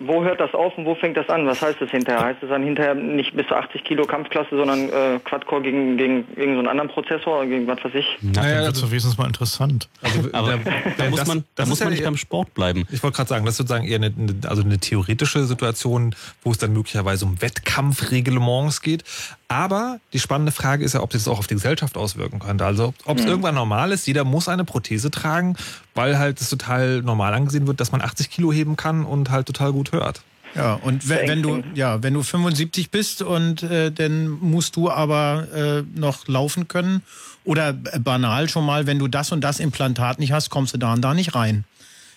[0.06, 1.46] wo hört das auf und wo fängt das an?
[1.48, 2.24] Was heißt das hinterher?
[2.24, 6.16] Heißt es dann hinterher nicht bis zu 80 Kilo Kampfklasse, sondern äh, Quad-Core gegen, gegen
[6.30, 8.06] irgendeinen so einen anderen Prozessor, oder gegen was weiß ich?
[8.22, 9.90] Na, dann wird es wenigstens mal interessant.
[10.34, 10.60] Aber
[10.98, 12.86] da muss das- man, da das muss man nicht eher- beim Sport bleiben.
[12.92, 14.14] Ich wollte gerade sagen, das ist sozusagen eher eine,
[14.48, 19.04] also eine theoretische Situation, wo es dann möglicherweise um Wettkampfreglements geht.
[19.48, 22.66] Aber die spannende Frage ist ja, ob sich das auch auf die Gesellschaft auswirken könnte.
[22.66, 23.30] Also ob- ob es Mhm.
[23.30, 25.56] irgendwann normal ist, jeder muss eine Prothese tragen,
[25.94, 29.48] weil halt es total normal angesehen wird, dass man 80 Kilo heben kann und halt
[29.48, 30.22] total gut hört.
[30.56, 34.92] Ja, und wenn, wenn du ja, wenn du 75 bist und äh, dann musst du
[34.92, 37.02] aber äh, noch laufen können
[37.44, 40.78] oder äh, banal schon mal, wenn du das und das Implantat nicht hast, kommst du
[40.78, 41.64] da und da nicht rein.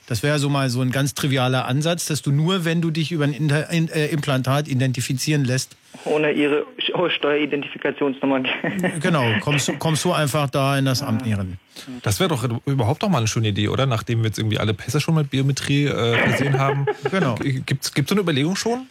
[0.07, 3.11] Das wäre so mal so ein ganz trivialer Ansatz, dass du nur, wenn du dich
[3.11, 6.65] über ein Inter in, äh, Implantat identifizieren lässt, Ohne ihre,
[7.09, 8.43] Steueridentifikationsnummer.
[9.01, 11.59] genau, kommst, kommst du einfach da in das Amt rein.
[12.03, 13.87] Das wäre doch überhaupt doch mal eine schöne Idee, oder?
[13.87, 16.87] Nachdem wir jetzt irgendwie alle Pässe schon mit Biometrie äh, versehen haben.
[17.11, 17.35] genau.
[17.37, 18.87] Gibt es so eine Überlegung schon?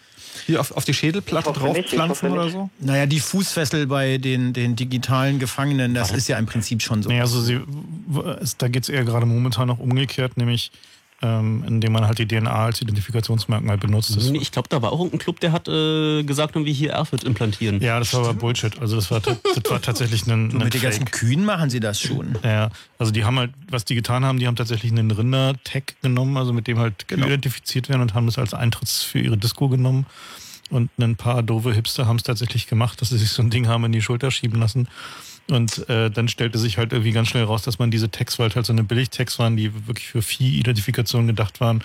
[0.46, 2.70] Hier auf, auf die Schädelplatte draufpflanzen oder so?
[2.80, 7.10] Naja, die Fußfessel bei den, den digitalen Gefangenen, das ist ja im Prinzip schon so.
[7.10, 7.62] Naja, also sie,
[8.58, 10.72] da geht es eher gerade momentan noch umgekehrt, nämlich
[11.22, 14.16] ähm, indem man halt die DNA als Identifikationsmerkmal benutzt.
[14.16, 17.24] Das ich glaube, da war auch irgendein Club, der hat äh, gesagt, wie hier Erfurt
[17.24, 17.82] implantieren.
[17.82, 18.80] Ja, das war aber Bullshit.
[18.80, 22.00] Also das war, das war tatsächlich ein, so, Mit den ganzen Kühen machen sie das
[22.00, 22.38] schon.
[22.44, 22.70] Ja,
[23.00, 26.54] also die haben halt, was die getan haben, die haben tatsächlich einen Rinder-Tag genommen, also
[26.54, 27.28] mit dem halt genau.
[27.28, 30.06] identifiziert werden und haben das als Eintritts für ihre Disco genommen.
[30.70, 33.68] Und ein paar doofe Hipster haben es tatsächlich gemacht, dass sie sich so ein Ding
[33.68, 34.88] haben in die Schulter schieben lassen.
[35.50, 38.54] Und äh, dann stellte sich halt irgendwie ganz schnell raus, dass man diese Tags, weil
[38.54, 41.84] halt so eine Billig-Tags waren, die wirklich für Vieh-Identifikation gedacht waren,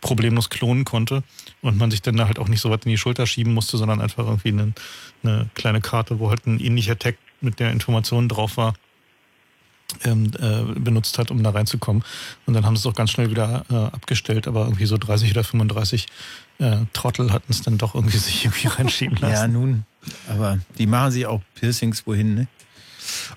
[0.00, 1.22] problemlos klonen konnte
[1.62, 3.78] und man sich dann da halt auch nicht so weit in die Schulter schieben musste,
[3.78, 4.72] sondern einfach irgendwie eine,
[5.22, 8.74] eine kleine Karte, wo halt ein ähnlicher Tag mit der Information drauf war,
[10.04, 12.04] ähm, äh, benutzt hat, um da reinzukommen.
[12.46, 15.30] Und dann haben sie es auch ganz schnell wieder äh, abgestellt, aber irgendwie so 30
[15.30, 16.06] oder 35
[16.58, 19.32] äh, Trottel hatten es dann doch irgendwie sich irgendwie reinschieben lassen.
[19.32, 19.84] Ja, nun,
[20.28, 22.48] aber die machen sich auch Piercings wohin, ne?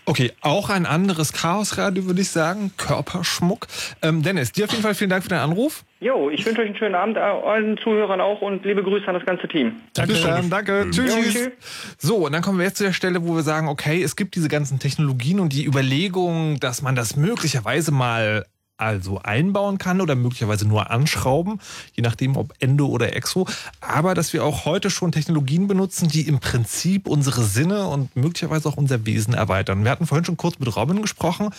[0.06, 2.72] Okay, auch ein anderes Chaosradio, würde ich sagen.
[2.78, 3.68] Körperschmuck.
[4.02, 5.84] Ähm, Dennis, dir auf jeden Fall vielen Dank für deinen Anruf.
[6.00, 9.26] Jo, ich wünsche euch einen schönen Abend, allen Zuhörern auch und liebe Grüße an das
[9.26, 9.74] ganze Team.
[9.94, 10.86] Danke, schön, danke.
[10.86, 10.92] Mhm.
[10.92, 11.16] Tschüss.
[11.16, 11.50] Jo, tschüss.
[12.00, 14.36] So, und dann kommen wir jetzt zu der Stelle, wo wir sagen, okay, es gibt
[14.36, 18.46] diese ganzen Technologien und die Überlegung, dass man das möglicherweise mal
[18.82, 21.60] also einbauen kann oder möglicherweise nur anschrauben,
[21.94, 23.48] je nachdem ob Endo oder Exo.
[23.80, 28.68] Aber dass wir auch heute schon Technologien benutzen, die im Prinzip unsere Sinne und möglicherweise
[28.68, 29.84] auch unser Wesen erweitern.
[29.84, 31.50] Wir hatten vorhin schon kurz mit Robin gesprochen.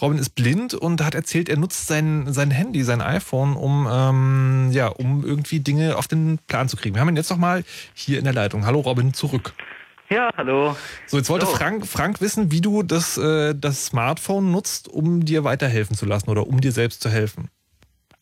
[0.00, 4.70] Robin ist blind und hat erzählt, er nutzt sein, sein Handy, sein iPhone, um, ähm,
[4.72, 6.94] ja, um irgendwie Dinge auf den Plan zu kriegen.
[6.94, 7.64] Wir haben ihn jetzt noch mal
[7.94, 8.66] hier in der Leitung.
[8.66, 9.54] Hallo Robin, zurück.
[10.12, 10.76] Ja, hallo.
[11.06, 15.42] So, jetzt wollte Frank, Frank wissen, wie du das, äh, das Smartphone nutzt, um dir
[15.42, 17.48] weiterhelfen zu lassen oder um dir selbst zu helfen.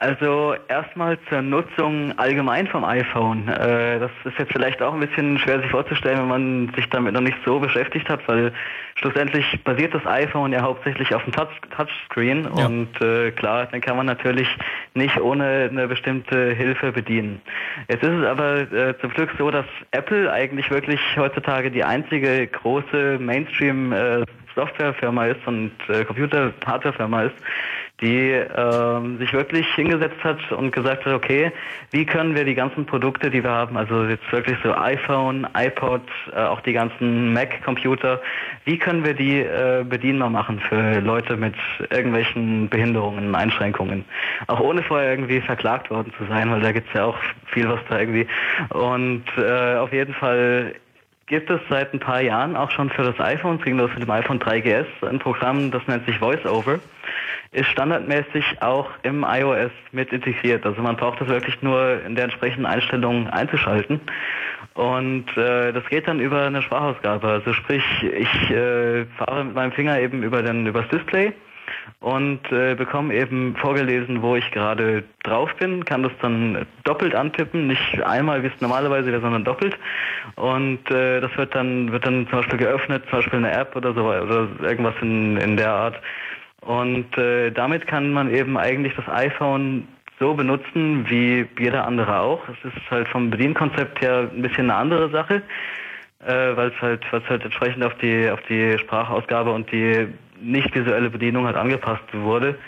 [0.00, 3.46] Also erstmal zur Nutzung allgemein vom iPhone.
[3.48, 7.12] Äh, das ist jetzt vielleicht auch ein bisschen schwer sich vorzustellen, wenn man sich damit
[7.12, 8.50] noch nicht so beschäftigt hat, weil
[8.94, 12.64] schlussendlich basiert das iPhone ja hauptsächlich auf dem Touch Touchscreen ja.
[12.64, 14.48] und äh, klar, dann kann man natürlich
[14.94, 17.42] nicht ohne eine bestimmte Hilfe bedienen.
[17.90, 22.46] Jetzt ist es aber äh, zum Glück so, dass Apple eigentlich wirklich heutzutage die einzige
[22.46, 24.24] große Mainstream äh,
[24.54, 27.36] Softwarefirma ist und äh, Computer-Hardwarefirma ist,
[28.00, 31.52] die äh, sich wirklich hingesetzt hat und gesagt hat, okay,
[31.90, 36.02] wie können wir die ganzen Produkte, die wir haben, also jetzt wirklich so iPhone, iPod,
[36.32, 38.20] äh, auch die ganzen Mac-Computer,
[38.64, 41.54] wie können wir die äh, bedienbar machen für Leute mit
[41.90, 44.04] irgendwelchen Behinderungen, Einschränkungen,
[44.46, 47.80] auch ohne vorher irgendwie verklagt worden zu sein, weil da gibt's ja auch viel, was
[47.88, 48.26] da irgendwie
[48.70, 50.74] und äh, auf jeden Fall
[51.30, 54.02] gibt es seit ein paar Jahren auch schon für das iPhone, es ging los mit
[54.02, 56.80] dem iPhone 3GS, ein Programm, das nennt sich VoiceOver.
[57.52, 60.64] Ist standardmäßig auch im iOS mit integriert.
[60.64, 64.00] Also man braucht das wirklich nur in der entsprechenden Einstellung einzuschalten.
[64.74, 67.26] Und äh, das geht dann über eine Sprachausgabe.
[67.26, 71.32] Also sprich, ich äh, fahre mit meinem Finger eben über den übers Display
[72.00, 77.66] und äh, bekomme eben vorgelesen, wo ich gerade drauf bin, kann das dann doppelt antippen,
[77.66, 79.76] nicht einmal, wie es normalerweise wäre, sondern doppelt.
[80.36, 83.92] Und äh, das wird dann wird dann zum Beispiel geöffnet, zum Beispiel eine App oder
[83.92, 86.00] so oder irgendwas in, in der Art.
[86.60, 89.88] Und äh, damit kann man eben eigentlich das iPhone
[90.18, 92.42] so benutzen wie jeder andere auch.
[92.48, 95.42] Es ist halt vom Bedienkonzept her ein bisschen eine andere Sache,
[96.26, 100.08] äh, weil es halt, was halt entsprechend auf die auf die Sprachausgabe und die
[100.40, 102.58] nicht visuelle Bedienung halt angepasst wurde.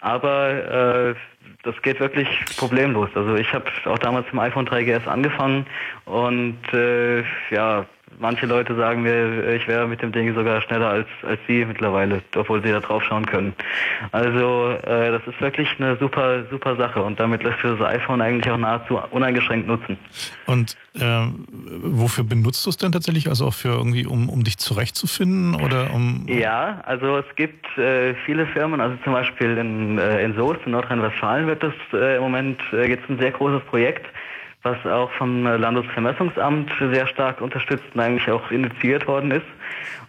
[0.00, 1.14] Aber äh,
[1.62, 3.10] das geht wirklich problemlos.
[3.14, 5.66] Also ich habe auch damals im iPhone 3GS angefangen
[6.04, 7.86] und äh, ja,
[8.18, 12.22] manche Leute sagen mir, ich wäre mit dem Ding sogar schneller als, als sie mittlerweile,
[12.36, 13.54] obwohl sie da drauf schauen können.
[14.12, 18.20] Also äh, das ist wirklich eine super, super Sache und damit lässt sich das iPhone
[18.20, 19.96] eigentlich auch nahezu uneingeschränkt nutzen.
[20.46, 21.26] Und äh,
[21.82, 23.28] wofür benutzt du es denn tatsächlich?
[23.28, 26.26] Also auch für irgendwie, um, um dich zurechtzufinden oder um...
[26.28, 30.72] Ja, also es gibt äh, viele Firmen, also zum Beispiel in, äh, in Soest, in
[30.72, 34.06] Nordrhein-Westfalen wird das äh, im Moment, äh, gibt es ein sehr großes Projekt,
[34.64, 39.46] was auch vom Landesvermessungsamt sehr stark unterstützt und eigentlich auch initiiert worden ist.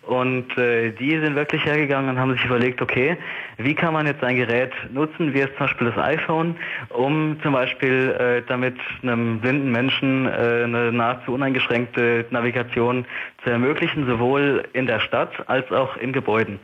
[0.03, 3.18] Und äh, die sind wirklich hergegangen und haben sich überlegt, okay,
[3.57, 6.56] wie kann man jetzt ein Gerät nutzen, wie jetzt zum Beispiel das iPhone,
[6.90, 13.06] um zum Beispiel äh, damit einem blinden Menschen äh, eine nahezu uneingeschränkte Navigation
[13.44, 16.60] zu ermöglichen, sowohl in der Stadt als auch in Gebäuden.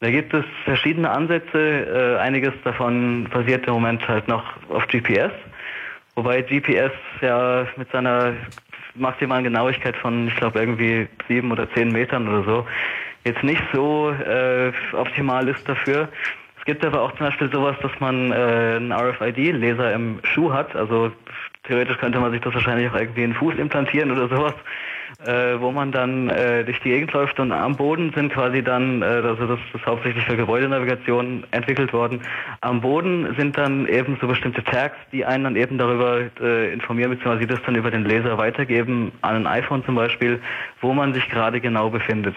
[0.00, 5.32] Da gibt es verschiedene Ansätze, äh, einiges davon basiert im Moment halt noch auf GPS.
[6.14, 8.34] Wobei GPS ja mit seiner
[8.94, 12.66] maximalen Genauigkeit von, ich glaube, irgendwie sieben oder zehn Metern oder so,
[13.24, 16.08] jetzt nicht so äh, optimal ist dafür.
[16.58, 18.34] Es gibt aber auch zum Beispiel sowas, dass man äh,
[18.76, 20.74] einen RFID-Laser im Schuh hat.
[20.74, 21.12] Also
[21.64, 24.54] theoretisch könnte man sich das wahrscheinlich auch irgendwie in den Fuß implantieren oder sowas
[25.24, 29.02] äh, wo man dann äh, durch die Gegend läuft und am Boden sind quasi dann,
[29.02, 32.20] äh, also das ist hauptsächlich für Gebäudenavigation entwickelt worden,
[32.60, 37.10] am Boden sind dann eben so bestimmte Tags, die einen dann eben darüber äh, informieren,
[37.10, 40.40] beziehungsweise das dann über den Laser weitergeben, an ein iPhone zum Beispiel,
[40.80, 42.36] wo man sich gerade genau befindet.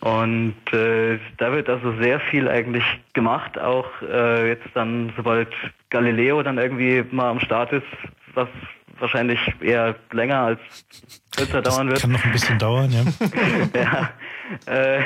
[0.00, 2.84] Und äh, da wird also sehr viel eigentlich
[3.14, 5.48] gemacht, auch äh, jetzt dann, sobald
[5.88, 7.86] Galileo dann irgendwie mal am Start ist,
[8.34, 8.48] was
[8.98, 10.60] wahrscheinlich eher länger als
[11.36, 12.00] kürzer dauern wird.
[12.00, 13.04] Kann noch ein bisschen dauern, ja.
[13.80, 14.10] ja.
[14.66, 15.00] Äh,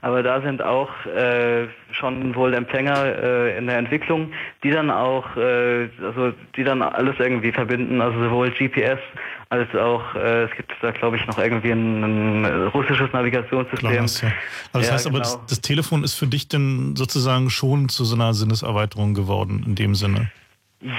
[0.00, 4.32] aber da sind auch äh, schon wohl Empfänger äh, in der Entwicklung,
[4.62, 8.98] die dann auch, äh, also die dann alles irgendwie verbinden, also sowohl GPS
[9.50, 13.78] als auch, äh, es gibt da glaube ich noch irgendwie ein, ein russisches Navigationssystem.
[13.78, 14.32] Klar, ja.
[14.72, 15.36] Aber das ja, heißt aber, genau.
[15.36, 19.74] das, das Telefon ist für dich denn sozusagen schon zu so einer Sinneserweiterung geworden in
[19.74, 20.30] dem Sinne?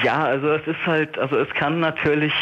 [0.03, 2.33] Ja, also es ist halt, also es kann natürlich,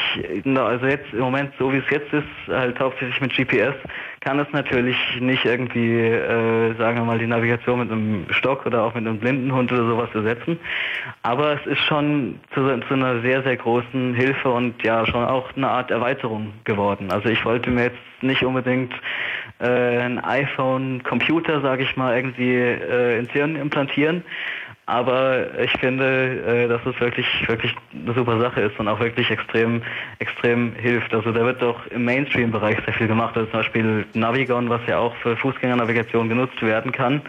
[0.45, 3.75] also jetzt im Moment, so wie es jetzt ist, halt hauptsächlich mit GPS,
[4.21, 8.83] kann es natürlich nicht irgendwie, äh, sagen wir mal, die Navigation mit einem Stock oder
[8.83, 10.57] auch mit einem Blindenhund oder sowas ersetzen.
[11.23, 15.49] Aber es ist schon zu, zu einer sehr, sehr großen Hilfe und ja, schon auch
[15.57, 17.11] eine Art Erweiterung geworden.
[17.11, 18.93] Also ich wollte mir jetzt nicht unbedingt
[19.59, 24.23] äh, ein iPhone-Computer, sage ich mal, irgendwie äh, ins Hirn implantieren,
[24.85, 29.29] aber ich finde, äh, dass es wirklich, wirklich eine super Sache ist und auch wirklich
[29.29, 29.81] extrem,
[30.19, 31.13] extrem hilft.
[31.13, 33.35] Also da wird doch im Mainstream-Bereich sehr viel gemacht.
[33.37, 37.21] Also zum Beispiel Navigon, was ja auch für Fußgängernavigation genutzt werden kann,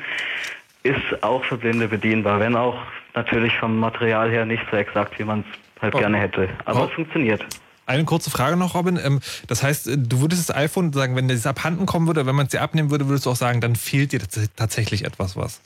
[0.82, 2.76] ist auch für Blinde bedienbar, wenn auch
[3.14, 5.44] natürlich vom Material her nicht so exakt, wie man
[5.76, 5.98] es halt oh.
[5.98, 6.48] gerne hätte.
[6.64, 6.86] Aber oh.
[6.86, 7.44] es funktioniert.
[7.86, 8.98] Eine kurze Frage noch, Robin.
[9.02, 12.47] Ähm, das heißt, du würdest das iPhone sagen, wenn das abhanden kommen würde, wenn man
[12.47, 14.20] es dir abnehmen würde, würdest du auch sagen, dann fehlt dir
[14.56, 15.60] tatsächlich etwas was.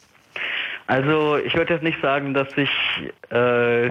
[0.89, 2.71] Also ich würde jetzt nicht sagen, dass ich,
[3.29, 3.91] äh,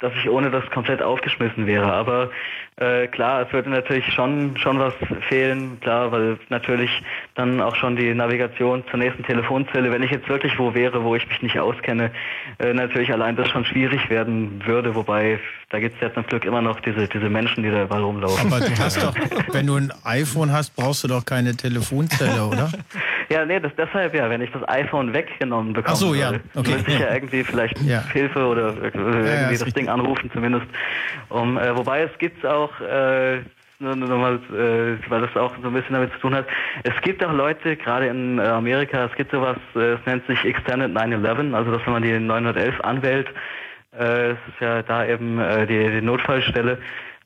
[0.00, 2.30] dass ich ohne das komplett aufgeschmissen wäre, aber
[2.78, 4.92] äh, klar, es würde natürlich schon schon was
[5.28, 6.90] fehlen, klar, weil natürlich
[7.34, 11.14] dann auch schon die Navigation zur nächsten Telefonzelle, wenn ich jetzt wirklich wo wäre, wo
[11.16, 12.10] ich mich nicht auskenne,
[12.58, 15.38] äh, natürlich allein das schon schwierig werden würde, wobei
[15.70, 18.52] da gibt es ja zum Glück immer noch diese, diese Menschen, die da überall rumlaufen.
[18.52, 19.14] Aber du hast doch,
[19.52, 22.70] wenn du ein iPhone hast, brauchst du doch keine Telefonzelle, oder?
[23.28, 26.34] ja, nee, das deshalb ja, wenn ich das iPhone weggenommen bekomme, Ach so, ja.
[26.54, 26.72] okay.
[26.72, 28.04] müsste ich ja irgendwie vielleicht ja.
[28.12, 30.66] Hilfe oder irgendwie ja, das, das Ding anrufen zumindest.
[31.30, 33.40] Um, äh, wobei es gibt auch auch, äh,
[33.78, 36.46] nur, nur mal, äh, weil das auch so ein bisschen damit zu tun hat.
[36.82, 40.44] Es gibt auch Leute, gerade in äh, Amerika, es gibt sowas, äh, es nennt sich
[40.44, 43.28] Extended 911, also dass man die 911 anwählt,
[43.98, 46.78] äh, ist ja da eben äh, die, die Notfallstelle,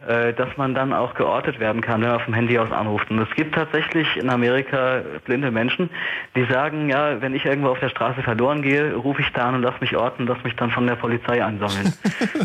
[0.07, 3.11] dass man dann auch geortet werden kann, wenn man vom Handy aus anruft.
[3.11, 5.91] Und es gibt tatsächlich in Amerika blinde Menschen,
[6.35, 9.57] die sagen, ja, wenn ich irgendwo auf der Straße verloren gehe, rufe ich da an
[9.57, 11.93] und lass mich orten, lass mich dann von der Polizei einsammeln.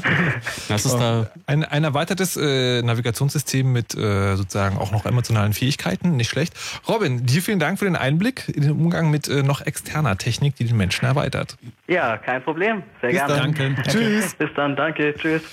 [0.68, 6.16] das ist da ein, ein erweitertes äh, Navigationssystem mit äh, sozusagen auch noch emotionalen Fähigkeiten,
[6.16, 6.54] nicht schlecht.
[6.88, 10.56] Robin, dir vielen Dank für den Einblick in den Umgang mit äh, noch externer Technik,
[10.56, 11.58] die den Menschen erweitert.
[11.88, 12.84] Ja, kein Problem.
[13.02, 13.36] Sehr Bis gerne.
[13.36, 13.56] Dann.
[13.56, 13.82] Danke.
[13.84, 14.36] Tschüss.
[14.36, 15.14] Bis dann, danke.
[15.16, 15.44] Tschüss.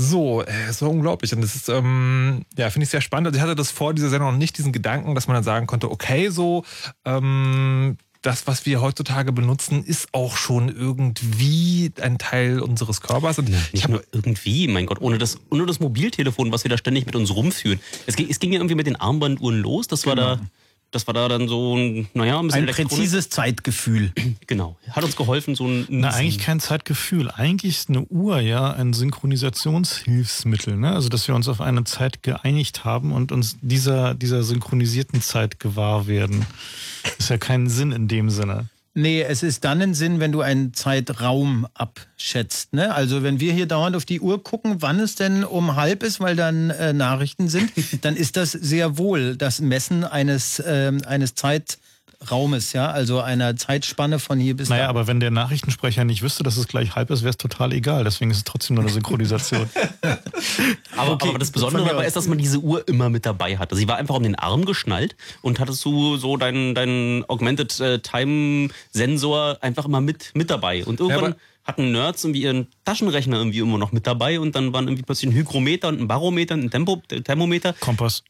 [0.00, 1.34] So, äh, war unglaublich.
[1.34, 3.26] Und das ist, ähm, ja, finde ich sehr spannend.
[3.26, 5.66] Also ich hatte das vor dieser Sendung noch nicht, diesen Gedanken, dass man dann sagen
[5.66, 6.64] konnte, okay, so,
[7.04, 13.40] ähm, das, was wir heutzutage benutzen, ist auch schon irgendwie ein Teil unseres Körpers.
[13.40, 16.68] Und ja, nicht ich nur irgendwie, mein Gott, ohne das, ohne das Mobiltelefon, was wir
[16.68, 17.80] da ständig mit uns rumführen.
[18.06, 19.88] Es ging, es ging ja irgendwie mit den Armbanduhren los.
[19.88, 20.36] Das war genau.
[20.36, 20.42] da
[20.90, 24.12] das war da dann so ein, naja, ein bisschen Ein präzises Zeitgefühl.
[24.46, 24.78] Genau.
[24.90, 25.86] Hat uns geholfen, so ein.
[25.88, 27.30] Na, eigentlich kein Zeitgefühl.
[27.30, 30.76] Eigentlich ist eine Uhr ja ein Synchronisationshilfsmittel.
[30.76, 30.92] Ne?
[30.92, 35.60] Also, dass wir uns auf eine Zeit geeinigt haben und uns dieser, dieser synchronisierten Zeit
[35.60, 36.46] gewahr werden.
[37.18, 38.68] Ist ja keinen Sinn in dem Sinne.
[38.98, 42.72] Nee, es ist dann ein Sinn, wenn du einen Zeitraum abschätzt.
[42.72, 42.92] Ne?
[42.92, 46.18] Also wenn wir hier dauernd auf die Uhr gucken, wann es denn um halb ist,
[46.18, 47.70] weil dann äh, Nachrichten sind,
[48.02, 51.78] dann ist das sehr wohl das Messen eines, äh, eines Zeit
[52.30, 54.88] Raumes, ja, also einer Zeitspanne von hier bis Naja, da.
[54.88, 58.04] aber wenn der Nachrichtensprecher nicht wüsste, dass es gleich halb ist, wäre es total egal.
[58.04, 59.70] Deswegen ist es trotzdem nur eine Synchronisation.
[60.96, 63.76] aber, okay, aber, das Besondere dabei ist, dass man diese Uhr immer mit dabei hatte.
[63.76, 68.00] Sie war einfach um den Arm geschnallt und hattest du so deinen, deinen Augmented äh,
[68.00, 70.84] Time Sensor einfach immer mit, mit dabei.
[70.84, 74.72] Und irgendwann ja, hatten Nerds irgendwie ihren Taschenrechner irgendwie immer noch mit dabei und dann
[74.72, 77.74] waren irgendwie plötzlich ein Hygrometer und ein Barometer, ein Tempo, Thermometer.
[77.74, 78.24] Kompass.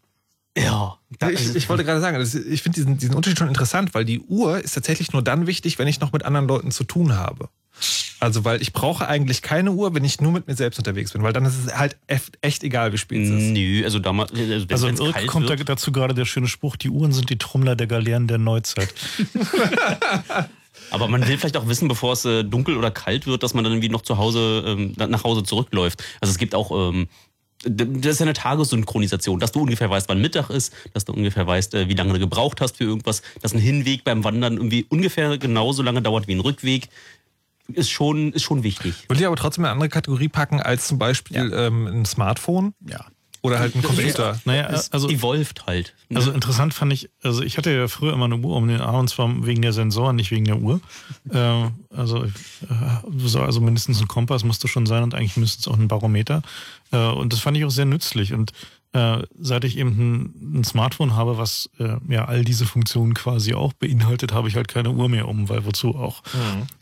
[0.63, 0.99] Ja.
[1.31, 4.59] Ich, ich, wollte gerade sagen, ich finde diesen, diesen Unterschied schon interessant, weil die Uhr
[4.59, 7.49] ist tatsächlich nur dann wichtig, wenn ich noch mit anderen Leuten zu tun habe.
[8.21, 11.23] Also, weil ich brauche eigentlich keine Uhr, wenn ich nur mit mir selbst unterwegs bin,
[11.23, 11.97] weil dann ist es halt
[12.41, 13.51] echt egal, wie spät es ist.
[13.53, 14.33] Nö, also damals.
[14.33, 17.39] Also, Also in Irk kommt da dazu gerade der schöne Spruch, die Uhren sind die
[17.39, 18.93] Trommler der Galeeren der Neuzeit.
[20.91, 23.63] Aber man will vielleicht auch wissen, bevor es äh, dunkel oder kalt wird, dass man
[23.63, 26.03] dann irgendwie noch zu Hause ähm, nach Hause zurückläuft.
[26.21, 27.09] Also es gibt auch ähm,
[27.65, 31.47] das ist ja eine Tagessynchronisation, dass du ungefähr weißt, wann Mittag ist, dass du ungefähr
[31.47, 34.87] weißt, äh, wie lange du gebraucht hast für irgendwas, dass ein Hinweg beim Wandern irgendwie
[34.89, 36.89] ungefähr genauso lange dauert wie ein Rückweg,
[37.69, 38.95] ist schon, ist schon wichtig.
[39.09, 42.75] Würde ich aber trotzdem eine andere Kategorie packen als zum Beispiel ähm, ein Smartphone.
[42.87, 43.07] Ja.
[43.43, 44.41] Oder halt ein Computer.
[44.45, 45.95] Naja, Es also evolved halt.
[46.09, 46.19] ne?
[46.19, 48.97] Also interessant fand ich, also ich hatte ja früher immer eine Uhr um den Arm
[48.97, 50.81] und zwar wegen der Sensoren, nicht wegen der Uhr.
[51.31, 52.31] Äh, also, äh,
[53.17, 56.43] so, also mindestens ein Kompass musste schon sein und eigentlich müsste es auch ein Barometer.
[56.91, 58.33] Äh, und das fand ich auch sehr nützlich.
[58.33, 58.53] Und
[58.93, 63.55] äh, seit ich eben ein, ein Smartphone habe, was äh, ja all diese Funktionen quasi
[63.55, 66.23] auch beinhaltet, habe ich halt keine Uhr mehr um, weil wozu auch.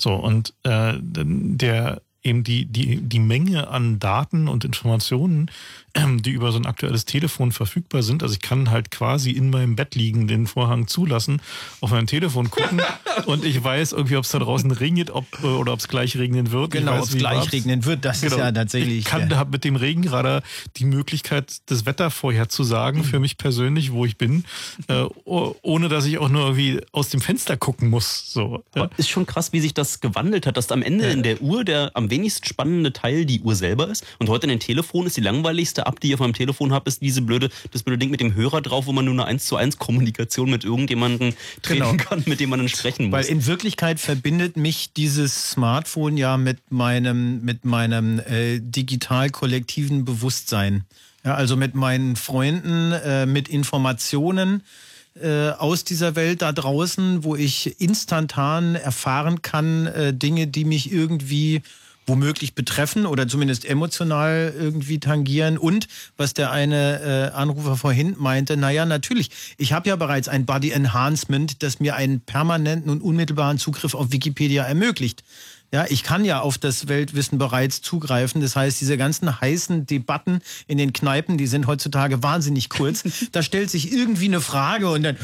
[0.00, 5.50] So, und äh, der eben die, die, die Menge an Daten und Informationen,
[5.94, 8.22] ähm, die über so ein aktuelles Telefon verfügbar sind.
[8.22, 11.40] Also ich kann halt quasi in meinem Bett liegen, den Vorhang zulassen,
[11.80, 12.82] auf mein Telefon gucken
[13.26, 16.50] und ich weiß irgendwie, ob es da draußen regnet ob, oder ob es gleich regnen
[16.50, 16.72] wird.
[16.72, 18.44] Genau, ob es gleich war's- regnen wird, das ist Genau.
[18.44, 18.98] ja tatsächlich.
[18.98, 20.42] Ich kann da mit dem Regenradar
[20.76, 24.44] die Möglichkeit, das Wetter vorher zu sagen, für mich persönlich, wo ich bin,
[24.88, 28.32] äh, oh- ohne dass ich auch nur irgendwie aus dem Fenster gucken muss.
[28.32, 28.64] So.
[28.74, 28.90] Ja.
[28.96, 31.92] Ist schon krass, wie sich das gewandelt hat, dass am Ende in der Uhr der
[31.94, 34.04] am wenigst spannende Teil die Uhr selber ist.
[34.18, 36.88] Und heute in den Telefon ist die langweiligste App, die ich auf meinem Telefon habe,
[36.88, 39.44] ist diese blöde, das blöde Ding mit dem Hörer drauf, wo man nur eine 1
[39.44, 41.96] zu 1 Kommunikation mit irgendjemandem treten Genau.
[41.96, 43.12] kann, mit dem man dann sprechen muss.
[43.12, 50.84] Weil in Wirklichkeit verbindet mich dieses Smartphone ja mit meinem, mit meinem äh, digital-kollektiven Bewusstsein.
[51.24, 54.62] Ja, also mit meinen Freunden, äh, mit Informationen
[55.20, 60.92] äh, aus dieser Welt da draußen, wo ich instantan erfahren kann, äh, Dinge, die mich
[60.92, 61.62] irgendwie
[62.06, 65.58] womöglich betreffen oder zumindest emotional irgendwie tangieren.
[65.58, 70.46] Und was der eine äh, Anrufer vorhin meinte, naja, natürlich, ich habe ja bereits ein
[70.46, 75.24] Body Enhancement, das mir einen permanenten und unmittelbaren Zugriff auf Wikipedia ermöglicht.
[75.72, 78.40] Ja, ich kann ja auf das Weltwissen bereits zugreifen.
[78.40, 83.02] Das heißt, diese ganzen heißen Debatten in den Kneipen, die sind heutzutage wahnsinnig kurz.
[83.32, 85.16] da stellt sich irgendwie eine Frage und dann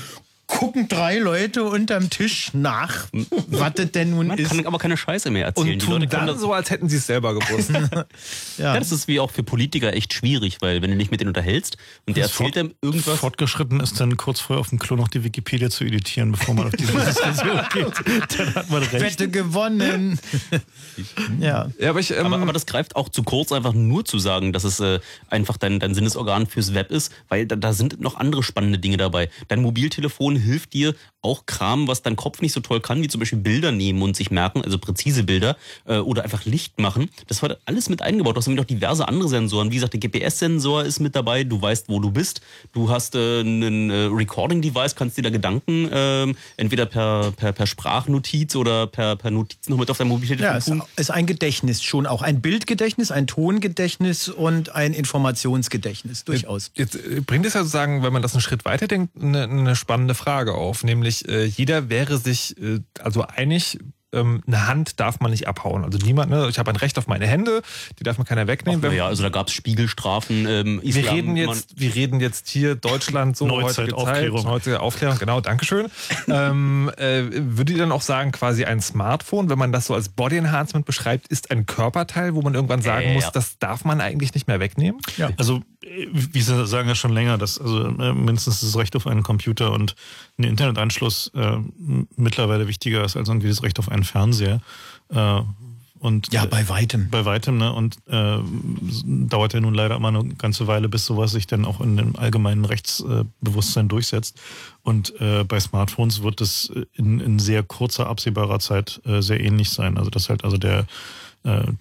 [0.52, 3.06] gucken drei Leute unterm Tisch nach,
[3.48, 4.50] was das denn nun man ist.
[4.50, 5.66] kann aber keine Scheiße mehr erzählen.
[5.66, 7.70] Und die tun Leute können dann das, so, als hätten sie es selber gewusst.
[8.58, 8.78] ja.
[8.78, 11.78] das ist wie auch für Politiker echt schwierig, weil wenn du dich mit denen unterhältst
[12.06, 13.18] und der Das erzählt dann irgendwas.
[13.18, 16.66] Fortgeschritten ist dann kurz vorher auf dem Klo noch die Wikipedia zu editieren, bevor man
[16.66, 18.38] auf diese Diskussion geht.
[18.38, 19.02] Dann hat man recht.
[19.02, 20.18] Wette gewonnen.
[21.40, 21.70] ja.
[21.78, 24.52] ja, aber ich, ähm, aber, aber das greift auch zu kurz, einfach nur zu sagen,
[24.52, 25.00] dass es äh,
[25.30, 28.98] einfach dein, dein Sinnesorgan fürs Web ist, weil da, da sind noch andere spannende Dinge
[28.98, 29.30] dabei.
[29.48, 33.20] Dein Mobiltelefon hilft dir auch Kram, was dein Kopf nicht so toll kann, wie zum
[33.20, 35.56] Beispiel Bilder nehmen und sich merken, also präzise Bilder
[35.86, 37.08] äh, oder einfach Licht machen.
[37.28, 38.34] Das war alles mit eingebaut.
[38.34, 39.70] Du hast nämlich noch diverse andere Sensoren.
[39.70, 41.44] Wie gesagt, der GPS-Sensor ist mit dabei.
[41.44, 42.40] Du weißt, wo du bist.
[42.72, 47.66] Du hast äh, ein äh, Recording-Device, kannst dir da Gedanken ähm, entweder per, per, per
[47.66, 51.82] Sprachnotiz oder per, per Notiz noch mit auf dein Mobiltelefon Ja, es ist ein Gedächtnis
[51.82, 52.22] schon auch.
[52.22, 56.72] Ein Bildgedächtnis, ein Tongedächtnis und ein Informationsgedächtnis, durchaus.
[56.74, 59.76] Jetzt äh, bringt es ja sozusagen, wenn man das einen Schritt weiter denkt, eine, eine
[59.76, 60.84] spannende Frage auf.
[60.84, 63.78] Nämlich, äh, jeder wäre sich äh, also einig,
[64.14, 65.84] ähm, eine Hand darf man nicht abhauen.
[65.84, 66.46] Also niemand, ne?
[66.50, 67.62] ich habe ein Recht auf meine Hände,
[67.98, 68.82] die darf mir keiner wegnehmen.
[68.82, 70.44] Wenn- Ja, also da gab es Spiegelstrafen.
[70.46, 74.42] Ähm, wir Islam, reden jetzt, wir reden jetzt hier Deutschland so Neuzeit, heutige Aufklärung.
[74.42, 75.86] Zeit, heutige Aufklärung, genau, Dankeschön.
[76.28, 80.10] ähm, äh, würde ich dann auch sagen, quasi ein Smartphone, wenn man das so als
[80.10, 83.30] Body Enhancement beschreibt, ist ein Körperteil, wo man irgendwann sagen Äh, muss, ja.
[83.30, 85.00] das darf man eigentlich nicht mehr wegnehmen?
[85.16, 85.30] Ja.
[85.38, 89.22] Also, wie Sie sagen ja schon länger, dass also äh, mindestens das Recht auf einen
[89.22, 89.94] Computer und
[90.38, 91.56] einen Internetanschluss äh,
[92.16, 94.60] mittlerweile wichtiger ist als irgendwie das Recht auf einen Fernseher.
[95.08, 95.40] Äh,
[95.98, 97.10] und Ja, äh, bei weitem.
[97.10, 97.72] bei weitem, ne?
[97.72, 98.38] Und äh,
[99.04, 102.16] dauert ja nun leider immer eine ganze Weile, bis sowas sich dann auch in dem
[102.16, 104.40] allgemeinen Rechtsbewusstsein durchsetzt.
[104.82, 109.70] Und äh, bei Smartphones wird es in, in sehr kurzer, absehbarer Zeit äh, sehr ähnlich
[109.70, 109.96] sein.
[109.96, 110.84] Also dass halt also der äh,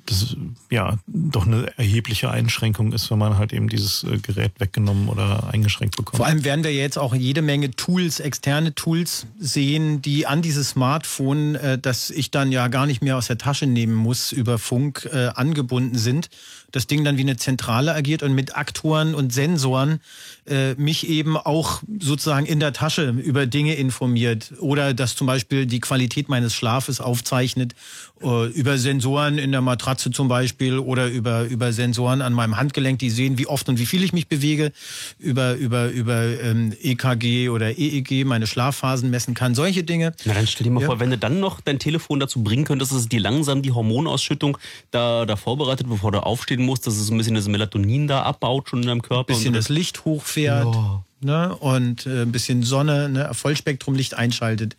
[0.07, 0.35] das
[0.71, 5.49] ja doch eine erhebliche Einschränkung ist, wenn man halt eben dieses äh, Gerät weggenommen oder
[5.51, 6.17] eingeschränkt bekommt.
[6.17, 10.69] Vor allem werden wir jetzt auch jede Menge Tools, externe Tools sehen, die an dieses
[10.69, 14.57] Smartphone, äh, das ich dann ja gar nicht mehr aus der Tasche nehmen muss, über
[14.57, 16.29] Funk äh, angebunden sind.
[16.71, 19.99] Das Ding dann wie eine Zentrale agiert und mit Aktoren und Sensoren
[20.47, 24.53] äh, mich eben auch sozusagen in der Tasche über Dinge informiert.
[24.59, 27.73] Oder das zum Beispiel die Qualität meines Schlafes aufzeichnet,
[28.21, 32.99] äh, über Sensoren in der Matratze zum Beispiel oder über, über Sensoren an meinem Handgelenk,
[32.99, 34.71] die sehen, wie oft und wie viel ich mich bewege,
[35.19, 40.13] über, über, über ähm, EKG oder EEG meine Schlafphasen messen kann, solche Dinge.
[40.25, 40.87] Na dann stell dir mal ja.
[40.87, 43.71] vor, wenn du dann noch dein Telefon dazu bringen könntest, dass es dir langsam die
[43.71, 44.57] Hormonausschüttung
[44.91, 46.19] da, da vorbereitet, bevor du
[46.61, 49.33] aufstehen musst, dass es so ein bisschen das Melatonin da abbaut schon in deinem Körper.
[49.33, 50.73] Ein bisschen das Licht hochfährt.
[50.73, 54.75] Ja ne, und äh, ein bisschen Sonne, ne, Vollspektrumlicht einschaltet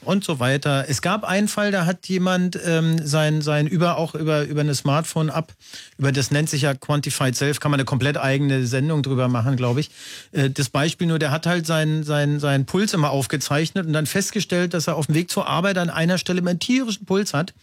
[0.00, 0.86] und so weiter.
[0.88, 4.74] Es gab einen Fall, da hat jemand ähm, sein, sein über auch über, über eine
[4.74, 5.52] Smartphone-App,
[5.96, 9.54] über das nennt sich ja Quantified Self, kann man eine komplett eigene Sendung drüber machen,
[9.54, 9.90] glaube ich.
[10.32, 14.06] Äh, das Beispiel nur, der hat halt seinen sein, sein Puls immer aufgezeichnet und dann
[14.06, 17.54] festgestellt, dass er auf dem Weg zur Arbeit an einer Stelle einen tierischen Puls hat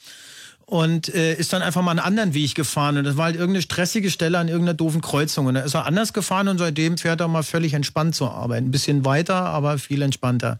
[0.72, 2.98] und äh, ist dann einfach mal einen anderen Weg gefahren.
[2.98, 5.48] Und das war halt irgendeine stressige Stelle an irgendeiner doofen Kreuzung.
[5.48, 8.64] Und da ist er anders gefahren und seitdem fährt er mal völlig entspannt zur Arbeit.
[8.64, 10.60] Ein bisschen weiter, aber viel entspannter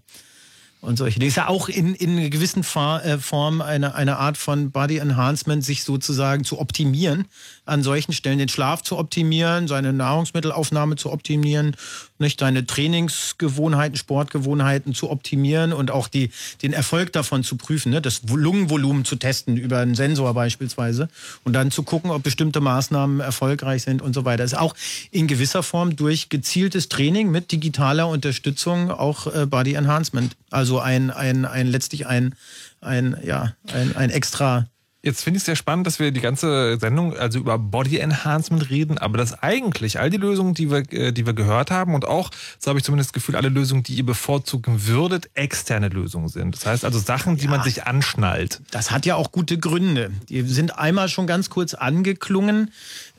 [0.82, 1.30] und solche Dinge.
[1.30, 5.64] Ist ja auch in, in einer gewissen äh, Form eine, eine Art von Body Enhancement,
[5.64, 7.26] sich sozusagen zu optimieren,
[7.72, 11.78] an solchen Stellen den Schlaf zu optimieren, seine Nahrungsmittelaufnahme zu optimieren,
[12.20, 16.32] nicht seine Trainingsgewohnheiten, Sportgewohnheiten zu optimieren und auch die,
[16.62, 18.02] den Erfolg davon zu prüfen, ne?
[18.02, 21.08] das Lungenvolumen zu testen über einen Sensor beispielsweise
[21.46, 24.44] und dann zu gucken, ob bestimmte Maßnahmen erfolgreich sind und so weiter.
[24.44, 24.76] Ist auch
[25.10, 30.36] in gewisser Form durch gezieltes Training mit digitaler Unterstützung auch äh, Body Enhancement.
[30.50, 32.36] Also ein, ein, ein letztlich ein,
[32.82, 34.66] ein, ja, ein, ein extra
[35.04, 38.70] Jetzt finde ich es sehr spannend, dass wir die ganze Sendung also über Body Enhancement
[38.70, 42.06] reden, aber dass eigentlich all die Lösungen, die wir, äh, die wir gehört haben und
[42.06, 42.30] auch,
[42.60, 46.56] so habe ich zumindest das Gefühl, alle Lösungen, die ihr bevorzugen würdet, externe Lösungen sind.
[46.56, 48.62] Das heißt also Sachen, die ja, man sich anschnallt.
[48.70, 50.12] Das hat ja auch gute Gründe.
[50.30, 52.72] Die sind einmal schon ganz kurz angeklungen.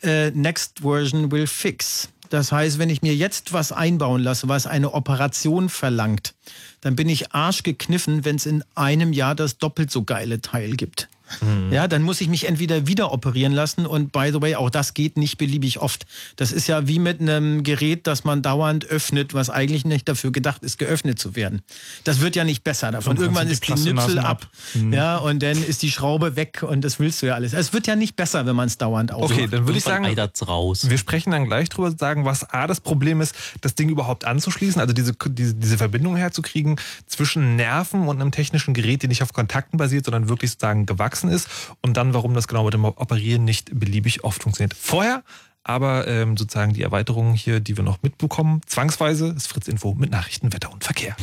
[0.02, 2.10] Äh, next version will fix.
[2.30, 6.34] Das heißt, wenn ich mir jetzt was einbauen lasse, was eine Operation verlangt,
[6.80, 11.08] dann bin ich arschgekniffen, wenn es in einem Jahr das doppelt so geile Teil gibt.
[11.40, 11.72] Mhm.
[11.72, 14.94] Ja, dann muss ich mich entweder wieder operieren lassen und by the way, auch das
[14.94, 16.06] geht nicht beliebig oft.
[16.36, 20.32] Das ist ja wie mit einem Gerät, das man dauernd öffnet, was eigentlich nicht dafür
[20.32, 21.62] gedacht ist, geöffnet zu werden.
[22.04, 23.16] Das wird ja nicht besser davon.
[23.16, 24.92] Irgendwann ist die Nipsel ab, mhm.
[24.92, 27.52] ja, und dann ist die Schraube weg und das willst du ja alles.
[27.52, 29.32] Es wird ja nicht besser, wenn man es dauernd aufmacht.
[29.32, 30.06] Okay, dann würde ich sagen,
[30.46, 30.88] raus.
[30.88, 34.80] wir sprechen dann gleich drüber, sagen, was A, das Problem ist, das Ding überhaupt anzuschließen,
[34.80, 36.76] also diese, diese, diese Verbindung herzukriegen
[37.06, 41.21] zwischen Nerven und einem technischen Gerät, die nicht auf Kontakten basiert, sondern wirklich sozusagen gewachsen
[41.22, 41.48] gewachsen ist
[41.80, 44.74] und dann, warum das genau mit dem Operieren nicht beliebig oft funktioniert.
[44.74, 45.22] Vorher
[45.64, 50.10] aber ähm, sozusagen die Erweiterungen hier, die wir noch mitbekommen, zwangsweise ist Fritz Info mit
[50.10, 51.14] Nachrichten, Wetter und Verkehr.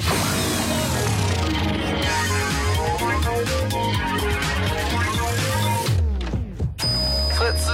[7.36, 7.68] Fritz.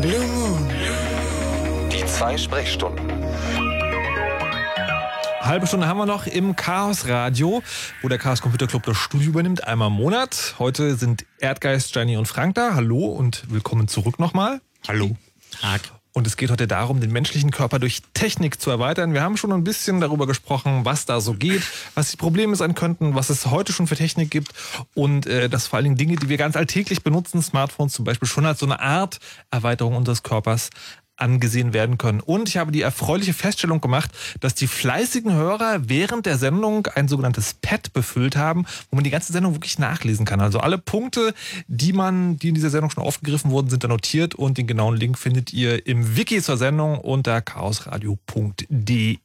[0.00, 0.70] Blue Moon.
[1.90, 3.21] Die zwei Sprechstunden.
[5.42, 7.64] Halbe Stunde haben wir noch im Chaos Radio,
[8.00, 10.54] wo der Chaos Computer Club das Studio übernimmt, einmal im Monat.
[10.60, 12.76] Heute sind Erdgeist, Gianni und Frank da.
[12.76, 14.60] Hallo und willkommen zurück nochmal.
[14.86, 15.16] Hallo.
[15.60, 15.80] Tag.
[16.14, 19.14] Und es geht heute darum, den menschlichen Körper durch Technik zu erweitern.
[19.14, 21.62] Wir haben schon ein bisschen darüber gesprochen, was da so geht,
[21.94, 24.52] was die Probleme sein könnten, was es heute schon für Technik gibt
[24.94, 28.28] und äh, dass vor allen Dingen Dinge, die wir ganz alltäglich benutzen, Smartphones zum Beispiel,
[28.28, 29.18] schon als so eine Art
[29.50, 30.70] Erweiterung unseres Körpers
[31.22, 32.20] angesehen werden können.
[32.20, 37.08] Und ich habe die erfreuliche Feststellung gemacht, dass die fleißigen Hörer während der Sendung ein
[37.08, 40.40] sogenanntes Pad befüllt haben, wo man die ganze Sendung wirklich nachlesen kann.
[40.40, 41.32] Also alle Punkte,
[41.68, 44.96] die man, die in dieser Sendung schon aufgegriffen wurden, sind da notiert und den genauen
[44.96, 49.18] Link findet ihr im Wiki zur Sendung unter chaosradio.de.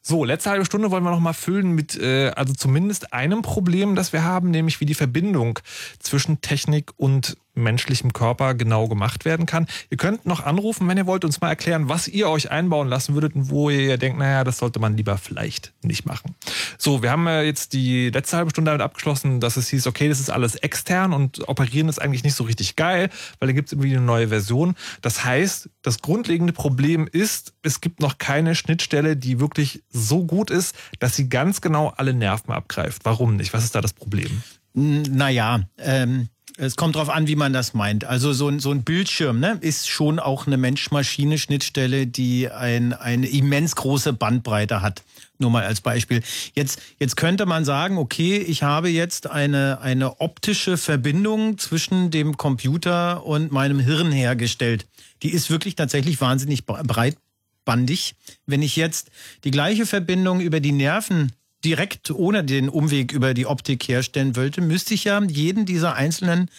[0.00, 3.94] So, letzte halbe Stunde wollen wir noch mal füllen mit äh, also zumindest einem Problem,
[3.94, 5.58] das wir haben, nämlich wie die Verbindung
[5.98, 9.66] zwischen Technik und menschlichem Körper genau gemacht werden kann.
[9.90, 13.14] Ihr könnt noch anrufen, wenn ihr wollt, uns mal erklären, was ihr euch einbauen lassen
[13.14, 16.34] würdet und wo ihr denkt, naja, das sollte man lieber vielleicht nicht machen.
[16.78, 20.20] So, wir haben jetzt die letzte halbe Stunde damit abgeschlossen, dass es hieß, okay, das
[20.20, 23.72] ist alles extern und operieren ist eigentlich nicht so richtig geil, weil da gibt es
[23.72, 24.74] irgendwie eine neue Version.
[25.02, 30.50] Das heißt, das grundlegende Problem ist, es gibt noch keine Schnittstelle, die wirklich so gut
[30.50, 33.04] ist, dass sie ganz genau alle Nerven abgreift.
[33.04, 33.52] Warum nicht?
[33.52, 34.42] Was ist da das Problem?
[34.74, 36.28] Naja, ähm,
[36.58, 38.04] es kommt darauf an, wie man das meint.
[38.04, 43.28] Also so ein, so ein Bildschirm ne, ist schon auch eine Mensch-Maschine-Schnittstelle, die ein, eine
[43.28, 45.04] immens große Bandbreite hat.
[45.38, 46.20] Nur mal als Beispiel.
[46.54, 52.36] Jetzt, jetzt könnte man sagen, okay, ich habe jetzt eine, eine optische Verbindung zwischen dem
[52.36, 54.86] Computer und meinem Hirn hergestellt.
[55.22, 58.16] Die ist wirklich tatsächlich wahnsinnig breitbandig.
[58.46, 59.10] Wenn ich jetzt
[59.44, 61.30] die gleiche Verbindung über die Nerven
[61.64, 66.50] direkt ohne den Umweg über die Optik herstellen wollte, müsste ich ja jeden dieser einzelnen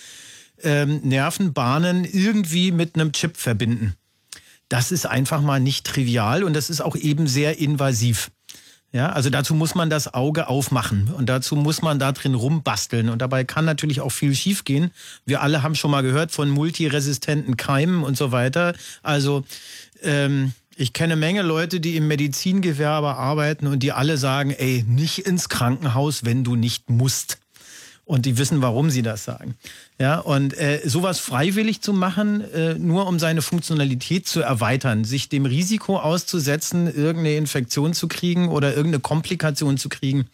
[0.61, 3.95] ähm, Nervenbahnen irgendwie mit einem Chip verbinden.
[4.67, 8.29] Das ist einfach mal nicht trivial und das ist auch eben sehr invasiv.
[8.91, 13.09] Ja, also dazu muss man das Auge aufmachen und dazu muss man da drin rumbasteln
[13.09, 14.91] und dabei kann natürlich auch viel schiefgehen.
[15.25, 18.73] Wir alle haben schon mal gehört von multiresistenten Keimen und so weiter.
[19.03, 19.43] Also
[20.01, 25.19] ähm, ich kenne Menge Leute, die im Medizingewerbe arbeiten und die alle sagen, ey, nicht
[25.19, 27.37] ins Krankenhaus, wenn du nicht musst.
[28.05, 29.55] Und die wissen, warum sie das sagen.
[29.99, 35.27] Ja, und äh, sowas freiwillig zu machen, äh, nur um seine Funktionalität zu erweitern, sich
[35.27, 40.27] dem Risiko auszusetzen, irgendeine Infektion zu kriegen oder irgendeine Komplikation zu kriegen,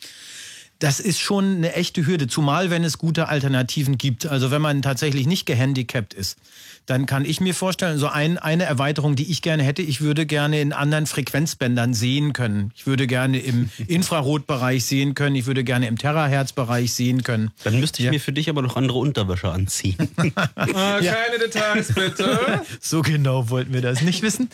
[0.78, 4.28] das ist schon eine echte Hürde, zumal wenn es gute Alternativen gibt.
[4.28, 6.38] Also wenn man tatsächlich nicht gehandicapt ist
[6.86, 10.26] dann kann ich mir vorstellen, so ein, eine Erweiterung, die ich gerne hätte, ich würde
[10.26, 12.72] gerne in anderen Frequenzbändern sehen können.
[12.76, 17.52] Ich würde gerne im Infrarotbereich sehen können, ich würde gerne im Terahertz-Bereich sehen können.
[17.64, 18.12] Dann müsste ich ja.
[18.12, 19.98] mir für dich aber noch andere Unterwäsche anziehen.
[20.18, 21.14] ja.
[21.14, 22.62] Keine Details, bitte.
[22.80, 24.50] so genau wollten wir das nicht wissen.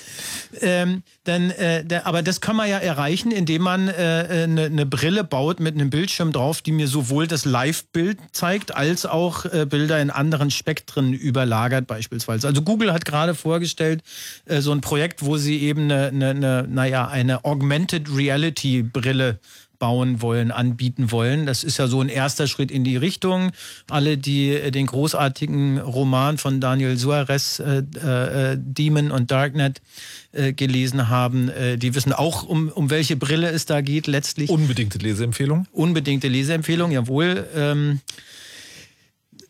[0.62, 4.70] Ähm, dann, äh, der, aber das kann man ja erreichen, indem man eine äh, ne,
[4.70, 9.46] ne Brille baut mit einem Bildschirm drauf, die mir sowohl das Live-Bild zeigt, als auch
[9.46, 12.48] äh, Bilder in anderen Spektren überlagert beispielsweise beispielsweise.
[12.48, 14.04] Also Google hat gerade vorgestellt,
[14.46, 19.40] äh, so ein Projekt, wo sie eben eine, eine, eine, naja, eine Augmented Reality Brille
[19.82, 21.48] bauen wollen, anbieten wollen.
[21.48, 23.52] Das ist ja so ein erster Schritt in die Richtung.
[23.90, 29.82] Alle, die äh, den großartigen Roman von Daniel Suarez, äh, äh, Demon und Darknet,
[30.34, 34.52] äh, gelesen haben, äh, die wissen auch, um, um welche Brille es da geht letztlich.
[34.52, 35.66] Unbedingte Leseempfehlung?
[35.72, 37.48] Unbedingte Leseempfehlung, jawohl.
[37.56, 38.02] Ähm,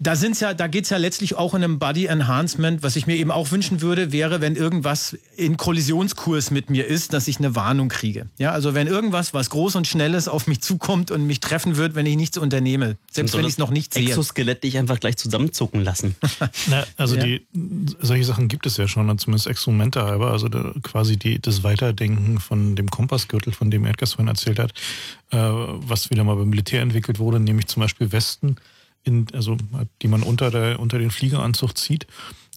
[0.02, 2.82] da sind's ja, da geht's ja letztlich auch in einem Body Enhancement.
[2.82, 7.14] Was ich mir eben auch wünschen würde, wäre, wenn irgendwas in Kollisionskurs mit mir ist,
[7.14, 8.28] dass ich eine Warnung kriege.
[8.40, 11.94] Ja, also wenn irgendwas, was groß und schnelles auf mich zukommt und mich treffen wird,
[11.94, 14.08] wenn ich nichts unternehme, selbst wenn ich es noch nicht sehe.
[14.08, 16.16] Exoskelett dich einfach gleich zusammenzucken lassen.
[16.68, 17.24] Na, also ja.
[17.24, 17.46] die,
[18.00, 20.32] solche Sachen gibt es ja schon, zumindest Experimente halber.
[20.32, 24.72] Also da, quasi die, das Weiterdenken von dem Kompassgürtel, von dem Erdgas vorhin erzählt hat,
[25.30, 28.56] äh, was wieder mal beim Militär entwickelt wurde, nämlich zum Beispiel Westen
[29.04, 29.58] in, also
[30.02, 32.08] die man unter, der, unter den Fliegeranzug zieht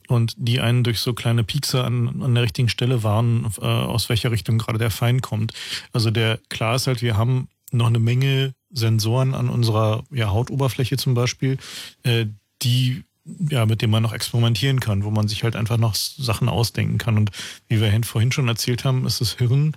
[0.08, 4.08] und die einen durch so kleine Piekse an, an der richtigen Stelle warnen, äh, aus
[4.08, 5.52] welcher Richtung gerade der Feind kommt.
[5.92, 10.96] Also der klar ist halt, wir haben noch eine Menge Sensoren an unserer ja, Hautoberfläche
[10.96, 11.58] zum Beispiel,
[12.02, 12.26] äh,
[12.62, 13.04] die
[13.50, 16.98] ja, mit denen man noch experimentieren kann, wo man sich halt einfach noch Sachen ausdenken
[16.98, 17.16] kann.
[17.16, 17.30] Und
[17.68, 19.74] wie wir vorhin schon erzählt haben, ist das Hirn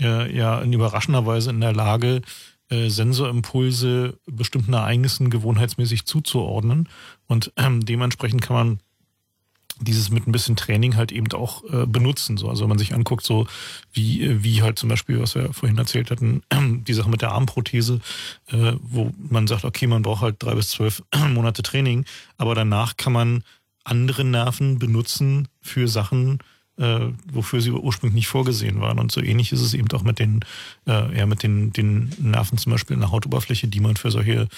[0.00, 2.22] äh, ja in überraschender Weise in der Lage,
[2.68, 6.88] äh, Sensorimpulse bestimmten Ereignissen gewohnheitsmäßig zuzuordnen.
[7.26, 8.80] Und ähm, dementsprechend kann man
[9.78, 12.36] dieses mit ein bisschen Training halt eben auch äh, benutzen.
[12.36, 12.48] So.
[12.48, 13.46] Also wenn man sich anguckt, so
[13.92, 16.42] wie, äh, wie halt zum Beispiel, was wir vorhin erzählt hatten,
[16.86, 18.00] die Sache mit der Armprothese,
[18.48, 22.04] äh, wo man sagt, okay, man braucht halt drei bis zwölf Monate Training,
[22.38, 23.44] aber danach kann man
[23.84, 26.38] andere Nerven benutzen für Sachen,
[26.78, 28.98] äh, wofür sie ursprünglich nicht vorgesehen waren.
[28.98, 30.40] Und so ähnlich ist es eben auch mit den,
[30.86, 34.48] äh, ja, mit den, den Nerven zum Beispiel in der Hautoberfläche, die man für solche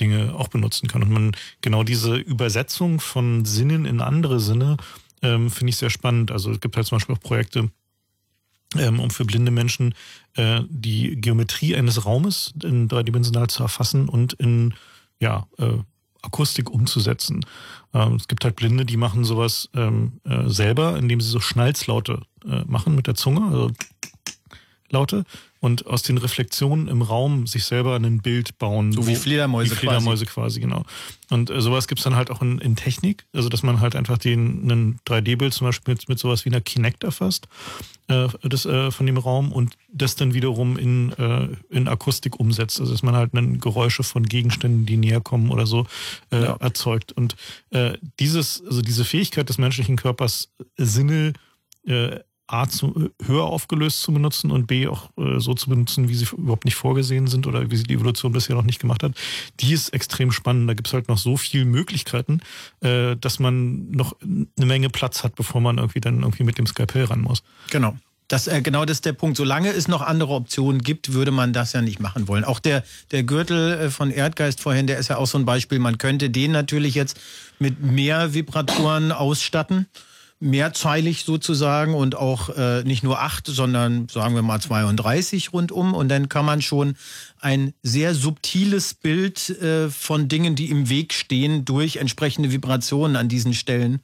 [0.00, 1.02] Dinge auch benutzen kann.
[1.02, 4.76] Und man genau diese Übersetzung von Sinnen in andere Sinne
[5.22, 6.30] ähm, finde ich sehr spannend.
[6.30, 7.70] Also es gibt halt zum Beispiel auch Projekte,
[8.76, 9.94] ähm, um für blinde Menschen
[10.34, 14.74] äh, die Geometrie eines Raumes in dreidimensional zu erfassen und in
[15.18, 15.78] ja, äh,
[16.26, 17.44] Akustik umzusetzen.
[17.94, 22.22] Ähm, es gibt halt Blinde, die machen sowas ähm, äh, selber, indem sie so Schnalzlaute
[22.44, 23.70] äh, machen mit der Zunge, also
[24.90, 25.24] Laute
[25.60, 28.92] und aus den Reflexionen im Raum sich selber ein Bild bauen.
[28.92, 30.60] So wie Fledermäuse, wie Fledermäuse quasi.
[30.60, 30.84] quasi genau.
[31.30, 34.18] Und äh, sowas gibt's dann halt auch in, in, Technik, also dass man halt einfach
[34.18, 37.48] den einen 3D-Bild zum Beispiel mit, mit sowas wie einer Kinect erfasst,
[38.08, 42.78] äh, das, äh, von dem Raum und das dann wiederum in, äh, in Akustik umsetzt.
[42.80, 45.86] Also dass man halt einen Geräusche von Gegenständen, die näher kommen oder so,
[46.30, 46.56] äh, ja.
[46.60, 47.12] erzeugt.
[47.12, 47.34] Und
[47.70, 51.32] äh, dieses, also diese Fähigkeit des menschlichen Körpers, Sinne
[52.48, 56.26] A zu, höher aufgelöst zu benutzen und B auch äh, so zu benutzen, wie sie
[56.36, 59.12] überhaupt nicht vorgesehen sind oder wie sie die Evolution bisher noch nicht gemacht hat,
[59.60, 60.68] die ist extrem spannend.
[60.68, 62.40] Da gibt es halt noch so viele Möglichkeiten,
[62.80, 66.66] äh, dass man noch eine Menge Platz hat, bevor man irgendwie dann irgendwie mit dem
[66.66, 67.42] Skalpell ran muss.
[67.70, 67.96] Genau.
[68.28, 69.36] Das, äh, genau das ist der Punkt.
[69.36, 72.44] Solange es noch andere Optionen gibt, würde man das ja nicht machen wollen.
[72.44, 72.82] Auch der,
[73.12, 75.78] der Gürtel äh, von Erdgeist vorhin, der ist ja auch so ein Beispiel.
[75.78, 77.20] Man könnte den natürlich jetzt
[77.58, 79.86] mit mehr Vibratoren ausstatten
[80.38, 85.94] mehrzeilig sozusagen und auch äh, nicht nur acht, sondern sagen wir mal 32 rundum.
[85.94, 86.96] Und dann kann man schon
[87.40, 93.28] ein sehr subtiles Bild äh, von Dingen, die im Weg stehen, durch entsprechende Vibrationen an
[93.28, 94.00] diesen Stellen äh,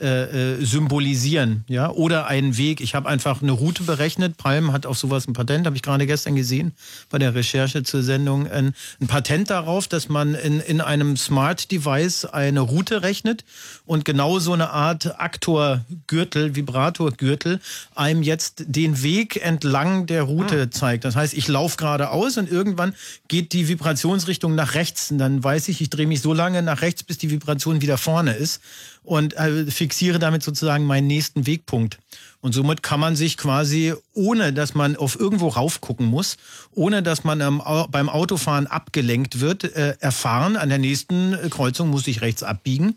[0.00, 2.80] äh, symbolisieren, ja, oder einen Weg.
[2.80, 4.36] Ich habe einfach eine Route berechnet.
[4.36, 6.72] Palm hat auf sowas ein Patent, habe ich gerade gestern gesehen
[7.10, 11.70] bei der Recherche zur Sendung, ein, ein Patent darauf, dass man in, in einem Smart
[11.70, 13.44] Device eine Route rechnet
[13.86, 17.60] und genau so eine Art Aktorgürtel, Vibratorgürtel
[17.94, 20.70] einem jetzt den Weg entlang der Route ah.
[20.70, 21.04] zeigt.
[21.04, 22.94] Das heißt, ich laufe geradeaus und irgendwann
[23.28, 26.82] geht die Vibrationsrichtung nach rechts und dann weiß ich, ich drehe mich so lange nach
[26.82, 28.60] rechts, bis die Vibration wieder vorne ist
[29.04, 31.98] und äh, fixiere damit sozusagen meinen nächsten Wegpunkt.
[32.40, 36.36] Und somit kann man sich quasi, ohne dass man auf irgendwo raufgucken muss,
[36.72, 42.06] ohne dass man ähm, beim Autofahren abgelenkt wird, äh, erfahren, an der nächsten Kreuzung muss
[42.06, 42.96] ich rechts abbiegen,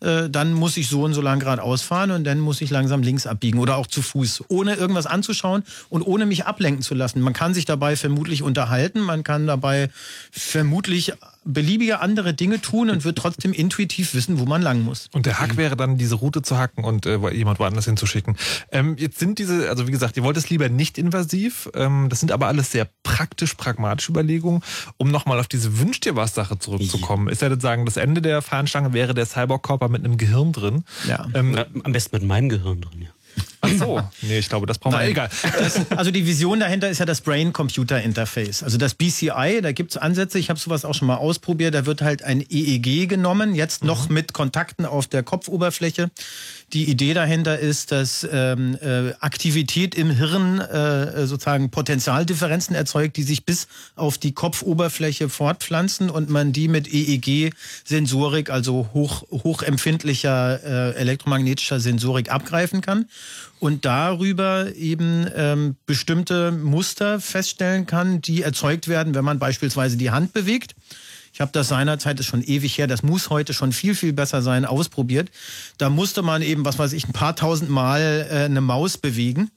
[0.00, 3.02] äh, dann muss ich so und so lang geradeaus fahren und dann muss ich langsam
[3.02, 7.20] links abbiegen oder auch zu Fuß, ohne irgendwas anzuschauen und ohne mich ablenken zu lassen.
[7.20, 9.90] Man kann sich dabei vermutlich unterhalten, man kann dabei
[10.30, 11.12] vermutlich
[11.46, 15.08] beliebige andere Dinge tun und wird trotzdem intuitiv wissen, wo man lang muss.
[15.12, 18.36] Und der Hack wäre dann, diese Route zu hacken und äh, jemand woanders hinzuschicken.
[18.70, 21.70] Ähm, jetzt sind diese, also wie gesagt, ihr wollt es lieber nicht invasiv.
[21.74, 24.62] Ähm, das sind aber alles sehr praktisch, pragmatische Überlegungen.
[24.96, 27.28] Um nochmal auf diese Wünsch dir was Sache zurückzukommen.
[27.28, 30.84] Ist ja das sagen, das Ende der Fahnenstange wäre der Cyborg-Körper mit einem Gehirn drin.
[31.08, 31.26] Ja.
[31.34, 33.08] Ähm, am besten mit meinem Gehirn drin, ja.
[33.66, 35.06] Ach so, nee, ich glaube, das brauchen wir.
[35.06, 35.28] Egal.
[35.58, 38.62] Das, also die Vision dahinter ist ja das Brain-Computer-Interface.
[38.62, 41.86] Also das BCI, da gibt es Ansätze, ich habe sowas auch schon mal ausprobiert, da
[41.86, 44.14] wird halt ein EEG genommen, jetzt noch mhm.
[44.14, 46.10] mit Kontakten auf der Kopfoberfläche.
[46.72, 53.22] Die Idee dahinter ist, dass ähm, äh, Aktivität im Hirn äh, sozusagen Potentialdifferenzen erzeugt, die
[53.22, 60.96] sich bis auf die Kopfoberfläche fortpflanzen und man die mit EEG-Sensorik, also hoch, hochempfindlicher äh,
[60.96, 63.06] elektromagnetischer Sensorik abgreifen kann
[63.58, 70.10] und darüber eben ähm, bestimmte Muster feststellen kann, die erzeugt werden, wenn man beispielsweise die
[70.10, 70.74] Hand bewegt.
[71.32, 74.40] Ich habe das seinerzeit, ist schon ewig her, das muss heute schon viel, viel besser
[74.40, 75.30] sein, ausprobiert.
[75.76, 79.50] Da musste man eben, was weiß ich, ein paar tausend Mal äh, eine Maus bewegen.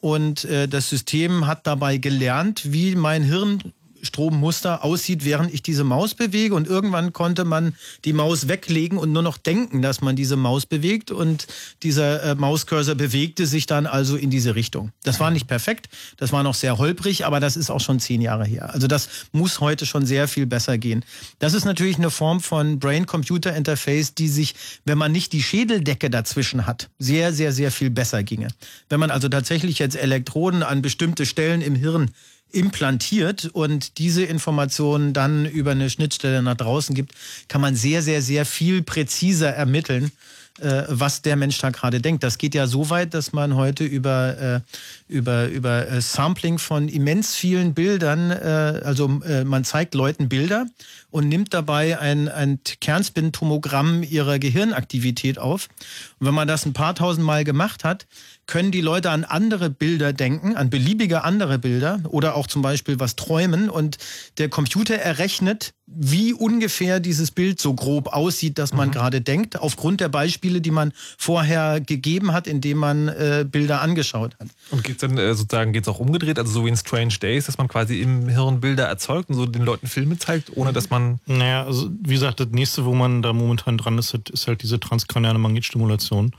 [0.00, 3.72] Und äh, das System hat dabei gelernt, wie mein Hirn
[4.04, 6.54] Strommuster aussieht, während ich diese Maus bewege.
[6.54, 7.74] Und irgendwann konnte man
[8.04, 11.10] die Maus weglegen und nur noch denken, dass man diese Maus bewegt.
[11.10, 11.46] Und
[11.82, 14.92] dieser äh, Mauscursor bewegte sich dann also in diese Richtung.
[15.02, 18.20] Das war nicht perfekt, das war noch sehr holprig, aber das ist auch schon zehn
[18.20, 18.72] Jahre her.
[18.72, 21.04] Also das muss heute schon sehr viel besser gehen.
[21.38, 24.54] Das ist natürlich eine Form von Brain-Computer-Interface, die sich,
[24.84, 28.48] wenn man nicht die Schädeldecke dazwischen hat, sehr, sehr, sehr viel besser ginge.
[28.88, 32.10] Wenn man also tatsächlich jetzt Elektroden an bestimmte Stellen im Hirn
[32.54, 37.12] implantiert und diese Informationen dann über eine Schnittstelle nach draußen gibt,
[37.48, 40.12] kann man sehr, sehr, sehr viel präziser ermitteln,
[40.60, 42.22] äh, was der Mensch da gerade denkt.
[42.22, 46.88] Das geht ja so weit, dass man heute über, äh, über, über äh, Sampling von
[46.88, 50.66] immens vielen Bildern, äh, also äh, man zeigt Leuten Bilder
[51.10, 55.68] und nimmt dabei ein, ein Kernspintomogramm ihrer Gehirnaktivität auf.
[56.20, 58.06] Und wenn man das ein paar tausend Mal gemacht hat,
[58.46, 63.00] können die Leute an andere Bilder denken, an beliebige andere Bilder oder auch zum Beispiel
[63.00, 63.98] was träumen und
[64.38, 68.92] der Computer errechnet, wie ungefähr dieses Bild so grob aussieht, dass man mhm.
[68.92, 74.34] gerade denkt, aufgrund der Beispiele, die man vorher gegeben hat, indem man äh, Bilder angeschaut
[74.40, 74.48] hat.
[74.70, 77.46] Und geht es dann äh, sozusagen geht's auch umgedreht, also so wie in Strange Days,
[77.46, 80.90] dass man quasi im Hirn Bilder erzeugt und so den Leuten Filme zeigt, ohne dass
[80.90, 81.20] man.
[81.26, 84.80] Naja, also wie gesagt, das nächste, wo man da momentan dran ist, ist halt diese
[84.80, 86.32] transkraniale Magnetstimulation.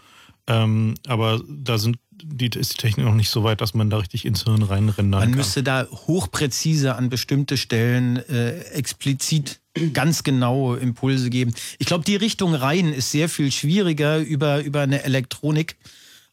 [0.47, 3.97] Ähm, aber da sind die, ist die Technik noch nicht so weit, dass man da
[3.97, 5.29] richtig ins Hirn reinrennen kann.
[5.29, 9.59] Man müsste da hochpräzise an bestimmte Stellen äh, explizit
[9.93, 11.53] ganz genaue Impulse geben.
[11.79, 15.75] Ich glaube, die Richtung rein ist sehr viel schwieriger über, über eine Elektronik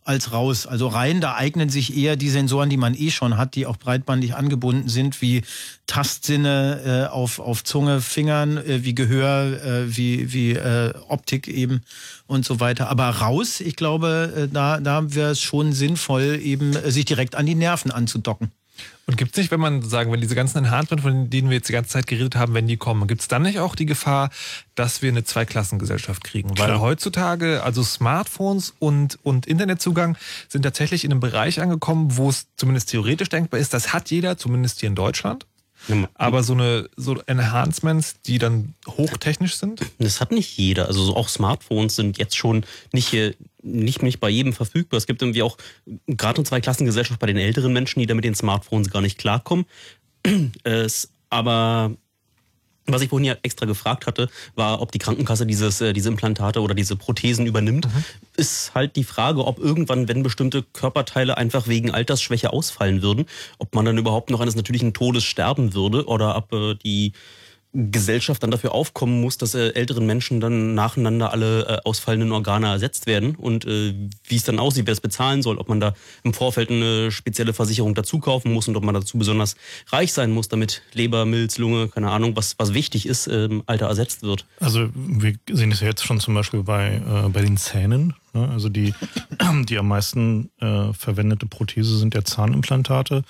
[0.05, 0.67] als raus.
[0.67, 3.77] Also rein, da eignen sich eher die Sensoren, die man eh schon hat, die auch
[3.77, 5.43] breitbandig angebunden sind, wie
[5.87, 11.83] Tastsinne äh, auf, auf Zunge, Fingern, äh, wie Gehör, äh, wie, wie äh, Optik eben
[12.27, 12.89] und so weiter.
[12.89, 17.35] Aber raus, ich glaube, äh, da, da wäre es schon sinnvoll, eben äh, sich direkt
[17.35, 18.51] an die Nerven anzudocken.
[19.07, 21.69] Und gibt es nicht, wenn man sagen, wenn diese ganzen Enhancements, von denen wir jetzt
[21.69, 24.31] die ganze Zeit geredet haben, wenn die kommen, gibt es dann nicht auch die Gefahr,
[24.77, 26.55] dass wir eine Zweiklassengesellschaft kriegen?
[26.55, 26.69] Klar.
[26.69, 30.17] Weil heutzutage, also Smartphones und, und Internetzugang
[30.49, 34.39] sind tatsächlich in einem Bereich angekommen, wo es zumindest theoretisch denkbar ist, das hat jeder,
[34.39, 35.47] zumindest hier in Deutschland.
[36.15, 39.81] Aber so eine so Enhancements, die dann hochtechnisch sind?
[39.99, 40.87] Das hat nicht jeder.
[40.87, 44.99] Also auch Smartphones sind jetzt schon nicht hier nicht, nicht bei jedem verfügbar.
[44.99, 45.57] Es gibt irgendwie auch
[46.07, 49.67] gerade eine Zweiklassengesellschaft bei den älteren Menschen, die da mit den Smartphones gar nicht klarkommen.
[50.65, 51.97] Es, aber
[52.87, 56.61] was ich vorhin ja extra gefragt hatte, war, ob die Krankenkasse dieses, äh, diese Implantate
[56.61, 57.87] oder diese Prothesen übernimmt.
[57.87, 58.05] Mhm.
[58.37, 63.27] Ist halt die Frage, ob irgendwann, wenn bestimmte Körperteile einfach wegen Altersschwäche ausfallen würden,
[63.59, 67.13] ob man dann überhaupt noch eines natürlichen Todes sterben würde oder ob äh, die
[67.75, 72.67] Gesellschaft dann dafür aufkommen muss, dass äh, älteren Menschen dann nacheinander alle äh, ausfallenden Organe
[72.67, 73.95] ersetzt werden und äh,
[74.25, 77.55] wie es dann aussieht, wer es bezahlen soll, ob man da im Vorfeld eine spezielle
[77.55, 79.57] Versicherung dazu kaufen muss und ob man dazu besonders
[79.89, 83.87] reich sein muss, damit Leber, Milz, Lunge, keine Ahnung, was, was wichtig ist, im Alter
[83.87, 84.45] ersetzt wird.
[84.61, 88.15] Also wir sehen es ja jetzt schon zum Beispiel bei, äh, bei den Zähnen.
[88.35, 88.49] Ne?
[88.51, 88.95] Also die,
[89.69, 93.25] die am meisten äh, verwendete Prothese sind ja Zahnimplantate.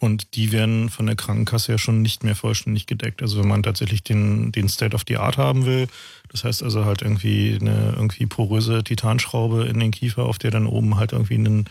[0.00, 3.20] Und die werden von der Krankenkasse ja schon nicht mehr vollständig gedeckt.
[3.20, 5.88] Also wenn man tatsächlich den, den State of the Art haben will,
[6.30, 10.66] das heißt also halt irgendwie eine irgendwie poröse Titanschraube in den Kiefer, auf der dann
[10.66, 11.66] oben halt irgendwie ein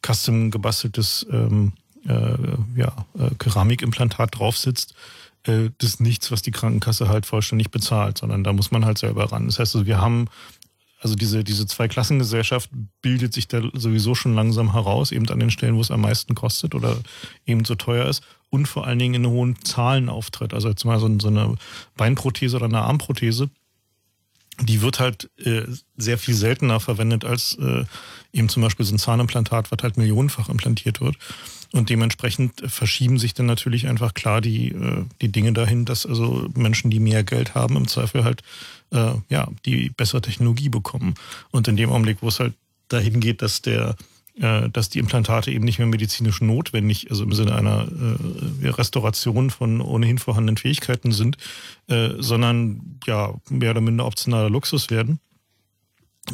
[0.00, 1.72] custom gebasteltes ähm,
[2.06, 2.36] äh,
[2.76, 4.94] ja, äh, Keramikimplantat drauf sitzt,
[5.44, 8.98] äh, das ist nichts, was die Krankenkasse halt vollständig bezahlt, sondern da muss man halt
[8.98, 9.46] selber ran.
[9.46, 10.28] Das heißt also, wir haben
[11.02, 12.70] also diese, diese Zweiklassengesellschaft
[13.02, 16.36] bildet sich da sowieso schon langsam heraus, eben an den Stellen, wo es am meisten
[16.36, 16.96] kostet oder
[17.44, 20.54] eben so teuer ist und vor allen Dingen in hohen Zahlen auftritt.
[20.54, 21.56] Also jetzt mal so, so eine
[21.96, 23.50] Beinprothese oder eine Armprothese,
[24.60, 25.62] die wird halt äh,
[25.96, 27.84] sehr viel seltener verwendet als äh,
[28.32, 31.16] eben zum Beispiel so ein Zahnimplantat, was halt millionenfach implantiert wird.
[31.72, 36.48] Und dementsprechend verschieben sich dann natürlich einfach klar die, äh, die Dinge dahin, dass also
[36.54, 38.42] Menschen, die mehr Geld haben, im Zweifel halt
[38.92, 41.14] äh, ja, die bessere Technologie bekommen.
[41.50, 42.54] Und in dem Augenblick, wo es halt
[42.88, 43.96] dahin geht, dass der
[44.40, 47.86] äh, dass die Implantate eben nicht mehr medizinisch notwendig, also im Sinne einer
[48.62, 51.36] äh, Restauration von ohnehin vorhandenen Fähigkeiten sind,
[51.88, 55.20] äh, sondern ja mehr oder minder optionaler Luxus werden.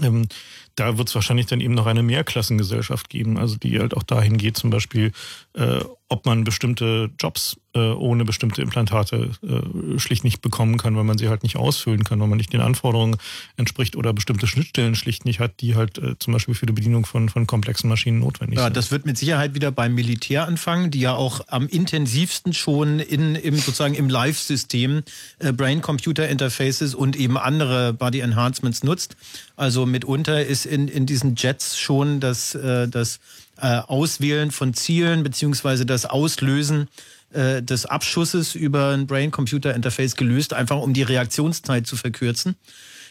[0.00, 0.28] Ähm,
[0.76, 4.36] da wird es wahrscheinlich dann eben noch eine Mehrklassengesellschaft geben, also die halt auch dahin
[4.36, 5.10] geht, zum Beispiel,
[5.54, 5.80] äh,
[6.10, 11.18] ob man bestimmte Jobs äh, ohne bestimmte Implantate äh, schlicht nicht bekommen kann, weil man
[11.18, 13.16] sie halt nicht ausfüllen kann, weil man nicht den Anforderungen
[13.58, 17.04] entspricht oder bestimmte Schnittstellen schlicht nicht hat, die halt äh, zum Beispiel für die Bedienung
[17.04, 18.76] von, von komplexen Maschinen notwendig Ja, sind.
[18.78, 23.34] das wird mit Sicherheit wieder beim Militär anfangen, die ja auch am intensivsten schon in,
[23.34, 25.02] im, sozusagen im Live-System
[25.40, 29.16] äh, Brain-Computer-Interfaces und eben andere Body Enhancements nutzt.
[29.56, 33.20] Also mitunter ist in, in diesen Jets schon das, äh, das
[33.60, 36.88] äh, Auswählen von Zielen beziehungsweise das Auslösen
[37.30, 42.56] äh, des Abschusses über ein Brain-Computer-Interface gelöst, einfach um die Reaktionszeit zu verkürzen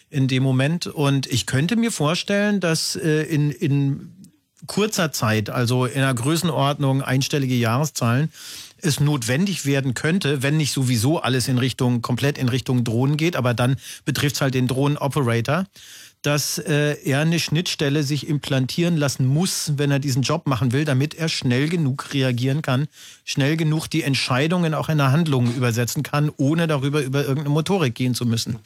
[0.10, 0.88] in dem Moment.
[0.88, 4.14] Und ich könnte mir vorstellen, dass äh, in, in
[4.65, 8.32] kurzer Zeit, also in einer Größenordnung einstellige Jahreszahlen,
[8.80, 13.36] es notwendig werden könnte, wenn nicht sowieso alles in Richtung, komplett in Richtung Drohnen geht,
[13.36, 15.65] aber dann betrifft es halt den Drohnen-Operator,
[16.22, 20.84] dass äh, er eine Schnittstelle sich implantieren lassen muss, wenn er diesen Job machen will,
[20.84, 22.88] damit er schnell genug reagieren kann,
[23.23, 27.95] schnell genug die Entscheidungen auch in eine Handlung übersetzen kann, ohne darüber über irgendeine Motorik
[27.95, 28.60] gehen zu müssen.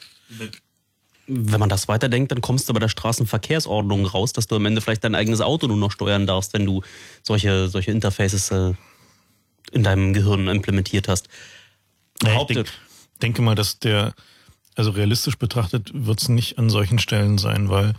[1.27, 4.81] Wenn man das weiterdenkt, dann kommst du bei der Straßenverkehrsordnung raus, dass du am Ende
[4.81, 6.81] vielleicht dein eigenes Auto nur noch steuern darfst, wenn du
[7.21, 8.73] solche, solche Interfaces äh,
[9.71, 11.27] in deinem Gehirn implementiert hast.
[12.23, 12.67] Ja, ich denk,
[13.21, 14.13] denke mal, dass der,
[14.75, 17.93] also realistisch betrachtet, wird es nicht an solchen Stellen sein, weil,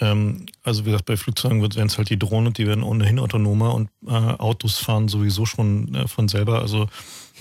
[0.00, 3.74] ähm, also wie gesagt, bei Flugzeugen werden es halt die Drohnen, die werden ohnehin autonomer
[3.74, 6.60] und äh, Autos fahren sowieso schon äh, von selber.
[6.60, 6.88] Also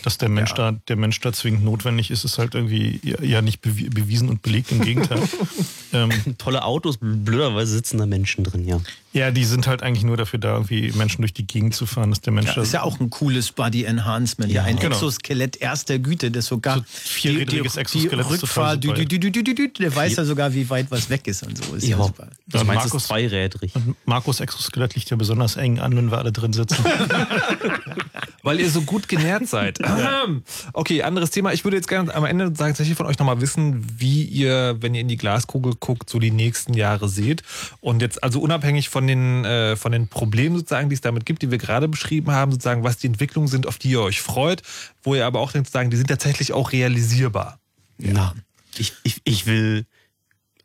[0.03, 0.71] dass der Mensch ja.
[0.71, 4.71] da, der Mensch da zwingend notwendig ist, ist halt irgendwie ja, nicht bewiesen und belegt.
[4.71, 5.21] Im Gegenteil.
[5.93, 8.79] ähm, Tolle Autos, blöderweise sitzen da Menschen drin, ja.
[9.11, 12.11] Ja, die sind halt eigentlich nur dafür da, irgendwie Menschen durch die Gegend zu fahren,
[12.11, 12.55] dass der Mensch.
[12.55, 14.51] Ja, ist ja auch ein cooles Body Enhancement.
[14.51, 14.95] Ja, ein genau.
[14.95, 19.95] Exoskelett erster Güte, das sogar so vierrädriges die, Exoskelett die Rückfahr, du, du, du, der
[19.95, 21.73] weiß ja sogar, wie weit was weg ist und so.
[21.73, 22.27] Ist ja, ja super.
[22.47, 23.71] Das meinst Markus, zweirädrig.
[24.05, 26.83] Markus Exoskelett liegt ja besonders eng an, wenn wir alle drin sitzen.
[28.43, 29.79] Weil ihr so gut genährt seid.
[30.73, 31.53] okay, anderes Thema.
[31.53, 35.01] Ich würde jetzt gerne am Ende tatsächlich von euch nochmal wissen, wie ihr, wenn ihr
[35.01, 37.43] in die Glaskugel guckt, so die nächsten Jahre seht.
[37.81, 41.41] Und jetzt also unabhängig von den, äh, von den Problemen sozusagen, die es damit gibt,
[41.41, 44.61] die wir gerade beschrieben haben, sozusagen, was die Entwicklungen sind, auf die ihr euch freut,
[45.03, 47.59] wo ihr aber auch sozusagen, die sind tatsächlich auch realisierbar.
[47.97, 48.33] Ja.
[48.77, 49.85] Ich, ich, ich will.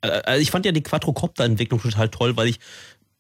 [0.00, 2.60] Also ich fand ja die Quadrocopter-Entwicklung total toll, weil ich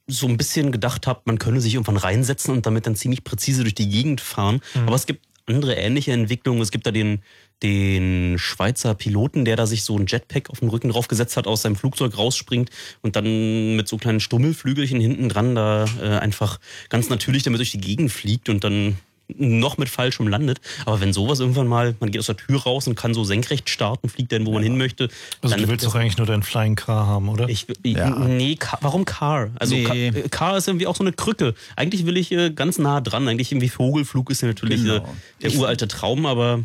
[0.06, 3.62] so ein bisschen gedacht habe, man könne sich irgendwann reinsetzen und damit dann ziemlich präzise
[3.62, 4.60] durch die Gegend fahren.
[4.74, 4.86] Mhm.
[4.86, 6.62] Aber es gibt andere ähnliche Entwicklungen.
[6.62, 7.22] Es gibt da den,
[7.62, 11.62] den Schweizer Piloten, der da sich so ein Jetpack auf den Rücken draufgesetzt hat, aus
[11.62, 12.70] seinem Flugzeug rausspringt
[13.02, 17.72] und dann mit so kleinen Stummelflügelchen hinten dran da äh, einfach ganz natürlich damit durch
[17.72, 18.96] die Gegend fliegt und dann
[19.28, 20.60] noch mit falschem landet.
[20.86, 23.70] Aber wenn sowas irgendwann mal, man geht aus der Tür raus und kann so senkrecht
[23.70, 24.54] starten, fliegt dann, wo ja.
[24.54, 25.08] man hin möchte.
[25.40, 27.48] Also du willst doch eigentlich nur deinen Flying Car haben, oder?
[27.48, 28.10] Ich, ja.
[28.10, 29.50] Nee, Car, warum Car?
[29.58, 30.10] Also nee.
[30.10, 31.54] Car, Car, ist irgendwie auch so eine Krücke.
[31.76, 33.26] Eigentlich will ich äh, ganz nah dran.
[33.28, 34.96] Eigentlich irgendwie Vogelflug ist ja natürlich genau.
[34.96, 35.02] äh,
[35.42, 36.64] der ich uralte Traum, aber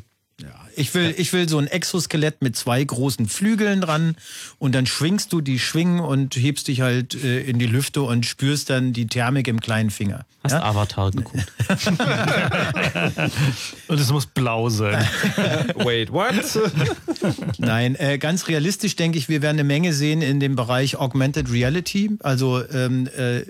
[0.80, 4.15] Ich will, ich will so ein Exoskelett mit zwei großen Flügeln dran
[4.60, 8.26] und dann schwingst du die Schwingen und hebst dich halt äh, in die Lüfte und
[8.26, 10.26] spürst dann die Thermik im kleinen Finger.
[10.43, 11.51] Hast Avatar geguckt.
[13.89, 15.06] Und es muss blau sein.
[15.76, 16.34] Wait, what?
[17.57, 21.51] Nein, äh, ganz realistisch denke ich, wir werden eine Menge sehen in dem Bereich Augmented
[21.51, 22.11] Reality.
[22.22, 23.41] Also ähm, äh,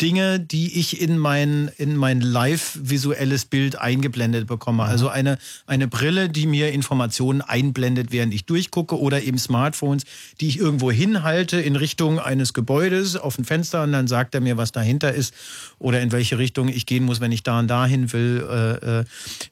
[0.00, 4.82] Dinge, die ich in mein, in mein live-visuelles Bild eingeblendet bekomme.
[4.82, 10.04] Also eine, eine Brille, die mir Informationen einblendet, während ich durchgucke oder eben Smartphones,
[10.40, 14.40] die ich irgendwo hinhalte in Richtung eines Gebäudes auf ein Fenster und dann sagt er
[14.40, 15.34] mir, was dahinter ist
[15.78, 18.44] oder in welche Richtung ich gehen muss, wenn ich da und dahin will.
[18.48, 19.04] Äh, äh.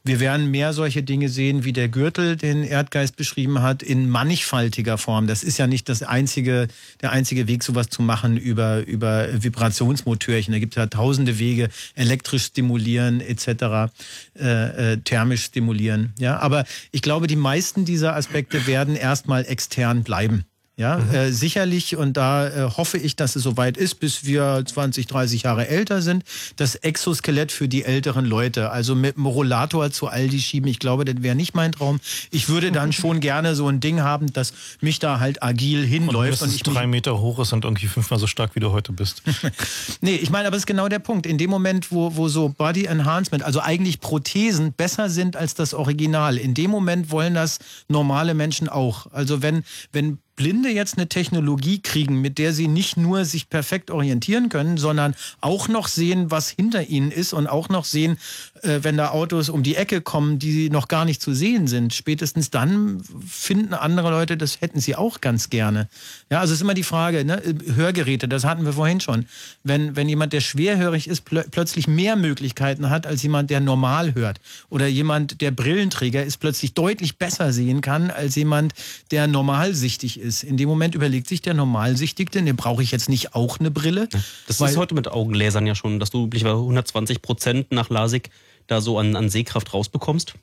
[0.04, 4.98] Wir werden mehr solche Dinge sehen, wie der Gürtel, den Erdgeist beschrieben hat, in mannigfaltiger
[4.98, 5.26] Form.
[5.26, 6.68] Das ist ja nicht das einzige,
[7.00, 10.52] der einzige Weg, sowas zu machen über, über Vibrationsmotörchen.
[10.52, 13.92] Da gibt es ja tausende Wege, elektrisch stimulieren etc.,
[14.38, 16.12] äh, äh, thermisch stimulieren.
[16.18, 20.44] Ja, aber ich glaube, die meisten dieser Aspekte werden erstmal extern bleiben.
[20.82, 25.06] Ja, äh, sicherlich, und da äh, hoffe ich, dass es soweit ist, bis wir 20,
[25.06, 26.24] 30 Jahre älter sind,
[26.56, 28.70] das Exoskelett für die älteren Leute.
[28.70, 32.00] Also mit dem Rollator zu Aldi schieben, ich glaube, das wäre nicht mein Traum.
[32.32, 36.42] Ich würde dann schon gerne so ein Ding haben, das mich da halt agil hinläuft.
[36.42, 38.90] Und, und ich drei Meter hoch ist und irgendwie fünfmal so stark, wie du heute
[38.90, 39.22] bist.
[40.00, 41.26] nee, ich meine, aber es ist genau der Punkt.
[41.26, 45.74] In dem Moment, wo, wo so Body Enhancement, also eigentlich Prothesen, besser sind als das
[45.74, 49.06] Original, in dem Moment wollen das normale Menschen auch.
[49.12, 53.90] Also wenn, wenn Blinde jetzt eine Technologie kriegen, mit der sie nicht nur sich perfekt
[53.90, 58.16] orientieren können, sondern auch noch sehen, was hinter ihnen ist und auch noch sehen,
[58.62, 61.92] äh, wenn da Autos um die Ecke kommen, die noch gar nicht zu sehen sind.
[61.92, 65.88] Spätestens dann finden andere Leute, das hätten sie auch ganz gerne.
[66.30, 67.42] Ja, also es ist immer die Frage, ne?
[67.74, 69.26] Hörgeräte, das hatten wir vorhin schon.
[69.64, 74.14] Wenn, wenn jemand, der schwerhörig ist, plö plötzlich mehr Möglichkeiten hat als jemand, der normal
[74.14, 74.40] hört.
[74.70, 78.72] Oder jemand, der Brillenträger ist, plötzlich deutlich besser sehen kann als jemand,
[79.10, 80.31] der normalsichtig ist.
[80.42, 84.08] In dem Moment überlegt sich der Normalsichtigte, ne, brauche ich jetzt nicht auch eine Brille?
[84.46, 88.30] Das ist heute mit Augenlasern ja schon, dass du üblicherweise 120 Prozent nach LASIK
[88.66, 90.34] da so an, an Sehkraft rausbekommst.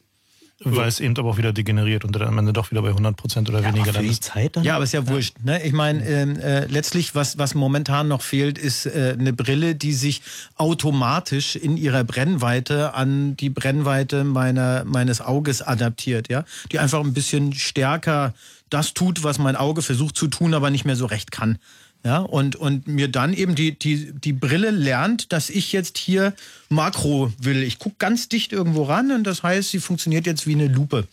[0.62, 3.16] Weil es eben aber auch wieder degeneriert und dann am Ende doch wieder bei 100
[3.16, 4.26] Prozent oder Ja, weniger aber für die ist.
[4.26, 4.66] Zeit dann?
[4.66, 5.36] Ja, aber ist ja wurscht.
[5.42, 5.64] Ne?
[5.64, 9.94] Ich meine, ähm, äh, letztlich, was, was momentan noch fehlt, ist äh, eine Brille, die
[9.94, 10.22] sich
[10.58, 16.30] automatisch in ihrer Brennweite an die Brennweite meiner, meines Auges adaptiert.
[16.30, 16.44] Ja?
[16.74, 18.34] Die einfach ein bisschen stärker
[18.70, 21.58] das tut, was mein Auge versucht zu tun, aber nicht mehr so recht kann.
[22.06, 26.34] Ja, und, und mir dann eben die, die, die Brille lernt, dass ich jetzt hier
[26.70, 27.62] Makro will.
[27.62, 31.08] Ich gucke ganz dicht irgendwo ran und das heißt, sie funktioniert jetzt wie eine Lupe.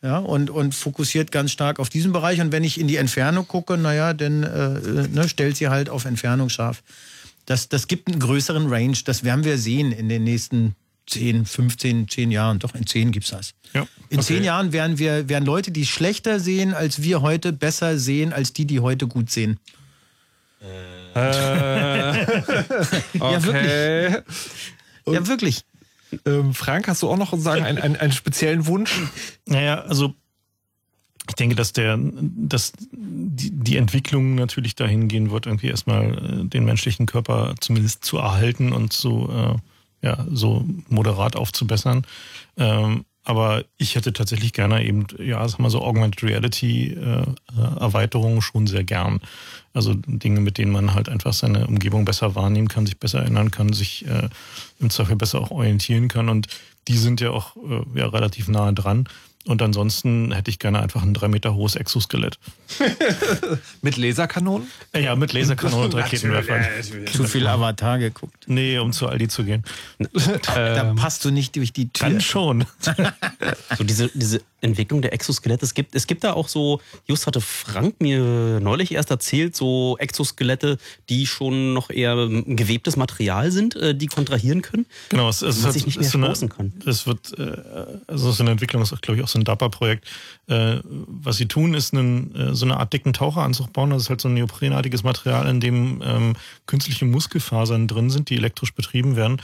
[0.00, 2.40] Ja, und, und fokussiert ganz stark auf diesen Bereich.
[2.40, 6.04] Und wenn ich in die Entfernung gucke, naja, dann äh, ne, stellt sie halt auf
[6.04, 6.84] Entfernung scharf.
[7.46, 8.96] Das, das gibt einen größeren Range.
[9.04, 10.76] Das werden wir sehen in den nächsten
[11.08, 12.58] 10, 15, 10 Jahren.
[12.58, 13.54] Doch, in 10 gibt's das.
[13.74, 13.86] Ja.
[14.10, 14.26] In Okay.
[14.34, 18.52] zehn Jahren werden wir werden Leute, die schlechter sehen als wir heute, besser sehen als
[18.52, 19.58] die, die heute gut sehen.
[21.14, 21.18] Äh,
[23.14, 24.14] Ja, wirklich.
[25.04, 25.14] okay.
[25.14, 25.62] Ja, wirklich.
[26.26, 28.92] Ähm, Frank, hast du auch noch sagen, einen, einen, einen speziellen Wunsch?
[29.46, 30.14] Naja, also
[31.28, 36.44] ich denke, dass der, dass die, die Entwicklung natürlich dahin gehen wird, irgendwie erstmal äh,
[36.46, 39.54] den menschlichen Körper zumindest zu erhalten und zu, äh,
[40.02, 42.06] ja, so moderat aufzubessern.
[42.56, 47.78] Ähm, aber ich hätte tatsächlich gerne eben, ja, sag mal so Augmented Reality äh, äh,
[47.78, 49.20] Erweiterungen schon sehr gern.
[49.74, 53.50] Also Dinge, mit denen man halt einfach seine Umgebung besser wahrnehmen kann, sich besser erinnern
[53.50, 54.30] kann, sich äh,
[54.80, 56.30] im Zweifel besser auch orientieren kann.
[56.30, 56.48] Und
[56.88, 59.06] die sind ja auch äh, ja, relativ nahe dran.
[59.48, 62.38] Und ansonsten hätte ich gerne einfach ein drei Meter hohes Exoskelett.
[63.82, 64.68] Mit Laserkanonen?
[64.94, 66.66] Ja, mit Laserkanonen und Raketenwerfern.
[67.10, 68.44] Zu viel Avatar geguckt.
[68.46, 69.64] Nee, um zu Aldi zu gehen.
[70.44, 72.10] Da passt du nicht durch die Tür.
[72.10, 72.66] Dann schon.
[73.76, 75.64] So diese, diese Entwicklung der Exoskelette.
[75.64, 79.96] Es gibt, es gibt da auch so, just hatte Frank mir neulich erst erzählt, so
[79.98, 80.78] Exoskelette,
[81.08, 82.16] die schon noch eher
[82.46, 84.86] gewebtes Material sind, äh, die kontrahieren können.
[85.10, 86.72] Genau, es, es hat- ich nicht mehr so eine, kann.
[86.86, 87.56] Es wird, äh,
[88.06, 90.06] also so eine Entwicklung ist, glaube ich, auch so ein DAPA-Projekt.
[90.48, 93.90] Äh, was sie tun, ist einen, so eine Art dicken Taucheranzug bauen.
[93.90, 96.36] Das ist halt so ein neoprenartiges Material, in dem ähm,
[96.66, 99.40] künstliche Muskelfasern drin sind, die elektrisch betrieben werden.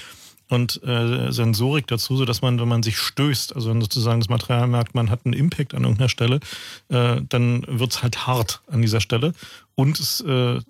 [0.48, 4.28] Und äh, Sensorik dazu, so dass man, wenn man sich stößt, also wenn sozusagen das
[4.28, 6.40] Material merkt, man hat einen Impact an irgendeiner Stelle,
[6.88, 9.32] äh, dann wird's halt hart an dieser Stelle.
[9.74, 10.60] Und es, äh,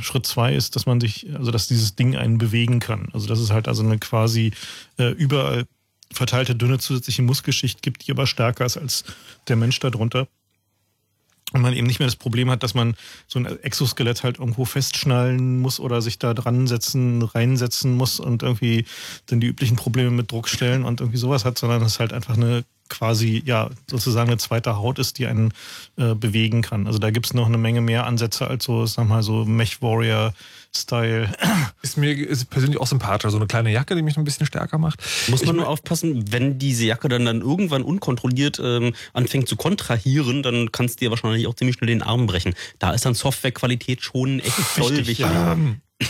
[0.00, 3.08] Schritt zwei ist, dass man sich, also dass dieses Ding einen bewegen kann.
[3.12, 4.52] Also dass es halt also eine quasi
[4.98, 5.66] äh, überall
[6.12, 9.04] verteilte dünne zusätzliche Muskelschicht gibt, die aber stärker ist als
[9.48, 10.28] der Mensch darunter.
[11.52, 12.96] Und man eben nicht mehr das Problem hat, dass man
[13.28, 18.42] so ein Exoskelett halt irgendwo festschnallen muss oder sich da dran setzen, reinsetzen muss und
[18.42, 18.84] irgendwie
[19.26, 22.64] dann die üblichen Probleme mit Druckstellen und irgendwie sowas hat, sondern es halt einfach eine
[22.88, 25.52] quasi ja sozusagen eine zweite Haut ist, die einen
[25.96, 26.86] äh, bewegen kann.
[26.86, 29.82] Also da gibt es noch eine Menge mehr Ansätze als so, sag mal, so Mech
[29.82, 30.32] Warrior
[30.74, 31.32] Style.
[31.82, 33.30] Ist mir ist persönlich auch sympathischer.
[33.30, 35.00] So eine kleine Jacke, die mich ein bisschen stärker macht.
[35.28, 40.42] Muss man nur aufpassen, wenn diese Jacke dann, dann irgendwann unkontrolliert ähm, anfängt zu kontrahieren,
[40.42, 42.54] dann kannst du dir wahrscheinlich auch ziemlich schnell den Arm brechen.
[42.78, 45.18] Da ist dann Softwarequalität schon echt voll wichtig.
[45.18, 45.56] Ja.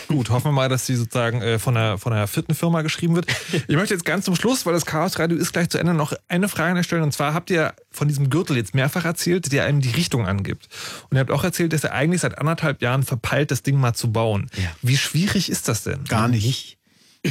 [0.09, 3.15] Gut, hoffen wir mal, dass sie sozusagen äh, von, der, von der vierten Firma geschrieben
[3.15, 3.27] wird.
[3.69, 6.13] Ich möchte jetzt ganz zum Schluss, weil das Chaos Radio ist gleich zu Ende, noch
[6.29, 7.03] eine Frage stellen.
[7.03, 10.69] Und zwar habt ihr von diesem Gürtel jetzt mehrfach erzählt, der einem die Richtung angibt.
[11.09, 13.95] Und ihr habt auch erzählt, dass ihr eigentlich seit anderthalb Jahren verpeilt, das Ding mal
[13.95, 14.51] zu bauen.
[14.57, 14.71] Ja.
[14.83, 16.05] Wie schwierig ist das denn?
[16.05, 16.76] Gar nicht.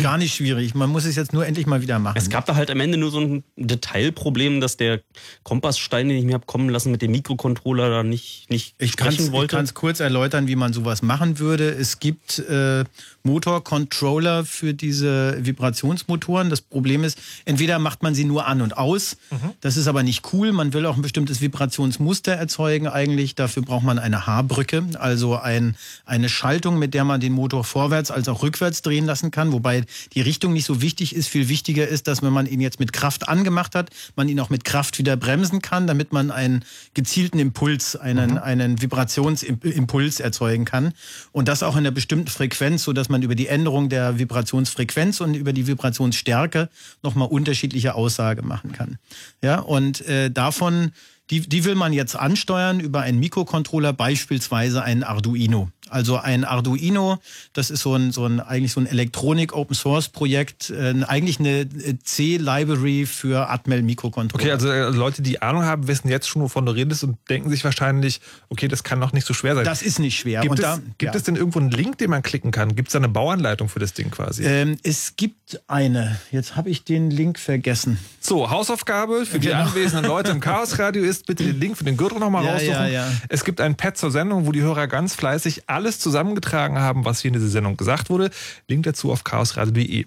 [0.01, 0.75] Gar nicht schwierig.
[0.75, 2.17] Man muss es jetzt nur endlich mal wieder machen.
[2.17, 5.01] Es gab da halt am Ende nur so ein Detailproblem, dass der
[5.43, 9.11] Kompassstein, den ich mir habe kommen lassen, mit dem Mikrocontroller da nicht, nicht Ich kann
[9.11, 9.57] sprechen wollte.
[9.57, 11.69] es kurz erläutern, wie man sowas machen würde.
[11.69, 12.83] Es gibt äh,
[13.25, 16.49] Motorcontroller für diese Vibrationsmotoren.
[16.49, 19.17] Das Problem ist, entweder macht man sie nur an und aus.
[19.61, 20.51] Das ist aber nicht cool.
[20.51, 23.35] Man will auch ein bestimmtes Vibrationsmuster erzeugen eigentlich.
[23.35, 25.75] Dafür braucht man eine Haarbrücke, also ein,
[26.05, 29.51] eine Schaltung, mit der man den Motor vorwärts als auch rückwärts drehen lassen kann.
[29.51, 31.27] Wobei die Richtung nicht so wichtig ist.
[31.27, 34.49] Viel wichtiger ist, dass wenn man ihn jetzt mit Kraft angemacht hat, man ihn auch
[34.49, 40.93] mit Kraft wieder bremsen kann, damit man einen gezielten Impuls, einen, einen Vibrationsimpuls erzeugen kann.
[41.31, 45.21] Und das auch in einer bestimmten Frequenz, so dass man über die Änderung der Vibrationsfrequenz
[45.21, 46.69] und über die Vibrationsstärke
[47.01, 48.97] nochmal unterschiedliche Aussage machen kann.
[49.41, 50.91] Ja, und äh, davon,
[51.31, 55.69] die, die will man jetzt ansteuern über einen Mikrocontroller, beispielsweise einen Arduino.
[55.89, 57.19] Also ein Arduino,
[57.53, 63.05] das ist so ein, so ein eigentlich so ein Elektronik-Open-Source-Projekt, äh, eigentlich eine äh, C-Library
[63.05, 64.43] für Atmel-Mikrocontroller.
[64.43, 67.49] Okay, also äh, Leute, die Ahnung haben, wissen jetzt schon, wovon du redest und denken
[67.49, 68.19] sich wahrscheinlich,
[68.49, 69.63] okay, das kann doch nicht so schwer sein.
[69.65, 70.41] Das ist nicht schwer.
[70.41, 71.17] Gibt, es, da- gibt ja.
[71.17, 72.75] es denn irgendwo einen Link, den man klicken kann?
[72.75, 74.43] Gibt es da eine Bauanleitung für das Ding quasi?
[74.43, 76.19] Ähm, es gibt eine.
[76.31, 77.99] Jetzt habe ich den Link vergessen.
[78.19, 79.63] So, Hausaufgabe für die Genau.
[79.65, 82.71] anwesenden Leute im Chaosradio ist, bitte den Link für den Gürtel nochmal Ja, raussuchen.
[82.73, 83.07] ja, ja.
[83.29, 87.21] Es gibt ein Pad zur Sendung, wo die Hörer ganz fleißig alles zusammengetragen haben, was
[87.21, 88.29] hier in dieser Sendung gesagt wurde.
[88.67, 90.05] Link dazu auf chaosradio.de.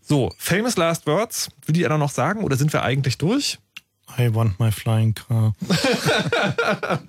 [0.00, 1.48] So, famous last words.
[1.66, 3.58] Will die einer noch sagen oder sind wir eigentlich durch?
[4.18, 5.54] I want my flying car.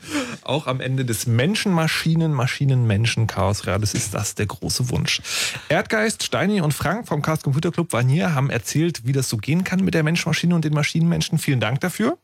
[0.44, 5.22] Auch am Ende des Menschen, Maschinen, Maschinen, Menschen, Chaosradios ist das der große Wunsch.
[5.68, 9.36] Erdgeist, Steini und Frank vom Chaos Computer Club waren hier, haben erzählt, wie das so
[9.38, 11.40] gehen kann mit der Mensch-Maschine und den Maschinenmenschen.
[11.40, 12.18] Vielen Dank dafür.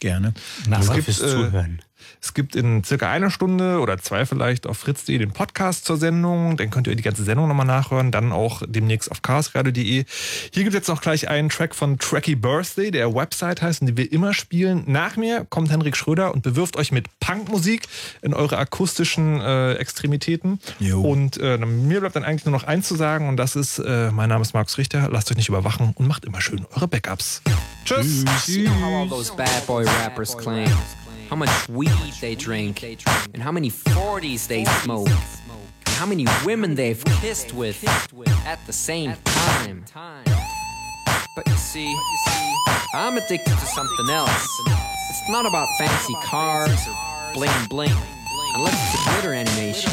[0.00, 0.32] Gerne.
[0.94, 1.82] Gibt, fürs äh, Zuhören.
[2.22, 6.56] Es gibt in circa einer Stunde oder zwei vielleicht auf fritz.de den Podcast zur Sendung.
[6.56, 8.10] Dann könnt ihr die ganze Sendung nochmal nachhören.
[8.10, 10.04] Dann auch demnächst auf chaosradio.de.
[10.52, 13.88] Hier gibt es jetzt noch gleich einen Track von Tracky Birthday, der Website heißt und
[13.88, 14.84] die wir immer spielen.
[14.86, 17.82] Nach mir kommt Henrik Schröder und bewirft euch mit Punkmusik
[18.22, 20.60] in eure akustischen äh, Extremitäten.
[20.78, 21.00] Jo.
[21.00, 24.10] Und äh, mir bleibt dann eigentlich nur noch eins zu sagen und das ist, äh,
[24.10, 25.08] mein Name ist Markus Richter.
[25.10, 27.42] Lasst euch nicht überwachen und macht immer schön eure Backups.
[27.84, 28.24] Tschüss.
[28.46, 29.10] You know
[31.30, 31.88] how much weed
[32.20, 37.84] they drink, and how many 40s they smoke, and how many women they've kissed with
[38.44, 39.84] at the same time.
[41.36, 41.96] But you see,
[42.94, 44.60] I'm addicted to something else.
[44.66, 47.94] It's not about fancy cars or bling bling,
[48.56, 49.92] unless it's a glitter animation.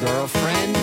[0.00, 0.74] Girlfriend.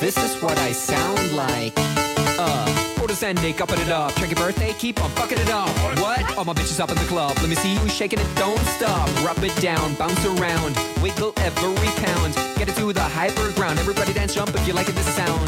[0.00, 1.72] This is what I sound like.
[1.76, 2.79] Uh,
[3.10, 4.14] Photos ending, upping it up.
[4.14, 5.68] Check your birthday, keep on fucking it up.
[5.98, 6.22] What?
[6.38, 7.36] All my bitches up in the club.
[7.38, 9.08] Let me see you shaking it, don't stop.
[9.26, 12.34] Rub it down, bounce around, wiggle every pound.
[12.54, 13.80] Get it to the hyper ground.
[13.80, 15.42] Everybody dance, jump if you like it, this sound.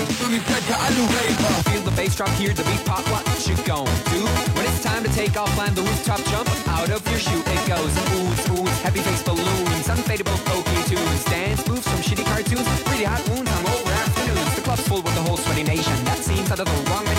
[1.71, 3.07] Feel the bass drop, hear the beat pop.
[3.15, 4.27] What you gon' do?
[4.59, 7.43] When it's time to take off, climb the rooftop, jump out of your shoe.
[7.47, 12.67] It goes oohs, oohs, happy face balloons, unfadable pokey tunes, dance moves from shitty cartoons,
[12.83, 14.57] pretty hot wounds on over afternoons.
[14.57, 15.95] The club's full with the whole sweaty nation.
[16.05, 17.12] That seems out of the wrong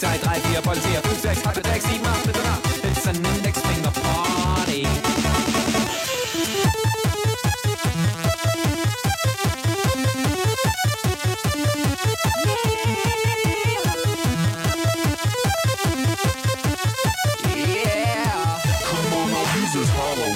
[0.00, 2.58] zwei, drei, vier, voll vier, fünf, sechs, acht, sechs, sieben, acht, bitte nach.
[2.82, 4.86] It's an index finger party.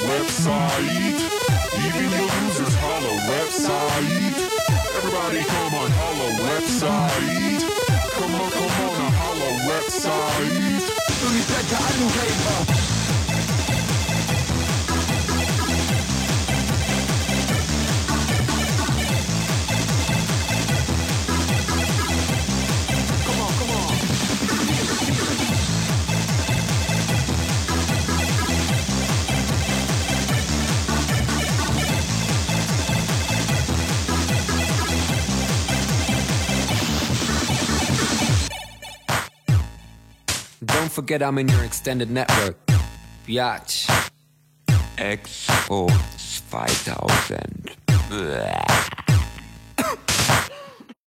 [0.04, 1.20] Website,
[1.84, 4.36] even your losers holla website.
[4.96, 7.53] Everybody come on holla website
[10.00, 10.90] size.
[11.24, 12.93] Only better alligator.
[40.84, 42.58] Don't forget I'm in your extended network.
[43.26, 43.88] Biatch.
[44.98, 45.88] Expo
[46.50, 47.70] 2000.
[48.10, 49.13] Bäh.